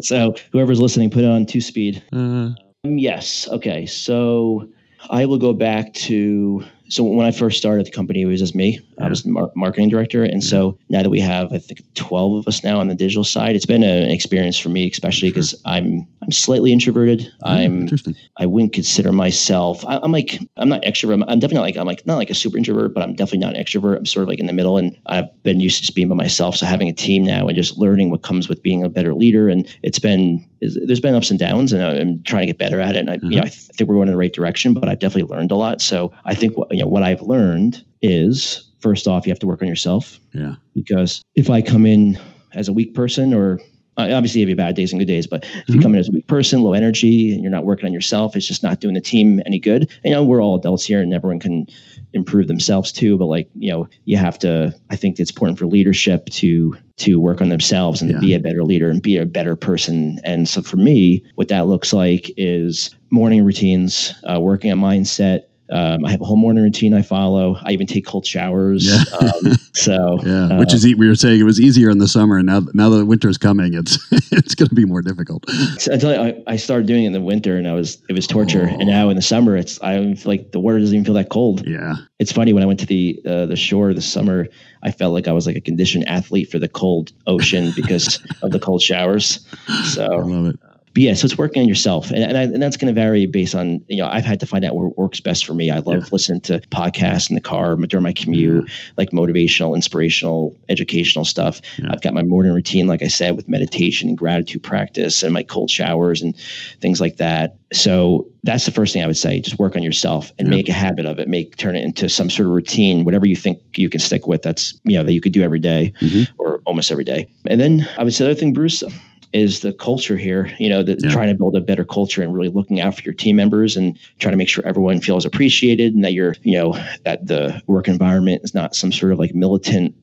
so 0.08 0.34
whoever's 0.52 0.80
listening, 0.80 1.10
put 1.10 1.24
it 1.24 1.30
on 1.30 1.46
two 1.46 1.60
speed. 1.60 2.02
Uh, 2.12 2.50
Um, 2.84 2.98
yes. 2.98 3.48
Okay. 3.48 3.86
So 3.86 4.68
I 5.10 5.24
will 5.26 5.38
go 5.38 5.52
back 5.52 5.92
to 5.94 6.64
so 6.88 7.02
when 7.04 7.26
I 7.26 7.30
first 7.30 7.58
started 7.58 7.86
the 7.86 7.90
company, 7.90 8.22
it 8.22 8.26
was 8.26 8.40
just 8.40 8.54
me. 8.54 8.80
I 9.00 9.08
was 9.08 9.22
the 9.22 9.30
mar- 9.30 9.50
marketing 9.56 9.88
director, 9.88 10.22
and 10.22 10.42
mm-hmm. 10.42 10.48
so 10.48 10.78
now 10.88 11.02
that 11.02 11.10
we 11.10 11.20
have, 11.20 11.52
I 11.52 11.58
think, 11.58 11.82
twelve 11.94 12.38
of 12.38 12.48
us 12.48 12.62
now 12.62 12.78
on 12.78 12.88
the 12.88 12.94
digital 12.94 13.24
side, 13.24 13.56
it's 13.56 13.66
been 13.66 13.82
an 13.82 14.10
experience 14.10 14.58
for 14.58 14.68
me, 14.68 14.88
especially 14.90 15.30
because 15.30 15.54
I'm 15.64 16.06
I'm 16.22 16.32
slightly 16.32 16.72
introverted. 16.72 17.30
I'm. 17.42 17.88
I 18.36 18.46
wouldn't 18.46 18.72
consider 18.72 19.12
myself. 19.12 19.84
I, 19.86 19.98
I'm 19.98 20.12
like 20.12 20.38
I'm 20.56 20.68
not 20.68 20.82
extrovert. 20.82 21.14
I'm, 21.14 21.22
I'm 21.24 21.38
definitely 21.38 21.56
not 21.56 21.62
like 21.62 21.76
I'm 21.76 21.86
like 21.86 22.06
not 22.06 22.16
like 22.16 22.30
a 22.30 22.34
super 22.34 22.56
introvert, 22.56 22.94
but 22.94 23.02
I'm 23.02 23.14
definitely 23.14 23.38
not 23.38 23.56
an 23.56 23.62
extrovert. 23.62 23.96
I'm 23.96 24.06
sort 24.06 24.24
of 24.24 24.28
like 24.28 24.38
in 24.38 24.46
the 24.46 24.52
middle, 24.52 24.76
and 24.76 24.96
I've 25.06 25.42
been 25.42 25.60
used 25.60 25.76
to 25.76 25.82
just 25.82 25.94
being 25.94 26.08
by 26.08 26.14
myself. 26.14 26.56
So 26.56 26.66
having 26.66 26.88
a 26.88 26.92
team 26.92 27.24
now 27.24 27.46
and 27.46 27.56
just 27.56 27.78
learning 27.78 28.10
what 28.10 28.22
comes 28.22 28.48
with 28.48 28.62
being 28.62 28.82
a 28.84 28.88
better 28.88 29.14
leader, 29.14 29.48
and 29.48 29.66
it's 29.82 29.98
been 29.98 30.44
there's 30.60 31.00
been 31.00 31.14
ups 31.14 31.30
and 31.30 31.38
downs, 31.38 31.72
and 31.72 31.82
I'm 31.82 32.22
trying 32.22 32.42
to 32.42 32.46
get 32.46 32.58
better 32.58 32.80
at 32.80 32.96
it. 32.96 33.00
And 33.00 33.10
I, 33.10 33.14
you 33.14 33.20
know, 33.20 33.36
mm-hmm. 33.36 33.46
I 33.46 33.48
th- 33.48 33.70
think 33.74 33.88
we're 33.88 33.96
going 33.96 34.08
in 34.08 34.14
the 34.14 34.18
right 34.18 34.32
direction, 34.32 34.74
but 34.74 34.88
I've 34.88 34.98
definitely 34.98 35.34
learned 35.34 35.50
a 35.50 35.56
lot. 35.56 35.80
So 35.80 36.12
I 36.24 36.34
think 36.34 36.56
what 36.56 36.73
you 36.74 36.82
know 36.82 36.88
what 36.88 37.02
I've 37.02 37.22
learned 37.22 37.82
is 38.02 38.70
first 38.80 39.06
off, 39.08 39.26
you 39.26 39.30
have 39.32 39.38
to 39.40 39.46
work 39.46 39.62
on 39.62 39.68
yourself 39.68 40.20
Yeah. 40.34 40.56
because 40.74 41.22
if 41.34 41.48
I 41.50 41.62
come 41.62 41.86
in 41.86 42.18
as 42.54 42.68
a 42.68 42.72
weak 42.72 42.94
person 42.94 43.32
or 43.32 43.60
obviously 43.96 44.40
you 44.40 44.44
have 44.44 44.48
your 44.50 44.56
bad 44.56 44.74
days 44.74 44.92
and 44.92 45.00
good 45.00 45.06
days, 45.06 45.26
but 45.26 45.44
if 45.68 45.74
you 45.74 45.76
Mhm. 45.76 45.82
come 45.82 45.94
in 45.94 46.00
as 46.00 46.08
a 46.08 46.12
weak 46.12 46.26
person, 46.26 46.62
low 46.62 46.72
energy, 46.72 47.32
and 47.32 47.42
you're 47.42 47.50
not 47.50 47.64
working 47.64 47.86
on 47.86 47.92
yourself, 47.92 48.34
it's 48.36 48.46
just 48.46 48.62
not 48.62 48.80
doing 48.80 48.94
the 48.94 49.00
team 49.00 49.40
any 49.46 49.58
good. 49.60 49.88
You 50.04 50.10
know, 50.10 50.24
we're 50.24 50.42
all 50.42 50.56
adults 50.56 50.84
here 50.84 51.00
and 51.00 51.14
everyone 51.14 51.38
can 51.38 51.66
improve 52.12 52.46
themselves 52.48 52.90
too, 52.92 53.16
but 53.16 53.26
like, 53.26 53.48
you 53.54 53.70
know, 53.70 53.88
you 54.04 54.16
have 54.16 54.38
to 54.40 54.74
I 54.90 54.96
think 54.96 55.18
it's 55.18 55.30
important 55.30 55.58
for 55.58 55.66
leadership 55.66 56.26
to 56.30 56.76
to 56.98 57.18
work 57.20 57.40
on 57.40 57.48
themselves 57.48 58.02
and 58.02 58.10
Yeah. 58.10 58.16
to 58.18 58.20
be 58.20 58.34
a 58.34 58.40
better 58.40 58.62
leader 58.64 58.88
and 58.90 59.00
be 59.02 59.16
a 59.16 59.26
better 59.26 59.56
person. 59.56 60.20
And 60.24 60.48
so 60.48 60.60
for 60.62 60.76
me, 60.76 61.22
what 61.36 61.48
that 61.48 61.66
looks 61.66 61.92
like 61.92 62.30
is 62.36 62.90
morning 63.10 63.44
routines, 63.44 64.12
uh, 64.24 64.40
working 64.40 64.70
on 64.70 64.78
mindset, 64.80 65.42
um, 65.70 66.04
I 66.04 66.10
have 66.10 66.20
a 66.20 66.24
whole 66.24 66.36
morning 66.36 66.62
routine 66.62 66.92
I 66.92 67.02
follow. 67.02 67.56
I 67.62 67.72
even 67.72 67.86
take 67.86 68.04
cold 68.04 68.26
showers. 68.26 68.86
Yeah. 68.86 69.02
Um, 69.18 69.54
so 69.72 70.18
Yeah, 70.24 70.46
uh, 70.46 70.58
which 70.58 70.74
is 70.74 70.84
we 70.84 71.08
were 71.08 71.14
saying 71.14 71.40
it 71.40 71.44
was 71.44 71.60
easier 71.60 71.90
in 71.90 71.98
the 71.98 72.08
summer, 72.08 72.36
and 72.36 72.46
now 72.46 72.62
now 72.74 72.90
that 72.90 73.06
winter's 73.06 73.38
coming, 73.38 73.72
it's 73.74 73.98
it's 74.32 74.54
going 74.54 74.68
to 74.68 74.74
be 74.74 74.84
more 74.84 75.00
difficult. 75.00 75.48
So 75.78 75.92
until 75.92 76.20
I, 76.20 76.42
I 76.46 76.56
started 76.56 76.86
doing 76.86 77.04
it 77.04 77.08
in 77.08 77.12
the 77.12 77.20
winter 77.20 77.56
and 77.56 77.66
I 77.66 77.72
was 77.72 78.02
it 78.08 78.12
was 78.12 78.26
torture. 78.26 78.68
Oh. 78.70 78.76
And 78.78 78.88
now 78.88 79.08
in 79.08 79.16
the 79.16 79.22
summer, 79.22 79.56
it's 79.56 79.82
I 79.82 79.96
don't 79.96 80.16
feel 80.16 80.32
like 80.32 80.52
the 80.52 80.60
water 80.60 80.78
doesn't 80.78 80.94
even 80.94 81.04
feel 81.04 81.14
that 81.14 81.30
cold. 81.30 81.66
Yeah, 81.66 81.94
It's 82.18 82.32
funny 82.32 82.52
when 82.52 82.62
I 82.62 82.66
went 82.66 82.80
to 82.80 82.86
the 82.86 83.20
uh, 83.26 83.46
the 83.46 83.56
shore 83.56 83.94
this 83.94 84.10
summer, 84.10 84.46
I 84.82 84.90
felt 84.90 85.14
like 85.14 85.28
I 85.28 85.32
was 85.32 85.46
like 85.46 85.56
a 85.56 85.60
conditioned 85.62 86.06
athlete 86.08 86.50
for 86.50 86.58
the 86.58 86.68
cold 86.68 87.12
ocean 87.26 87.72
because 87.74 88.22
of 88.42 88.50
the 88.50 88.60
cold 88.60 88.82
showers. 88.82 89.46
So 89.84 90.04
I 90.04 90.16
love 90.16 90.46
it. 90.46 90.60
But 90.94 91.02
yeah, 91.02 91.14
so 91.14 91.24
it's 91.24 91.36
working 91.36 91.60
on 91.62 91.68
yourself, 91.68 92.10
and 92.10 92.22
and, 92.22 92.38
I, 92.38 92.42
and 92.42 92.62
that's 92.62 92.76
going 92.76 92.92
to 92.94 92.98
vary 92.98 93.26
based 93.26 93.54
on 93.54 93.84
you 93.88 93.96
know 93.98 94.06
I've 94.06 94.24
had 94.24 94.40
to 94.40 94.46
find 94.46 94.64
out 94.64 94.76
what 94.76 94.96
works 94.96 95.20
best 95.20 95.44
for 95.44 95.52
me. 95.54 95.70
I 95.70 95.78
love 95.80 95.96
Yeah. 96.02 96.08
listening 96.12 96.40
to 96.42 96.60
podcasts 96.70 97.28
in 97.28 97.34
the 97.34 97.40
car 97.40 97.74
during 97.76 98.04
my 98.04 98.12
commute, 98.12 98.70
like 98.96 99.10
motivational, 99.10 99.74
inspirational, 99.74 100.56
educational 100.68 101.24
stuff. 101.24 101.60
Yeah. 101.78 101.88
I've 101.90 102.00
got 102.00 102.14
my 102.14 102.22
morning 102.22 102.52
routine, 102.52 102.86
like 102.86 103.02
I 103.02 103.08
said, 103.08 103.36
with 103.36 103.48
meditation 103.48 104.08
and 104.08 104.16
gratitude 104.16 104.62
practice, 104.62 105.22
and 105.22 105.34
my 105.34 105.42
cold 105.42 105.70
showers 105.70 106.22
and 106.22 106.34
things 106.80 107.00
like 107.00 107.16
that. 107.16 107.56
So 107.72 108.26
that's 108.44 108.64
the 108.66 108.70
first 108.70 108.92
thing 108.92 109.02
I 109.02 109.06
would 109.08 109.16
say: 109.16 109.40
just 109.40 109.58
work 109.58 109.74
on 109.74 109.82
yourself 109.82 110.32
and 110.38 110.46
Yeah. 110.48 110.54
make 110.56 110.68
a 110.68 110.72
habit 110.72 111.06
of 111.06 111.18
it. 111.18 111.26
Make 111.28 111.56
turn 111.56 111.74
it 111.74 111.82
into 111.84 112.08
some 112.08 112.30
sort 112.30 112.46
of 112.46 112.52
routine, 112.54 113.04
whatever 113.04 113.26
you 113.26 113.34
think 113.36 113.58
you 113.76 113.88
can 113.88 113.98
stick 114.00 114.28
with. 114.28 114.42
That's 114.42 114.78
you 114.84 114.96
know 114.96 115.02
that 115.02 115.12
you 115.12 115.20
could 115.20 115.32
do 115.32 115.42
every 115.42 115.58
day 115.58 115.92
Mhm. 116.00 116.28
or 116.38 116.60
almost 116.66 116.92
every 116.92 117.04
day. 117.04 117.26
And 117.46 117.60
then 117.60 117.88
I 117.98 118.04
would 118.04 118.14
say 118.14 118.24
the 118.24 118.30
other 118.30 118.38
thing, 118.38 118.52
Bruce, 118.52 118.84
is 119.34 119.60
the 119.60 119.72
culture 119.72 120.16
here. 120.16 120.50
You 120.58 120.68
know, 120.70 120.82
the, 120.82 120.96
Yeah. 121.02 121.10
trying 121.10 121.28
to 121.28 121.34
build 121.34 121.56
a 121.56 121.60
better 121.60 121.84
culture 121.84 122.22
and 122.22 122.32
really 122.32 122.48
looking 122.48 122.80
out 122.80 122.94
for 122.94 123.02
your 123.02 123.14
team 123.14 123.36
members 123.36 123.76
and 123.76 123.98
trying 124.20 124.32
to 124.32 124.36
make 124.38 124.48
sure 124.48 124.64
everyone 124.66 125.00
feels 125.00 125.26
appreciated 125.26 125.92
and 125.94 126.04
that 126.04 126.12
you're, 126.14 126.36
you 126.42 126.56
know, 126.56 126.72
that 127.04 127.26
the 127.26 127.60
work 127.66 127.88
environment 127.88 128.42
is 128.44 128.54
not 128.54 128.74
some 128.74 128.92
sort 128.92 129.12
of 129.12 129.18
like 129.18 129.34
militant 129.34 129.94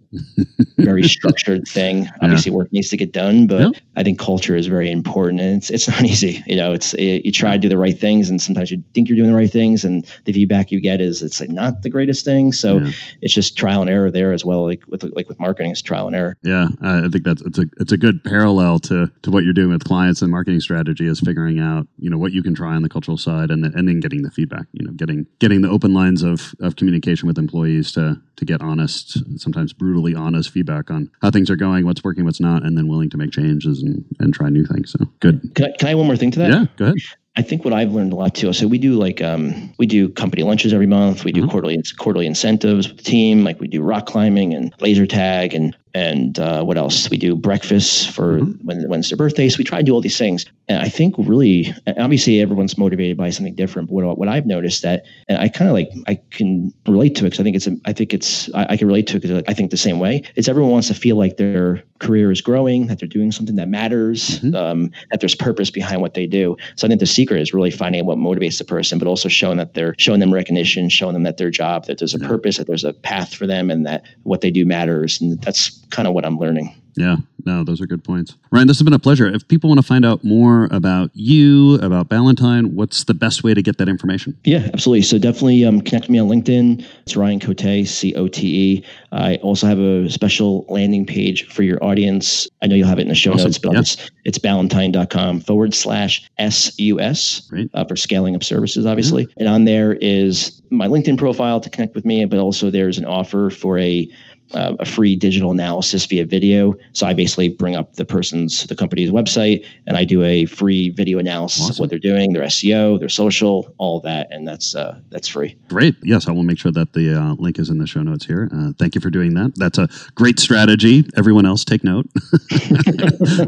very 0.78 1.04
structured 1.04 1.68
thing. 1.68 2.08
Obviously, 2.22 2.52
yeah. 2.52 2.58
work 2.58 2.74
needs 2.74 2.90
to 2.90 2.98
get 2.98 3.12
done, 3.12 3.48
but 3.48 3.62
yeah. 3.62 3.80
I 3.96 4.04
think 4.04 4.20
culture 4.20 4.56
is 4.56 4.68
very 4.68 4.92
important, 4.92 5.42
and 5.42 5.58
it's 5.58 5.70
it's 5.70 5.88
not 5.88 6.02
easy. 6.06 6.44
You 6.46 6.56
know, 6.56 6.74
it's 6.74 6.94
it, 6.96 7.26
you 7.26 7.32
try 7.32 7.54
to 7.54 7.58
do 7.58 7.70
the 7.70 7.78
right 7.78 7.98
things, 7.98 8.30
and 8.30 8.42
sometimes 8.42 8.72
you 8.72 8.84
think 8.94 9.08
you're 9.08 9.16
doing 9.16 9.32
the 9.32 9.38
right 9.38 9.52
things, 9.52 9.86
and 9.86 10.06
the 10.26 10.34
feedback 10.34 10.72
you 10.72 10.80
get 10.80 11.02
is 11.02 11.22
it's 11.22 11.40
like 11.40 11.50
not 11.50 11.82
the 11.84 11.90
greatest 11.90 12.26
thing. 12.26 12.52
So 12.52 12.80
yeah. 12.80 12.92
it's 13.22 13.34
just 13.34 13.58
trial 13.58 13.82
and 13.82 13.90
error 13.90 14.12
there 14.12 14.34
as 14.34 14.44
well. 14.44 14.64
Like 14.64 14.84
with 14.88 15.04
like 15.04 15.30
with 15.30 15.40
marketing, 15.40 15.72
it's 15.72 15.82
trial 15.82 16.08
and 16.08 16.16
error. 16.16 16.38
Yeah, 16.44 16.70
I 16.82 17.08
think 17.10 17.24
that's 17.24 17.42
it's 17.42 17.60
a 17.60 17.66
it's 17.80 17.92
a 17.92 17.98
good 17.98 18.24
parallel 18.24 18.80
to 18.80 19.12
to 19.22 19.32
what 19.32 19.44
you're 19.44 19.54
doing 19.54 19.72
with 19.72 19.84
clients 19.84 20.22
and 20.22 20.32
marketing 20.32 20.60
strategy 20.60 21.08
is 21.08 21.20
figuring 21.20 21.60
out 21.60 21.88
you 21.98 22.10
know 22.10 22.18
what 22.18 22.32
you 22.32 22.44
can 22.44 22.56
try 22.56 22.76
on 22.76 22.82
the 22.82 22.90
cultural 22.90 23.18
side, 23.18 23.52
and 23.52 23.64
then, 23.64 23.74
and 23.76 23.88
then 23.88 24.00
getting 24.00 24.24
the 24.24 24.32
feedback. 24.32 24.66
You 24.74 24.86
know, 24.86 24.92
getting 24.92 25.26
getting 25.40 25.62
the 25.62 25.70
open 25.70 25.94
lines 25.94 26.24
of 26.24 26.54
of 26.60 26.76
communication 26.76 27.28
with 27.28 27.38
employees 27.38 27.92
to 27.94 28.22
to 28.42 28.46
get 28.46 28.62
honest, 28.62 29.20
sometimes 29.40 29.72
brutally 30.02 30.26
honest 30.26 30.52
feedback 30.52 30.92
on 30.92 31.10
how 31.22 31.32
things 31.32 31.50
are 31.50 31.56
going, 31.56 31.86
what's 31.86 32.04
working, 32.04 32.26
what's 32.26 32.40
not, 32.42 32.64
and 32.64 32.78
then 32.78 32.88
willing 32.88 33.10
to 33.10 33.18
make 33.18 33.32
changes 33.32 33.82
and, 33.82 34.04
and 34.20 34.34
try 34.34 34.50
new 34.50 34.66
things. 34.66 34.92
So 34.92 35.06
good. 35.20 35.54
Can 35.56 35.66
I, 35.66 35.72
can 35.78 35.88
I 35.88 35.92
add 35.92 35.98
one 35.98 36.08
more 36.08 36.18
thing 36.18 36.32
to 36.32 36.40
that? 36.40 36.52
Yeah, 36.52 36.66
go 36.78 36.86
ahead. 36.86 36.96
I 37.38 37.42
think 37.42 37.64
what 37.64 37.74
I've 37.74 37.94
learned 37.94 38.12
a 38.12 38.16
lot 38.18 38.36
too. 38.36 38.52
So 38.52 38.68
we 38.68 38.78
do 38.78 38.96
like 38.96 39.22
um, 39.22 39.74
we 39.78 39.86
do 39.86 40.10
company 40.10 40.44
lunches 40.44 40.74
every 40.74 40.88
month. 40.88 41.24
We 41.24 41.32
do 41.32 41.42
mm-hmm. 41.42 41.50
quarterly 41.50 41.82
quarterly 41.98 42.26
incentives 42.26 42.90
with 42.90 42.98
the 42.98 43.04
team. 43.04 43.46
Like 43.46 43.60
we 43.62 43.68
do 43.68 43.82
rock 43.82 44.06
climbing 44.06 44.54
and 44.54 44.74
laser 44.82 45.06
tag 45.06 45.54
and 45.54 45.76
and 45.94 46.40
uh, 46.40 46.64
what 46.64 46.78
else? 46.78 47.10
We 47.10 47.18
do 47.18 47.36
breakfasts 47.36 48.06
for 48.06 48.40
mm-hmm. 48.40 48.66
when 48.66 48.88
when's 48.88 49.10
their 49.10 49.18
birthday. 49.18 49.50
So 49.50 49.58
we 49.58 49.64
try 49.64 49.80
to 49.80 49.84
do 49.84 49.94
all 49.94 50.02
these 50.02 50.18
things. 50.18 50.46
And 50.68 50.82
I 50.82 50.88
think 50.88 51.16
really, 51.18 51.74
obviously, 51.98 52.40
everyone's 52.40 52.78
motivated 52.78 53.18
by 53.18 53.30
something 53.30 53.56
different. 53.56 53.90
But 53.90 53.96
what, 53.96 54.18
what 54.18 54.28
I've 54.28 54.46
noticed 54.46 54.84
that, 54.84 55.04
and 55.28 55.38
I 55.38 55.50
kind 55.50 55.70
of 55.70 55.74
like 55.74 55.90
I 56.08 56.20
can 56.32 56.74
relate 56.88 57.16
to 57.16 57.26
it 57.26 57.32
because 57.32 57.40
I 57.40 57.44
think 57.44 57.56
it's 57.56 57.68
a, 57.68 57.78
I 57.86 57.94
think 57.94 58.14
it's 58.14 58.54
I, 58.54 58.68
I 58.70 58.78
can 58.78 58.88
relate 58.88 59.08
to 59.08 59.18
it 59.18 59.22
because 59.22 59.44
I 59.48 59.54
think 59.54 59.72
the 59.72 59.78
same 59.78 60.00
way. 60.00 60.24
It's 60.36 60.48
everyone 60.48 60.72
wants 60.72 60.88
to 60.88 60.94
feel 60.94 61.18
like 61.18 61.38
their 61.38 61.84
career 62.00 62.32
is 62.32 62.42
growing, 62.42 62.88
that 62.88 63.00
they're 63.00 63.08
doing 63.08 63.32
something 63.32 63.56
that 63.56 63.68
matters, 63.68 64.40
mm-hmm. 64.40 64.56
um, 64.56 64.92
that 65.12 65.20
there's 65.20 65.36
purpose 65.36 65.70
behind 65.70 66.02
what 66.02 66.14
they 66.14 66.26
do. 66.26 66.56
So 66.76 66.88
I 66.88 66.90
think 66.90 67.00
the 67.00 67.06
secret 67.06 67.42
is 67.42 67.54
really 67.54 67.72
finding 67.72 68.06
what 68.06 68.18
motivates 68.18 68.58
the 68.58 68.64
person, 68.66 68.98
but 68.98 69.08
also 69.08 69.30
showing 69.30 69.58
that 69.58 69.74
they're 69.74 69.96
showing 69.98 70.20
them 70.20 70.34
recognition, 70.34 70.90
showing 70.90 71.14
them 71.14 71.24
that 71.24 71.38
their 71.38 71.50
job, 71.50 71.86
that 71.86 72.00
there's 72.00 72.16
a 72.16 72.20
yeah. 72.20 72.28
purpose, 72.28 72.58
that 72.58 72.68
there's 72.68 72.84
a 72.84 72.94
path 72.94 73.34
for 73.34 73.46
them, 73.46 73.70
and 73.70 73.86
that 73.86 74.04
what 74.24 74.42
they 74.42 74.52
do 74.52 74.66
matters. 74.66 75.20
And 75.20 75.42
that's 75.42 75.81
kind 75.92 76.08
of 76.08 76.14
what 76.14 76.26
I'm 76.26 76.38
learning. 76.38 76.76
Yeah, 76.96 77.18
no, 77.46 77.64
those 77.64 77.82
are 77.82 77.86
good 77.86 78.04
points. 78.04 78.36
Ryan, 78.52 78.68
this 78.68 78.78
has 78.78 78.84
been 78.84 78.94
a 78.94 79.00
pleasure. 79.00 79.28
If 79.28 79.48
people 79.48 79.70
want 79.70 79.80
to 79.80 79.86
find 79.86 80.06
out 80.06 80.24
more 80.24 80.68
about 80.72 81.10
you, 81.14 81.76
about 81.76 82.10
Ballantine, 82.10 82.76
what's 82.76 83.06
the 83.06 83.14
best 83.14 83.44
way 83.44 83.54
to 83.54 83.62
get 83.62 83.78
that 83.78 83.88
information? 83.88 84.38
Yeah, 84.44 84.70
absolutely. 84.74 85.04
So 85.04 85.18
definitely 85.18 85.64
um, 85.66 85.82
connect 85.82 86.10
me 86.10 86.20
on 86.20 86.28
LinkedIn. 86.28 86.86
It's 87.04 87.16
Ryan 87.16 87.40
Cote, 87.40 87.88
C 87.88 88.14
O 88.16 88.28
T 88.28 88.76
E. 88.76 88.86
I 89.12 89.36
also 89.38 89.68
have 89.68 89.80
a 89.80 90.10
special 90.10 90.66
landing 90.68 91.06
page 91.06 91.48
for 91.48 91.64
your 91.64 91.82
audience. 91.84 92.48
I 92.62 92.68
know 92.68 92.76
you'll 92.76 92.88
have 92.88 93.00
it 93.00 93.04
in 93.04 93.10
the 93.10 93.16
show 93.16 93.34
awesome. 93.34 93.46
notes, 93.46 93.58
but 93.58 93.74
yeah. 93.74 93.80
it's, 93.80 94.12
it's 94.26 94.38
ballantine.com 94.38 95.42
forward 95.42 95.74
slash 95.74 96.30
SUS 96.40 97.50
right. 97.52 97.70
uh, 97.74 97.86
for 97.86 97.96
scaling 97.96 98.36
up 98.36 98.44
services, 98.44 98.86
obviously. 98.86 99.26
Mm-hmm. 99.26 99.40
And 99.40 99.48
on 99.48 99.66
there 99.66 99.94
is 99.94 100.62
my 100.70 100.88
LinkedIn 100.88 101.18
profile 101.18 101.60
to 101.60 101.70
connect 101.70 101.96
with 101.96 102.06
me, 102.06 102.26
but 102.26 102.40
also 102.40 102.70
there's 102.70 102.98
an 102.98 103.06
offer 103.06 103.50
for 103.50 103.78
a 103.78 104.10
uh, 104.54 104.76
a 104.80 104.86
free 104.86 105.16
digital 105.16 105.52
analysis 105.52 106.06
via 106.06 106.26
video. 106.26 106.76
So 106.94 107.08
I 107.08 107.14
basically 107.14 107.50
bring 107.50 107.76
up 107.76 107.96
the 107.96 108.06
person's, 108.06 108.66
the 108.66 108.76
company's 108.76 109.12
website, 109.12 109.66
and 109.88 109.98
I 109.98 110.04
do 110.04 110.24
a 110.24 110.46
free 110.46 110.90
video 110.90 111.20
analysis 111.20 111.64
awesome. 111.64 111.74
of 111.74 111.80
what 111.80 111.90
they're 111.90 112.00
doing, 112.00 112.34
their 112.34 112.44
SEO, 112.44 113.00
their 113.00 113.10
social, 113.10 113.74
all 113.78 114.00
that, 114.02 114.28
and 114.32 114.48
that's 114.48 114.76
uh, 114.76 115.00
that's 115.10 115.28
free. 115.28 115.58
Great. 115.70 115.96
Yes, 116.04 116.28
I 116.28 116.32
will 116.32 116.44
make 116.44 116.60
sure 116.60 116.72
that 116.72 116.94
the 116.94 117.20
uh, 117.20 117.34
link 117.36 117.60
is 117.60 117.70
in 117.70 117.78
the 117.78 117.88
show 117.88 118.02
notes 118.02 118.26
here. 118.26 118.50
Uh, 118.54 118.74
thank 118.78 118.96
you 118.96 119.02
for 119.02 119.10
doing 119.10 119.34
that. 119.36 119.54
That's 119.56 119.78
a 119.78 119.90
great 120.16 120.40
strategy. 120.40 121.06
Everyone 121.18 121.46
else, 121.46 121.64
take 121.64 121.84
note. 121.84 122.08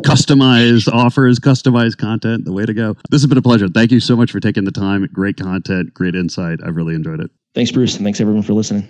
customized 0.04 0.92
offers, 0.92 1.40
customized 1.40 1.98
content. 1.98 2.46
The 2.46 2.54
way 2.54 2.66
to 2.66 2.74
go. 2.74 2.96
This 3.10 3.22
has 3.22 3.28
been 3.28 3.38
a 3.38 3.42
pleasure. 3.42 3.68
Thank 3.68 3.92
you 3.92 4.00
so 4.00 4.16
much 4.16 4.32
for 4.32 4.40
taking 4.40 4.66
the 4.66 4.72
time. 4.72 5.08
Great 5.12 5.38
content, 5.38 5.94
great 5.94 6.16
insight. 6.16 6.60
I've 6.66 6.76
really 6.76 6.96
enjoyed 6.96 7.20
it. 7.20 7.32
Thanks, 7.54 7.72
Bruce, 7.72 7.96
and 7.96 8.04
thanks 8.04 8.20
everyone 8.20 8.42
for 8.42 8.54
listening. 8.54 8.90